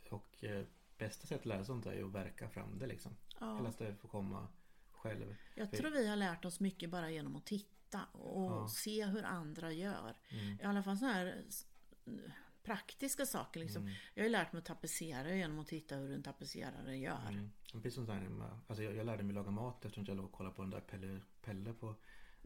Och 0.09 0.43
eh, 0.43 0.65
bästa 0.97 1.21
sättet 1.27 1.39
att 1.39 1.45
lära 1.45 1.65
sånt 1.65 1.85
är 1.85 1.93
ju 1.93 2.05
att 2.07 2.11
verka 2.13 2.49
fram 2.49 2.79
det 2.79 2.87
liksom 2.87 3.15
ja, 3.39 3.55
Helst 3.57 3.79
det 3.79 3.95
får 3.95 4.09
komma 4.09 4.47
själv. 4.91 5.35
Jag 5.55 5.69
För- 5.69 5.77
tror 5.77 5.91
vi 5.91 6.07
har 6.07 6.15
lärt 6.15 6.45
oss 6.45 6.59
mycket 6.59 6.89
bara 6.89 7.09
genom 7.11 7.35
att 7.35 7.45
titta 7.45 8.03
och 8.05 8.51
Ja. 8.51 8.67
se 8.69 9.05
hur 9.05 9.23
andra 9.23 9.71
gör. 9.71 10.15
Mm. 10.29 10.59
I 10.61 10.63
alla 10.63 10.83
fall 10.83 10.97
sådana 10.97 11.13
här 11.13 11.43
praktiska 12.63 13.25
saker. 13.25 13.59
Liksom. 13.59 13.81
Mm. 13.83 13.93
Jag 14.13 14.23
har 14.23 14.25
ju 14.27 14.31
lärt 14.31 14.53
mig 14.53 14.59
att 14.59 14.65
tapetsera 14.65 15.35
genom 15.35 15.59
att 15.59 15.67
titta 15.67 15.95
hur 15.95 16.11
en 16.11 16.23
tapetserare 16.23 16.97
gör. 16.97 17.29
Mm. 17.29 17.51
Precis 17.73 17.93
som 17.95 18.05
där, 18.05 18.29
alltså 18.67 18.83
jag, 18.83 18.95
jag 18.95 19.05
lärde 19.05 19.23
mig 19.23 19.33
laga 19.35 19.51
mat 19.51 19.85
eftersom 19.85 20.05
jag 20.05 20.17
låg 20.17 20.25
och 20.25 20.31
kollade 20.31 20.55
på 20.55 20.61
den 20.61 20.71
där 20.71 20.79
Pelle, 20.81 21.21
Pelle 21.41 21.73
på 21.73 21.95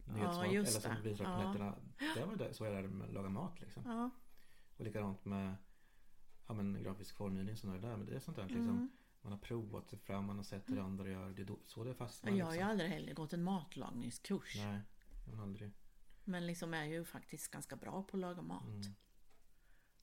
Nyhetsmorgon. 0.06 0.52
just 0.52 0.70
eller 0.70 0.80
som 0.80 1.02
det. 1.02 1.08
visade 1.10 1.30
på 1.30 1.40
Ja. 1.40 1.46
nätterna. 1.52 1.74
Det 2.14 2.24
var 2.24 2.36
det, 2.36 2.54
så 2.54 2.64
jag 2.64 2.72
lärde 2.72 2.88
mig 2.88 3.08
att 3.08 3.14
laga 3.14 3.28
mat 3.28 3.60
liksom. 3.60 3.82
Ja. 3.86 4.10
Och 4.76 4.84
likadant 4.84 5.24
med 5.24 5.56
ja, 6.46 6.54
men, 6.54 6.82
grafisk 6.82 7.16
formgivning 7.16 7.56
sådana 7.56 7.78
där. 7.78 7.96
Men 7.96 8.06
det 8.06 8.14
är 8.16 8.20
sånt 8.20 8.36
där 8.36 8.44
liksom. 8.44 8.68
Mm. 8.68 8.90
Man 9.20 9.32
har 9.32 9.38
provat 9.38 9.88
sig 9.88 9.98
fram, 9.98 10.24
man 10.24 10.36
har 10.36 10.44
sett 10.44 10.70
hur 10.70 10.78
andra 10.78 11.08
gör. 11.08 11.30
Det 11.30 11.42
är 11.42 11.46
då, 11.46 11.58
så 11.66 11.84
det 11.84 11.94
fastnar 11.94 12.32
Jag 12.32 12.46
har 12.46 12.52
ju 12.52 12.56
liksom. 12.58 12.70
aldrig 12.70 12.90
heller 12.90 13.14
gått 13.14 13.32
en 13.32 13.42
matlagningskurs. 13.42 14.56
Nej, 14.56 14.80
har 15.36 15.42
aldrig. 15.42 15.72
Men 16.24 16.46
liksom 16.46 16.74
är 16.74 16.84
ju 16.84 17.04
faktiskt 17.04 17.50
ganska 17.50 17.76
bra 17.76 18.02
på 18.02 18.16
att 18.16 18.20
laga 18.20 18.42
mat. 18.42 18.64
Mm. 18.64 18.94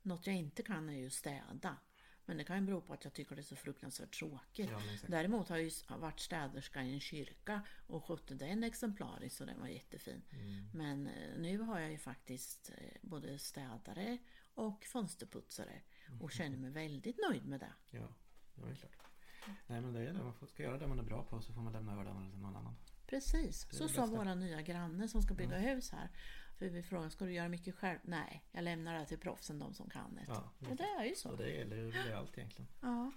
Något 0.02 0.28
jag 0.28 0.36
inte 0.36 0.63
kan 0.63 0.89
är 0.89 0.94
ju 0.98 1.10
städa. 1.10 1.78
Men 2.26 2.38
det 2.38 2.44
kan 2.44 2.56
ju 2.60 2.62
bero 2.66 2.82
på 2.82 2.94
att 2.94 3.04
jag 3.04 3.14
tycker 3.14 3.36
det 3.36 3.42
är 3.42 3.44
så 3.44 3.56
fruktansvärt 3.56 4.12
tråkigt. 4.20 4.70
Ja. 4.70 4.82
Däremot 5.08 5.50
har 5.50 5.58
jag 5.58 5.66
ju 5.66 5.72
varit 5.98 6.20
städerska 6.20 6.84
i 6.84 6.94
en 6.94 7.00
kyrka 7.00 7.62
och 7.88 8.06
skötte 8.06 8.34
den 8.36 8.64
exemplariskt 8.64 9.42
och 9.42 9.48
den 9.48 9.60
var 9.60 9.68
jättefin. 9.68 10.22
Mm. 10.30 10.70
Men 10.74 11.08
eh, 11.08 11.38
nu 11.40 11.60
har 11.60 11.80
jag 11.80 11.92
ju 11.92 11.98
faktiskt 11.98 12.72
eh, 12.78 12.98
både 13.02 13.40
städare 13.40 14.18
och 14.54 14.86
fönsterputsare 14.86 15.82
och 16.22 16.32
känner 16.38 16.58
mig 16.58 16.70
väldigt 16.70 17.20
nöjd 17.30 17.46
med 17.46 17.60
det. 17.60 17.74
Ja, 17.90 18.00
ja, 18.56 18.66
det 18.66 18.72
är 18.72 18.76
klart. 18.76 18.98
Nej 19.68 19.82
men 19.82 19.94
det 19.94 20.00
är 20.00 20.14
det, 20.14 20.24
man 20.24 20.34
får- 20.34 20.48
ska 20.48 20.64
göra 20.64 20.78
det 20.78 20.88
man 20.88 21.00
är 21.00 21.04
bra 21.04 21.24
på 21.24 21.42
så 21.42 21.54
får 21.54 21.62
man 21.62 21.74
lämna 21.74 21.94
över 21.94 22.04
det 22.04 22.32
till 22.32 22.40
någon 22.42 22.56
annan. 22.56 22.76
Precis, 23.08 23.68
så 23.72 23.88
sa 23.88 24.06
våra 24.06 24.36
nya 24.36 24.62
granne 24.62 25.08
som 25.08 25.22
ska 25.22 25.34
bygga 25.34 25.58
hus 25.58 25.92
här. 25.92 26.10
För 26.58 26.70
vi 26.70 26.84
frågade, 26.84 27.10
ska 27.10 27.26
du 27.26 27.34
göra 27.34 27.50
mycket 27.50 27.76
själv? 27.76 28.00
Nej, 28.04 28.44
jag 28.52 28.63
lämnar 28.63 29.00
det 29.00 29.06
till 29.06 29.18
proffsen, 29.18 29.60
de 29.60 29.74
som 29.74 29.89
kan 29.89 30.16
det. 30.16 30.26
Ja, 30.28 30.52
det 30.60 30.84
är 30.84 31.06
ju 31.06 31.16
så. 31.16 31.30
Och 31.30 31.38
det 31.38 31.50
gäller 31.50 31.76
ju 31.78 32.13
allt 32.13 32.38
egentligen. 32.38 32.72
Ja. 32.82 33.12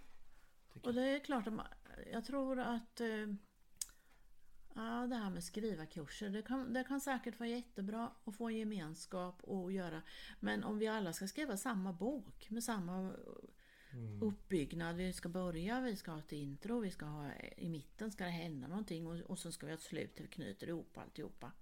Och 0.83 0.95
det 0.95 1.03
är 1.03 1.19
klart 1.19 1.47
att 1.47 1.53
man, 1.53 1.67
jag 2.13 2.25
tror 2.25 2.59
att 2.59 3.01
eh, 3.01 3.27
ja, 4.75 5.07
det 5.07 5.17
här 5.17 5.31
med 5.31 5.45
skrivarkurser, 5.45 6.29
det 6.29 6.43
kan, 6.43 6.73
det 6.73 6.85
kan 6.85 7.01
säkert 7.01 7.39
vara 7.39 7.49
jättebra 7.49 8.11
att 8.25 8.37
få 8.37 8.49
en 8.49 8.57
gemenskap 8.57 9.45
och 9.45 9.73
göra. 9.73 10.03
Men 10.41 10.65
om 10.65 10.79
vi 10.79 10.87
alla 10.87 11.13
ska 11.13 11.27
skriva 11.29 11.57
samma 11.57 11.93
bok 11.93 12.51
med 12.51 12.65
samma 12.65 13.13
Mm. 13.93 14.23
uppbyggnad, 14.23 14.97
vi 14.97 15.13
ska 15.13 15.29
börja, 15.29 15.81
vi 15.81 15.97
ska 15.97 16.11
ha 16.11 16.19
ett 16.19 16.33
intro, 16.33 16.81
vi 16.81 16.91
ska 16.91 17.07
ha 17.07 17.33
i 17.57 17.69
mitten 17.69 18.13
ska 18.13 18.25
det 18.25 18.31
hända 18.31 18.69
någonting 18.69 19.07
och, 19.07 19.17
och 19.21 19.39
sen 19.39 19.53
ska 19.53 19.67
vi 19.67 19.73
ha 19.73 19.77
ett 19.77 19.83
slut 19.83 20.17
där 20.17 20.23
vi 20.23 20.29
knyter 20.31 20.67
ihop 20.67 20.99
alltihopa. 20.99 21.53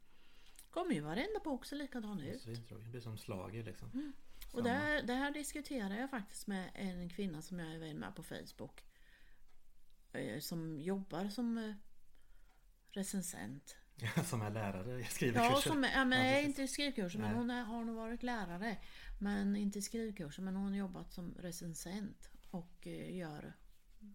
Kommer 0.75 0.95
ju 0.95 1.01
varenda 1.01 1.41
bok 1.45 1.67
se 1.67 1.75
likadan 1.77 2.21
är 2.21 2.33
ut. 2.33 2.45
Det 2.69 2.75
blir 2.91 3.01
som 3.01 3.19
slager 3.19 3.65
liksom. 3.65 3.91
Mm. 3.91 4.13
Och 4.53 4.63
det 4.63 4.71
här, 4.71 5.03
det 5.03 5.15
här 5.15 5.31
diskuterar 5.31 5.95
jag 5.97 6.11
faktiskt 6.11 6.47
med 6.47 6.71
en 6.75 7.09
kvinna 7.09 7.43
som 7.43 7.59
jag 7.59 7.75
är 7.75 7.79
vän 7.79 7.97
med 7.97 8.15
på 8.17 8.23
Facebook. 8.23 8.85
Eh, 10.13 10.39
Som 10.41 10.81
jobbar 10.81 11.29
som 11.29 11.59
eh, 11.59 11.75
recensent. 12.91 13.77
Som 14.25 14.43
är 14.43 14.51
lärare 14.51 15.01
i 15.01 15.05
skrivkurser. 15.05 15.45
Ja, 15.51 15.61
som, 15.61 15.85
är- 15.85 15.93
ja 15.93 16.05
men 16.05 16.21
precis. 16.35 16.47
inte 16.49 16.63
i 16.63 16.69
skrivkurser, 16.69 17.19
men 17.19 17.35
hon 17.35 17.51
är, 17.51 17.63
har 17.63 17.85
nog 17.85 17.97
varit 17.97 18.23
lärare. 18.23 18.77
Men 19.21 19.57
inte 19.57 19.79
i 19.79 19.83
skrivkurser, 19.83 20.43
men 20.43 20.57
hon 20.57 20.71
har 20.71 20.79
jobbat 20.79 21.13
som 21.13 21.35
recensent 21.35 22.31
och 22.51 22.87
eh, 22.87 23.17
gör 23.17 23.53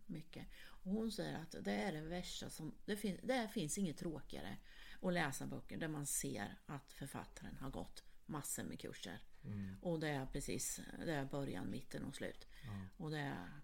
mycket. 0.05 0.47
Och 0.65 0.91
hon 0.91 1.11
säger 1.11 1.37
att 1.37 1.55
det 1.65 1.73
är 1.73 1.91
det 1.91 2.01
värsta 2.01 2.49
som, 2.49 2.75
det, 2.85 2.97
fin, 2.97 3.19
det 3.23 3.47
finns 3.53 3.77
inget 3.77 3.97
tråkigare 3.97 4.57
att 5.01 5.13
läsa 5.13 5.47
böcker 5.47 5.77
där 5.77 5.87
man 5.87 6.05
ser 6.05 6.57
att 6.65 6.91
författaren 6.91 7.57
har 7.57 7.69
gått 7.69 8.03
massor 8.25 8.63
med 8.63 8.79
kurser. 8.79 9.19
Mm. 9.43 9.75
Och 9.81 9.99
det 9.99 10.09
är 10.09 10.25
precis, 10.25 10.79
det 11.05 11.13
är 11.13 11.25
början, 11.25 11.69
mitten 11.71 12.03
och 12.03 12.15
slut. 12.15 12.47
Ja. 12.65 12.85
Och 12.97 13.11
det 13.11 13.19
är 13.19 13.61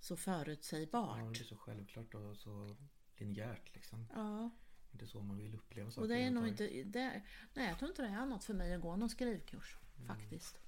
så 0.00 0.12
Ja, 0.12 0.16
förutsägbart. 0.16 1.18
det 1.24 1.30
blir 1.30 1.44
så 1.44 1.56
självklart 1.56 2.14
och 2.14 2.36
så 2.36 2.76
linjärt 3.16 3.74
liksom. 3.74 4.06
Ja, 4.14 4.50
Inte 4.92 5.06
så 5.06 5.22
man 5.22 5.36
vill 5.36 5.54
uppleva 5.54 5.90
saker. 5.90 6.02
och 6.02 6.08
det 6.08 6.16
är 6.22 6.30
nog 6.30 6.48
inte, 6.48 6.82
det, 6.84 7.22
nej 7.54 7.68
jag 7.68 7.78
tror 7.78 7.90
inte 7.90 8.02
det 8.02 8.08
är 8.08 8.26
något 8.26 8.44
för 8.44 8.54
mig 8.54 8.74
att 8.74 8.80
gå 8.82 8.96
någon 8.96 9.10
skrivkurs 9.10 9.76
faktiskt. 10.06 10.58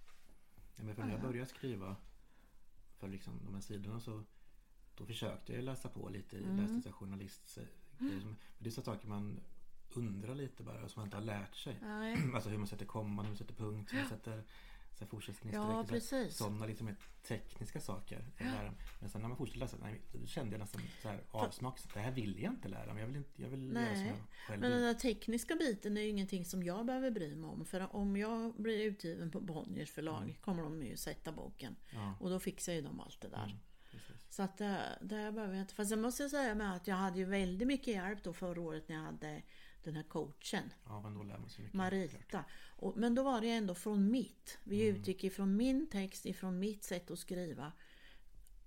Ja, 0.77 0.85
men 0.85 0.95
för 0.95 1.03
när 1.03 1.13
jag 1.13 1.21
började 1.23 1.47
skriva 1.49 1.97
för 2.99 3.09
liksom 3.09 3.45
de 3.45 3.55
här 3.55 3.61
sidorna 3.61 4.01
så 4.01 4.25
då 4.95 5.07
försökte 5.07 5.53
jag 5.53 5.65
läsa 5.65 5.89
på 5.89 6.09
lite. 6.09 6.39
Mm. 6.39 6.57
Läste 6.57 6.93
journalist 6.93 7.59
men 7.99 8.37
Det 8.59 8.69
är 8.69 8.71
så 8.71 8.83
saker 8.83 9.09
man 9.09 9.41
undrar 9.95 10.35
lite 10.35 10.63
bara 10.63 10.89
som 10.89 11.01
man 11.01 11.07
inte 11.07 11.17
har 11.17 11.25
lärt 11.25 11.55
sig. 11.55 11.79
Nej. 11.83 12.17
Alltså 12.35 12.51
hur 12.51 12.59
man 12.59 12.67
sätter 12.67 12.87
komman, 12.87 13.25
hur 13.25 13.31
man 13.31 13.39
sätter 13.39 13.55
punkt, 13.55 13.93
hur 13.93 13.99
man 13.99 14.09
sätter 14.09 14.45
så 14.93 15.05
här 15.05 15.11
fortsättningsstreck. 15.11 16.25
Ja. 16.27 16.31
Sådana 16.31 16.67
liksom 16.67 16.97
tekniska 17.23 17.81
saker. 17.81 18.25
Jag 18.39 18.47
lära 18.47 18.63
mig. 18.63 18.81
Men 19.01 19.11
sen 19.11 19.21
när 19.21 19.29
man 19.29 19.37
fortsatte 19.39 19.59
läsa, 19.59 19.77
nej, 19.81 20.01
då 20.13 20.27
kände 20.27 20.53
jag 20.53 20.61
nästan 20.61 20.83
så 21.03 21.09
här 21.09 21.21
avsmak. 21.31 21.79
Så 21.79 21.89
det 21.95 22.01
här 22.01 22.11
vill 22.13 22.43
jag 22.43 22.53
inte 22.53 22.69
lära 22.69 22.95
mig. 22.95 23.01
Jag 23.03 23.07
vill, 23.09 23.17
inte, 23.17 23.43
jag 23.43 23.49
vill 23.49 23.73
göra 23.73 23.95
som 23.95 23.95
Nej, 23.95 24.07
jag 24.07 24.47
själv 24.47 24.61
Men 24.61 24.71
den 24.71 24.83
där 24.83 24.95
tekniska 24.95 25.57
biten 25.57 25.97
är 25.97 26.01
ju 26.01 26.09
ingenting 26.09 26.45
som 26.45 26.63
jag 26.63 26.87
behöver 26.87 27.11
bry 27.11 27.37
mig 27.37 27.51
om. 27.51 27.65
För 27.65 27.97
om 27.97 28.17
jag 28.17 28.55
blir 28.55 28.85
utgiven 28.85 29.31
på 29.31 29.41
Bonniers 29.41 29.91
förlag 29.91 30.39
kommer 30.41 30.63
de 30.63 30.83
ju 30.83 30.97
sätta 30.97 31.33
boken. 31.33 31.77
Ja, 31.91 32.15
Och 32.21 32.31
då 32.31 32.41
fixar 32.41 32.73
ju 32.73 32.83
de 32.83 33.01
allt 33.01 33.21
det 33.21 33.29
där. 33.29 33.59
precis. 33.91 34.27
Så 34.29 34.43
att 34.43 34.59
det, 34.59 34.99
det 35.01 35.33
behöver 35.33 35.55
jag 35.55 35.63
inte. 35.63 35.75
Fast 35.75 35.91
jag 35.91 36.01
måste 36.01 36.29
säga 36.29 36.55
med 36.55 36.77
att 36.77 36.87
jag 36.87 36.97
hade 36.97 37.19
ju 37.19 37.25
väldigt 37.25 37.69
mycket 37.69 37.95
hjälp 37.95 38.23
då 38.23 38.33
förra 38.33 38.61
året 38.61 38.89
när 38.89 38.97
jag 38.97 39.03
hade 39.03 39.43
den 39.85 39.97
här 39.97 40.03
coachen. 40.03 40.73
Ja, 40.85 41.01
men 41.01 41.15
då 41.15 41.23
lär 41.23 41.39
man 41.39 41.49
sig 41.51 41.65
mycket. 41.65 41.75
Marita. 41.77 42.45
Och, 42.77 42.97
men 42.97 43.15
då 43.15 43.23
var 43.23 43.41
det 43.41 43.51
ändå 43.51 43.75
från 43.75 44.11
mitt. 44.11 44.59
Vi 44.65 44.87
utgick 44.87 45.25
ifrån 45.25 45.57
min 45.57 45.87
text, 45.91 46.27
ifrån 46.27 46.59
mitt 46.59 46.85
sätt 46.85 47.11
att 47.11 47.19
skriva. 47.19 47.73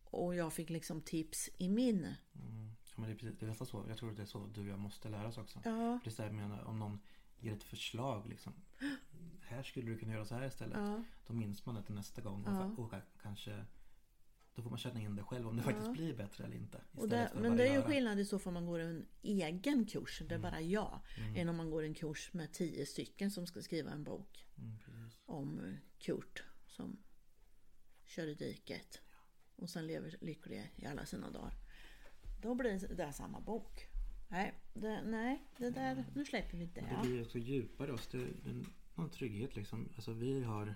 Och 0.04 0.36
jag 0.36 0.54
fick 0.54 0.70
liksom 0.70 1.02
tips 1.02 1.50
i 1.58 1.70
min. 1.70 1.98
Mm. 2.36 2.72
Ja, 2.86 3.02
men 3.02 3.10
det, 3.10 3.16
är 3.16 3.18
precis, 3.18 3.40
det 3.40 3.46
är 3.46 3.48
nästan 3.48 3.68
så. 3.68 3.86
Jag 3.88 3.98
tror 3.98 4.10
att 4.12 4.16
det 4.18 4.22
är 4.22 4.26
så 4.28 4.46
du 4.48 4.62
och 4.62 4.68
jag 4.68 4.80
måste 4.80 5.10
lära 5.10 5.28
oss 5.28 5.38
också. 5.38 5.60
Ja, 5.66 6.00
Det 6.04 6.10
är 6.10 6.12
så 6.12 6.22
här, 6.22 6.30
jag 6.30 6.36
menar, 6.36 6.64
om 6.64 6.80
någon 6.80 7.00
ger 7.40 7.54
ett 7.54 7.64
förslag 7.64 8.28
liksom. 8.28 8.54
Här 9.42 9.64
skulle 9.64 9.92
du 9.92 9.98
kunna 9.98 10.14
göra 10.14 10.26
så 10.26 10.36
här 10.36 10.48
istället. 10.48 10.78
ja, 10.78 11.04
Då 11.28 11.34
minns 11.34 11.66
man 11.66 11.76
det 11.76 11.84
till 11.84 11.96
nästa 11.96 12.22
gång. 12.22 12.44
Och, 12.46 12.54
Ja. 12.54 12.66
och 12.84 12.92
ka- 12.92 13.02
kanske 13.22 13.66
Då 14.56 14.62
får 14.62 14.70
man 14.70 14.80
känna 14.80 15.02
in 15.02 15.16
det 15.16 15.24
själv 15.24 15.48
om 15.48 15.58
det 15.58 15.64
faktiskt 15.64 15.92
blir 15.92 16.14
bättre 16.14 16.44
eller 16.44 16.56
inte. 16.56 16.78
att 16.78 17.36
men 17.42 17.58
det 17.58 17.68
är 17.68 17.74
ju 17.74 17.82
skillnad 17.82 18.20
i 18.20 18.26
så 18.26 18.40
fall 18.40 18.54
man 18.54 18.66
går 18.66 18.80
en 18.80 19.06
egen 19.22 19.86
kurs, 19.86 20.22
det 20.30 20.36
är 20.36 20.40
bara 20.40 20.62
jag. 20.62 21.00
Mm. 21.18 21.36
Än 21.36 21.50
om 21.50 21.56
man 21.56 21.70
går 21.70 21.84
en 21.84 21.94
kurs 21.94 22.34
med 22.34 22.54
tio 22.54 22.86
stycken 22.86 23.32
som 23.32 23.48
ska 23.48 23.62
skriva 23.62 23.92
en 23.92 24.04
bok 24.04 24.42
Mm, 24.58 25.10
om 25.26 25.78
Kurt 26.00 26.44
som 26.68 26.98
kör 28.06 28.28
i 28.28 28.34
diket. 28.34 29.02
Och 29.56 29.70
sen 29.70 29.88
lever 29.88 30.18
lycklig 30.22 30.72
i 30.76 30.86
alla 30.86 31.06
sina 31.06 31.32
dagar. 31.32 31.54
Då 32.42 32.56
blir 32.56 32.96
det 32.96 33.14
samma 33.14 33.42
bok. 33.42 33.88
Nej, 34.30 34.54
det, 34.74 35.02
nej, 35.02 35.44
det 35.58 35.70
där, 35.70 36.06
nu 36.16 36.26
släpper 36.26 36.58
vi 36.58 36.66
Det 36.66 36.82
det. 36.82 37.08
blir 37.08 37.22
också 37.22 37.38
djupare 37.38 37.94
oss. 37.94 38.08
Det 38.08 38.18
är 38.18 38.22
en, 38.46 38.66
någon 38.96 39.10
trygghet 39.10 39.56
liksom. 39.56 39.90
Alltså 39.96 40.14
vi 40.14 40.44
har 40.44 40.76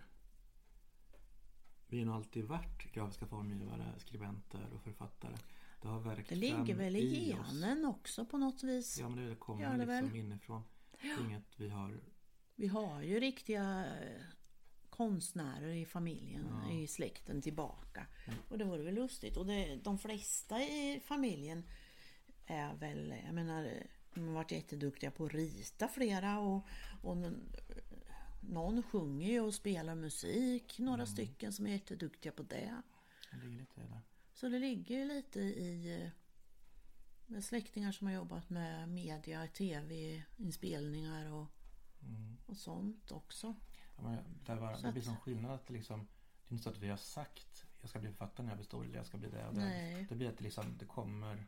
Vi 1.89 1.99
har 1.99 2.05
nog 2.05 2.15
alltid 2.15 2.45
varit 2.45 2.91
grafiska 2.93 3.25
formgivare, 3.27 3.93
skribenter 3.97 4.67
och 4.75 4.81
författare. 4.83 5.35
Det 5.81 5.87
har 5.87 5.99
verkat 5.99 6.29
Det 6.29 6.35
ligger 6.35 6.75
väl 6.75 6.95
i 6.95 7.25
genen 7.29 7.85
också 7.85 8.25
på 8.25 8.37
något 8.37 8.63
vis. 8.63 8.97
Ja 8.99 9.09
men 9.09 9.29
det 9.29 9.35
kommer 9.35 9.61
Gör 9.61 9.71
det 9.71 9.77
liksom 9.77 10.09
väl? 10.09 10.15
inifrån. 10.15 10.63
Inget 11.21 11.43
vi 11.59 11.69
har 11.69 11.99
Vi 12.55 12.67
har 12.67 13.01
ju 13.01 13.19
riktiga 13.19 13.85
eh, 14.01 14.21
konstnärer 14.89 15.73
i 15.73 15.85
familjen, 15.85 16.45
Ja. 16.67 16.71
i 16.73 16.87
släkten 16.87 17.41
tillbaka. 17.41 18.07
Och 18.49 18.57
det 18.57 18.65
vore 18.65 18.83
väl 18.83 18.93
lustigt. 18.95 19.37
Och 19.37 19.45
det, 19.45 19.75
de 19.75 19.97
flesta 19.99 20.61
i 20.61 21.01
familjen 21.05 21.63
är 22.45 22.73
väl, 22.75 23.13
jag 23.25 23.33
menar, 23.35 23.83
de 24.13 24.27
har 24.27 24.33
varit 24.33 24.51
jätteduktiga 24.51 25.11
på 25.11 25.25
att 25.25 25.33
rita 25.33 25.87
flera 25.87 26.39
och, 26.39 26.67
och 27.01 27.17
någon 28.49 28.83
sjunger 28.83 29.27
ju 29.27 29.39
och 29.41 29.53
spelar 29.53 29.95
musik, 29.95 30.79
några 30.79 31.05
stycken 31.05 31.53
som 31.53 31.67
är 31.67 31.71
jätteduktiga 31.71 32.31
på 32.31 32.43
det. 32.43 32.81
Det 33.31 33.37
ligger 33.37 33.57
lite 33.59 33.81
där. 33.81 34.01
Så 34.33 34.49
det 34.49 34.59
ligger 34.59 34.97
ju 34.97 35.05
lite 35.05 35.39
i 35.39 36.01
eh, 36.03 36.09
med 37.25 37.43
släktingar 37.43 37.91
som 37.91 38.07
har 38.07 38.13
jobbat 38.13 38.49
med 38.49 38.89
media, 38.89 39.47
tv-inspelningar 39.47 41.31
och, 41.31 41.45
Mm. 42.03 42.37
och 42.45 42.57
sånt 42.57 43.11
också. 43.11 43.55
Ja, 43.97 44.01
men 44.03 44.17
det, 44.45 44.55
var, 44.55 44.75
Så 44.75 44.85
det 44.85 44.91
blir 44.91 45.01
som 45.01 45.17
skillnad 45.17 45.51
att 45.51 45.67
det 45.67 45.73
liksom 45.73 45.99
Det 45.99 46.53
är 46.53 46.53
inte 46.53 46.63
så 46.63 46.69
att 46.69 46.77
vi 46.77 46.87
har 46.89 46.97
sagt 46.97 47.65
Jag 47.81 47.89
ska 47.89 47.99
bli 47.99 48.09
författare 48.09 48.43
när 48.45 48.51
jag 48.51 48.57
blir 48.57 48.65
stor 48.65 48.85
eller 48.85 48.97
jag 48.97 49.05
ska 49.05 49.17
bli 49.17 49.29
det 49.29 49.47
och 49.47 49.53
det. 49.53 49.59
Nej. 49.59 50.05
Det 50.09 50.15
blir 50.15 50.29
att 50.29 50.37
det 50.37 50.43
liksom 50.43 50.77
Det 50.77 50.85
kommer 50.85 51.47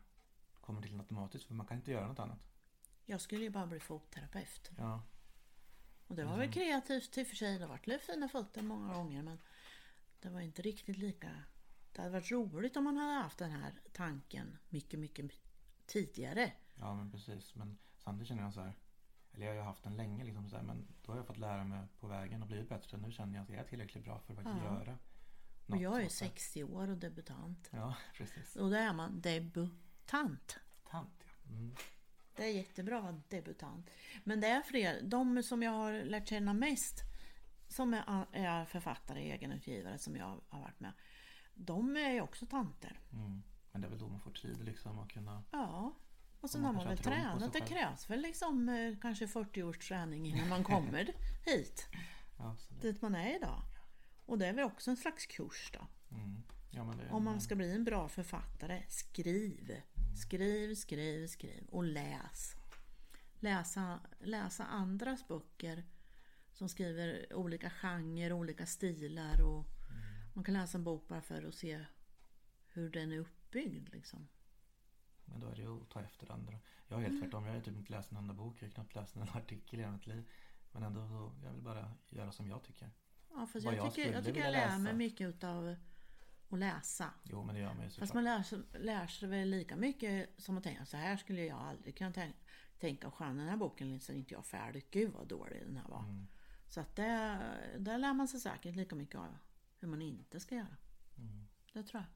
Kommer 0.60 0.82
till 0.82 0.98
automatiskt 1.00 1.44
för 1.44 1.54
man 1.54 1.66
kan 1.66 1.76
inte 1.76 1.90
göra 1.90 2.08
något 2.08 2.18
annat. 2.18 2.38
Jag 3.04 3.20
skulle 3.20 3.42
ju 3.44 3.50
bara 3.50 3.66
bli 3.66 3.80
fotterapeut. 3.80 4.70
Ja. 4.78 5.02
Och 6.06 6.16
det 6.16 6.24
var 6.24 6.36
väl 6.38 6.52
kreativt 6.52 7.18
i 7.18 7.22
och 7.22 7.26
för 7.26 7.36
sig. 7.36 7.58
Det 7.58 7.66
lite 7.84 8.04
fina 8.04 8.28
fötter 8.28 8.62
många 8.62 8.94
gånger 8.94 9.22
men 9.22 9.38
det 10.20 10.28
var 10.28 10.40
inte 10.40 10.62
riktigt 10.62 10.96
lika... 10.98 11.30
Det 11.92 12.00
hade 12.02 12.12
varit 12.12 12.30
roligt 12.30 12.76
om 12.76 12.84
man 12.84 12.96
hade 12.96 13.12
haft 13.12 13.38
den 13.38 13.50
här 13.50 13.72
tanken 13.92 14.58
mycket, 14.68 15.00
mycket 15.00 15.30
tidigare. 15.86 16.52
Ja 16.74 16.94
men 16.94 17.10
precis. 17.10 17.54
Men 17.54 17.78
samtidigt 17.98 18.28
känner 18.28 18.42
jag 18.42 18.54
så 18.54 18.60
här. 18.60 18.72
Eller 19.32 19.46
jag 19.46 19.54
har 19.56 19.62
haft 19.62 19.82
den 19.84 19.96
länge 19.96 20.24
liksom 20.24 20.48
så 20.50 20.56
här, 20.56 20.62
Men 20.62 20.86
då 21.02 21.12
har 21.12 21.16
jag 21.16 21.26
fått 21.26 21.38
lära 21.38 21.64
mig 21.64 21.86
på 22.00 22.06
vägen 22.06 22.42
och 22.42 22.48
blivit 22.48 22.68
bättre. 22.68 22.96
Nu 22.98 23.12
känner 23.12 23.34
jag 23.34 23.42
att 23.42 23.50
jag 23.50 23.58
är 23.58 23.64
tillräckligt 23.64 24.04
bra 24.04 24.18
för 24.18 24.34
att 24.34 24.44
Ja. 24.44 24.64
göra 24.64 24.98
Och 25.66 25.70
något 25.70 25.80
jag 25.80 25.92
är 26.02 26.08
sånt 26.08 26.20
där. 26.20 26.26
60 26.40 26.64
år 26.64 26.88
och 26.90 26.96
debutant. 26.98 27.68
Ja 27.72 27.94
precis. 28.14 28.56
Och 28.56 28.70
då 28.70 28.76
är 28.76 28.92
man 28.92 29.20
debutant. 29.20 30.58
Tant 30.84 31.24
ja. 31.44 31.50
Mm. 31.50 31.74
Det 32.36 32.44
är 32.44 32.48
jättebra 32.48 32.98
att 32.98 33.04
vara 33.04 33.20
debutant. 33.28 33.90
Men 34.24 34.40
det 34.40 34.46
är 34.46 34.62
fler, 34.62 35.02
de 35.02 35.42
som 35.42 35.62
jag 35.62 35.72
har 35.72 35.92
lärt 36.04 36.28
känna 36.28 36.54
mest 36.54 37.00
som 37.68 37.94
är, 38.32 38.64
författare, 38.64 39.32
egenutgivare 39.32 39.98
som 39.98 40.16
jag 40.16 40.40
har 40.48 40.60
varit 40.60 40.80
med. 40.80 40.92
De 41.54 41.96
är 41.96 42.10
ju 42.10 42.20
också 42.20 42.46
tanter. 42.46 43.00
Mm. 43.12 43.42
Men 43.72 43.80
det 43.80 43.86
är 43.86 43.90
väl 43.90 43.98
då 43.98 44.08
man 44.08 44.20
får 44.20 44.30
tid 44.30 44.64
liksom 44.64 44.98
att 44.98 45.12
kunna. 45.12 45.42
Ja. 45.50 45.94
Och 46.40 46.50
sen 46.50 46.64
har 46.64 46.72
man 46.72 46.88
väl 46.88 46.98
tränat. 46.98 47.52
Det 47.52 47.60
krävs 47.60 48.10
väl 48.10 48.20
liksom 48.20 48.68
eh, 48.68 48.96
kanske 49.00 49.28
40 49.28 49.62
års 49.62 49.88
träning 49.88 50.26
innan 50.26 50.48
man 50.48 50.64
kommer 50.64 51.04
hit. 51.44 51.88
Det, 52.68 52.88
Dit 52.88 53.02
man 53.02 53.14
är 53.14 53.36
idag. 53.36 53.62
Och 54.26 54.38
det 54.38 54.46
är 54.46 54.52
väl 54.52 54.64
också 54.64 54.90
en 54.90 54.96
slags 54.96 55.26
kurs 55.26 55.70
då. 55.72 55.86
mm. 56.16 56.42
Ja 56.74 56.84
men 56.84 56.96
det 56.98 57.08
Om 57.10 57.24
man 57.24 57.40
ska 57.40 57.54
bli 57.56 57.72
en 57.74 57.84
bra 57.84 58.08
författare, 58.08 58.82
skriv. 58.88 59.80
Skriv, 60.22 60.74
skriv, 60.74 61.26
skriv 61.26 61.66
och 61.70 61.84
läs. 61.84 62.54
Läsa, 63.40 64.00
läsa 64.20 64.64
andras 64.64 65.28
böcker 65.28 65.84
som 66.52 66.68
skriver 66.68 67.32
olika 67.34 67.70
genrer, 67.70 68.32
olika 68.32 68.66
stilar 68.66 69.42
och 69.42 69.64
man 70.34 70.44
kan 70.44 70.54
läsa 70.54 70.78
en 70.78 70.84
bok 70.84 71.08
bara 71.08 71.22
för 71.22 71.42
att 71.48 71.54
se 71.54 71.84
hur 72.68 72.90
den 72.90 73.12
är 73.12 73.18
uppbyggd 73.18 73.88
liksom. 73.88 74.28
Men 75.24 75.40
då 75.40 75.46
är 75.46 75.54
det 75.56 75.62
ju 75.62 75.82
att 75.82 75.90
ta 75.90 76.00
efter 76.02 76.32
andra. 76.32 76.58
Jag 76.88 76.98
är 76.98 77.02
helt 77.02 77.10
Mm. 77.12 77.22
tvärtom. 77.22 77.46
Jag 77.46 77.52
har 77.54 77.60
typ 77.60 77.76
inte 77.76 77.92
läst 77.92 78.10
en 78.10 78.16
enda 78.16 78.34
bok. 78.34 78.56
Jag 78.62 78.66
har 78.66 78.72
knappt 78.72 78.94
läst 78.94 79.16
en 79.16 79.22
artikel 79.34 79.80
i 79.80 79.86
mitt 79.86 80.06
liv. 80.06 80.28
Men 80.72 80.82
ändå 80.82 81.32
jag 81.44 81.52
vill 81.52 81.62
bara 81.62 81.92
göra 82.08 82.32
som 82.32 82.48
jag 82.48 82.62
tycker. 82.62 82.90
Ja, 83.34 83.46
fast 83.46 83.64
jag, 83.64 83.74
jag 83.74 83.94
tycker, 83.94 84.12
jag 84.12 84.24
tycker 84.24 84.40
jag 84.44 84.52
lär 84.52 84.78
mig 84.78 84.94
mycket 84.94 85.28
utav 85.28 85.76
att 86.52 86.58
läsa. 86.58 87.10
Jo 87.22 87.44
men 87.44 87.54
det 87.54 87.60
gör 87.60 87.74
man 87.74 87.82
ju 87.82 87.88
Fast 87.90 87.94
såklart. 87.94 88.14
man 88.14 88.24
lär 88.24 88.42
sig, 88.42 88.58
lär 88.80 89.06
sig 89.06 89.28
väl 89.28 89.48
lika 89.50 89.76
mycket 89.76 90.30
som 90.42 90.58
att 90.58 90.64
tänka 90.64 90.84
så 90.86 90.96
här 90.96 91.16
skulle 91.16 91.44
jag 91.44 91.58
aldrig 91.58 91.96
kunna 91.98 92.12
tänka, 92.12 92.38
tänka 92.78 93.08
och 93.08 93.14
den 93.18 93.38
här 93.48 93.56
boken 93.56 93.92
läser 93.94 94.14
inte 94.14 94.34
jag 94.34 94.46
färdigt. 94.46 94.90
Gud 94.90 95.12
vad 95.12 95.28
dålig 95.28 95.62
den 95.66 95.76
här 95.76 95.88
var. 95.88 95.98
Mm. 96.02 96.26
Så 96.68 96.80
att 96.80 96.96
det, 96.96 97.38
där 97.78 97.98
lär 97.98 98.12
man 98.14 98.28
sig 98.28 98.40
säkert 98.40 98.76
lika 98.76 98.94
mycket 98.94 99.20
av 99.20 99.36
hur 99.78 99.88
man 99.88 100.02
inte 100.02 100.40
ska 100.40 100.54
göra. 100.54 100.76
Mm. 101.18 101.48
Det 101.72 101.82
tror 101.82 102.02
jag. 102.02 102.10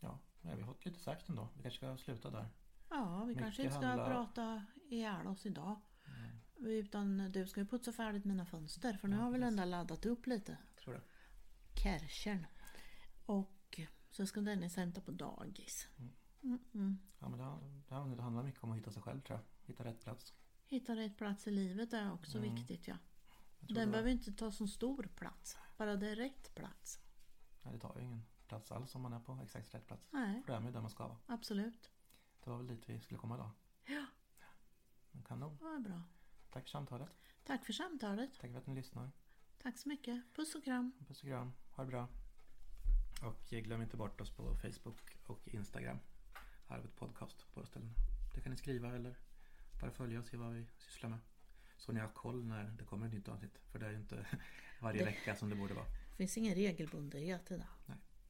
Ja, 0.00 0.18
men 0.40 0.56
vi 0.56 0.62
har 0.62 0.72
fått 0.74 0.84
lite 0.84 1.00
sagt 1.00 1.28
ändå. 1.28 1.48
Vi 1.56 1.62
kanske 1.62 1.78
ska 1.78 1.96
sluta 1.96 2.30
där. 2.30 2.48
Ja, 2.90 3.20
vi 3.20 3.26
Mycket 3.26 3.42
kanske 3.42 3.62
inte 3.62 3.74
ska 3.74 3.86
handlar- 3.86 4.10
prata 4.10 4.64
ihjäl 4.90 5.26
oss 5.26 5.46
idag. 5.46 5.80
Utan 6.56 7.32
du 7.32 7.46
ska 7.46 7.60
ju 7.60 7.66
putsa 7.66 7.92
färdigt 7.92 8.24
mina 8.24 8.46
fönster 8.46 8.92
för 8.92 9.08
nu 9.08 9.16
Ja, 9.16 9.22
har 9.22 9.30
väl 9.30 9.56
där 9.56 9.66
laddat 9.66 10.06
upp 10.06 10.26
lite. 10.26 10.56
Tror 10.84 10.94
det. 10.94 11.00
Kärchern. 11.82 12.46
Och 13.38 13.80
så 14.10 14.26
ska 14.26 14.40
Dennis 14.40 14.76
hämta 14.76 15.00
på 15.00 15.10
dagis. 15.10 15.88
Mm, 16.42 16.58
mm. 16.74 16.98
Ja 17.18 17.28
men 17.28 17.38
det, 17.38 17.44
det, 17.88 18.14
det 18.16 18.22
handlar 18.22 18.42
mycket 18.42 18.62
om 18.64 18.72
att 18.72 18.78
hitta 18.78 18.92
sig 18.92 19.02
själv 19.02 19.20
tror 19.20 19.38
jag. 19.38 19.66
Hitta 19.68 19.84
rätt 19.84 20.00
plats. 20.00 20.34
Hitta 20.66 20.96
rätt 20.96 21.16
plats 21.16 21.46
i 21.46 21.50
livet 21.50 21.92
är 21.92 22.12
också 22.12 22.38
Mm. 22.38 22.54
viktigt 22.54 22.88
ja. 22.88 22.96
Den 23.60 23.74
det, 23.74 23.86
behöver 23.92 24.10
inte 24.10 24.32
ta 24.32 24.50
så 24.52 24.66
stor 24.66 25.08
plats. 25.16 25.56
Bara 25.76 25.96
det 25.96 26.10
är 26.10 26.16
rätt 26.16 26.54
plats. 26.54 27.00
nej, 27.62 27.72
det 27.74 27.80
tar 27.80 27.96
ju 27.98 28.04
ingen 28.04 28.24
plats 28.48 28.72
alls 28.72 28.94
om 28.94 29.02
man 29.02 29.12
är 29.12 29.20
på 29.20 29.38
exakt 29.42 29.74
rätt 29.74 29.86
plats. 29.86 30.08
Nej, 30.10 30.42
För 30.42 30.52
det 30.52 30.56
är 30.56 30.60
man 30.60 30.66
ju 30.68 30.72
där 30.72 30.80
man 30.80 30.90
ska 30.90 31.08
vara. 31.08 31.18
absolut. 31.26 31.90
Det 32.44 32.50
var 32.50 32.56
väl 32.56 32.66
dit 32.66 32.88
vi 32.88 33.00
skulle 33.00 33.18
komma 33.18 33.34
idag. 33.34 33.50
Ja, 33.86 34.04
Men 35.10 35.22
kanon. 35.22 35.56
var 35.60 35.78
bra. 35.78 36.02
Tack 36.50 36.62
för 36.62 36.70
samtalet. 36.70 37.08
Tack 37.44 37.64
för 37.64 37.72
samtalet. 37.72 38.30
Tack 38.40 38.50
för 38.50 38.58
att 38.58 38.66
ni 38.66 38.74
lyssnar. 38.74 39.10
Tack 39.62 39.78
så 39.78 39.88
mycket. 39.88 40.34
Puss 40.34 40.54
och 40.54 40.64
kram. 40.64 40.92
Puss 41.08 41.20
och 41.22 41.28
kram. 41.28 41.52
Ha 41.70 41.84
det 41.84 41.90
bra. 41.90 42.08
Och 43.22 43.44
glöm 43.48 43.82
inte 43.82 43.96
bort 43.96 44.20
oss 44.20 44.30
på 44.30 44.56
Facebook 44.56 45.16
och 45.26 45.48
Instagram. 45.48 45.98
Arvet 46.66 46.96
Podcast 46.96 47.38
på 47.38 47.46
båda 47.54 47.66
ställena. 47.66 47.92
Det 48.34 48.40
kan 48.40 48.50
ni 48.50 48.56
skriva 48.58 48.94
eller 48.94 49.14
bara 49.80 49.90
följa 49.90 50.18
och 50.18 50.26
se 50.26 50.36
vad 50.36 50.52
vi 50.52 50.66
sysslar 50.78 51.10
med. 51.10 51.18
Så 51.76 51.92
ni 51.92 52.00
har 52.00 52.08
koll 52.08 52.44
när 52.44 52.64
det 52.64 52.84
kommer 52.84 53.06
ett 53.06 53.12
nytt 53.12 53.28
avsnitt. 53.28 53.58
För 53.70 53.78
det 53.78 53.86
är 53.86 53.90
ju 53.90 53.96
inte 53.96 54.26
varje 54.80 54.98
Det- 54.98 55.04
vecka 55.04 55.36
som 55.36 55.50
det 55.50 55.56
borde 55.56 55.74
vara. 55.74 55.86
Det 56.10 56.16
finns 56.16 56.36
ingen 56.38 56.54
regelbundenhet 56.54 57.50
i 57.50 57.56
det. 57.56 57.66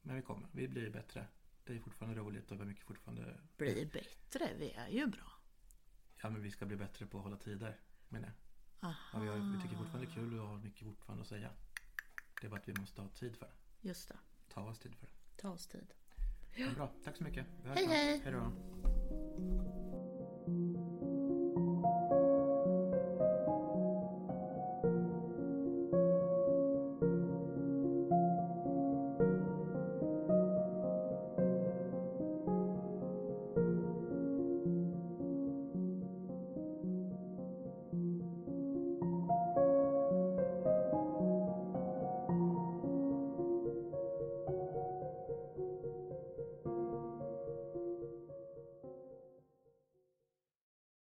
Men 0.01 0.15
vi 0.15 0.21
kommer. 0.21 0.47
Vi 0.51 0.67
blir 0.67 0.89
bättre. 0.89 1.27
Det 1.63 1.73
är 1.75 1.79
fortfarande 1.79 2.19
roligt 2.19 2.51
och 2.51 2.57
vi 2.57 2.61
är 2.61 2.65
mycket 2.65 2.83
fortfarande... 2.85 3.37
Blir 3.57 3.85
bättre. 3.85 4.49
Vi 4.57 4.71
är 4.71 4.87
ju 4.87 5.07
bra. 5.07 5.31
Ja 6.21 6.29
men 6.29 6.41
vi 6.41 6.51
ska 6.51 6.65
bli 6.65 6.75
bättre 6.77 7.05
på 7.05 7.17
att 7.17 7.23
hålla 7.23 7.37
tider. 7.37 7.79
Menar 8.09 8.27
jag. 8.27 8.89
Aha. 8.89 8.95
Ja, 9.13 9.19
vi, 9.19 9.27
har, 9.27 9.55
vi 9.55 9.61
tycker 9.63 9.75
fortfarande 9.77 10.05
det 10.07 10.11
är 10.11 10.15
kul 10.15 10.39
och 10.39 10.47
har 10.47 10.57
mycket 10.57 10.87
fortfarande 10.87 11.21
att 11.21 11.27
säga. 11.27 11.49
Det 12.41 12.47
är 12.47 12.51
bara 12.51 12.59
att 12.59 12.67
vi 12.69 12.73
måste 12.79 13.01
ha 13.01 13.09
tid 13.09 13.35
för 13.37 13.45
det. 13.45 13.87
Just 13.87 14.07
det 14.09 14.17
ta 14.53 14.61
oss 14.61 14.79
tid 14.79 14.95
för. 14.95 15.09
Ta 15.35 15.49
oss 15.49 15.67
tid. 15.67 15.93
Ja. 16.55 16.67
Bra, 16.75 16.91
tack 17.03 17.17
så 17.17 17.23
mycket. 17.23 17.45
hej, 17.75 17.85
hej. 17.87 18.21
Hej 18.23 18.33
då. 18.33 18.51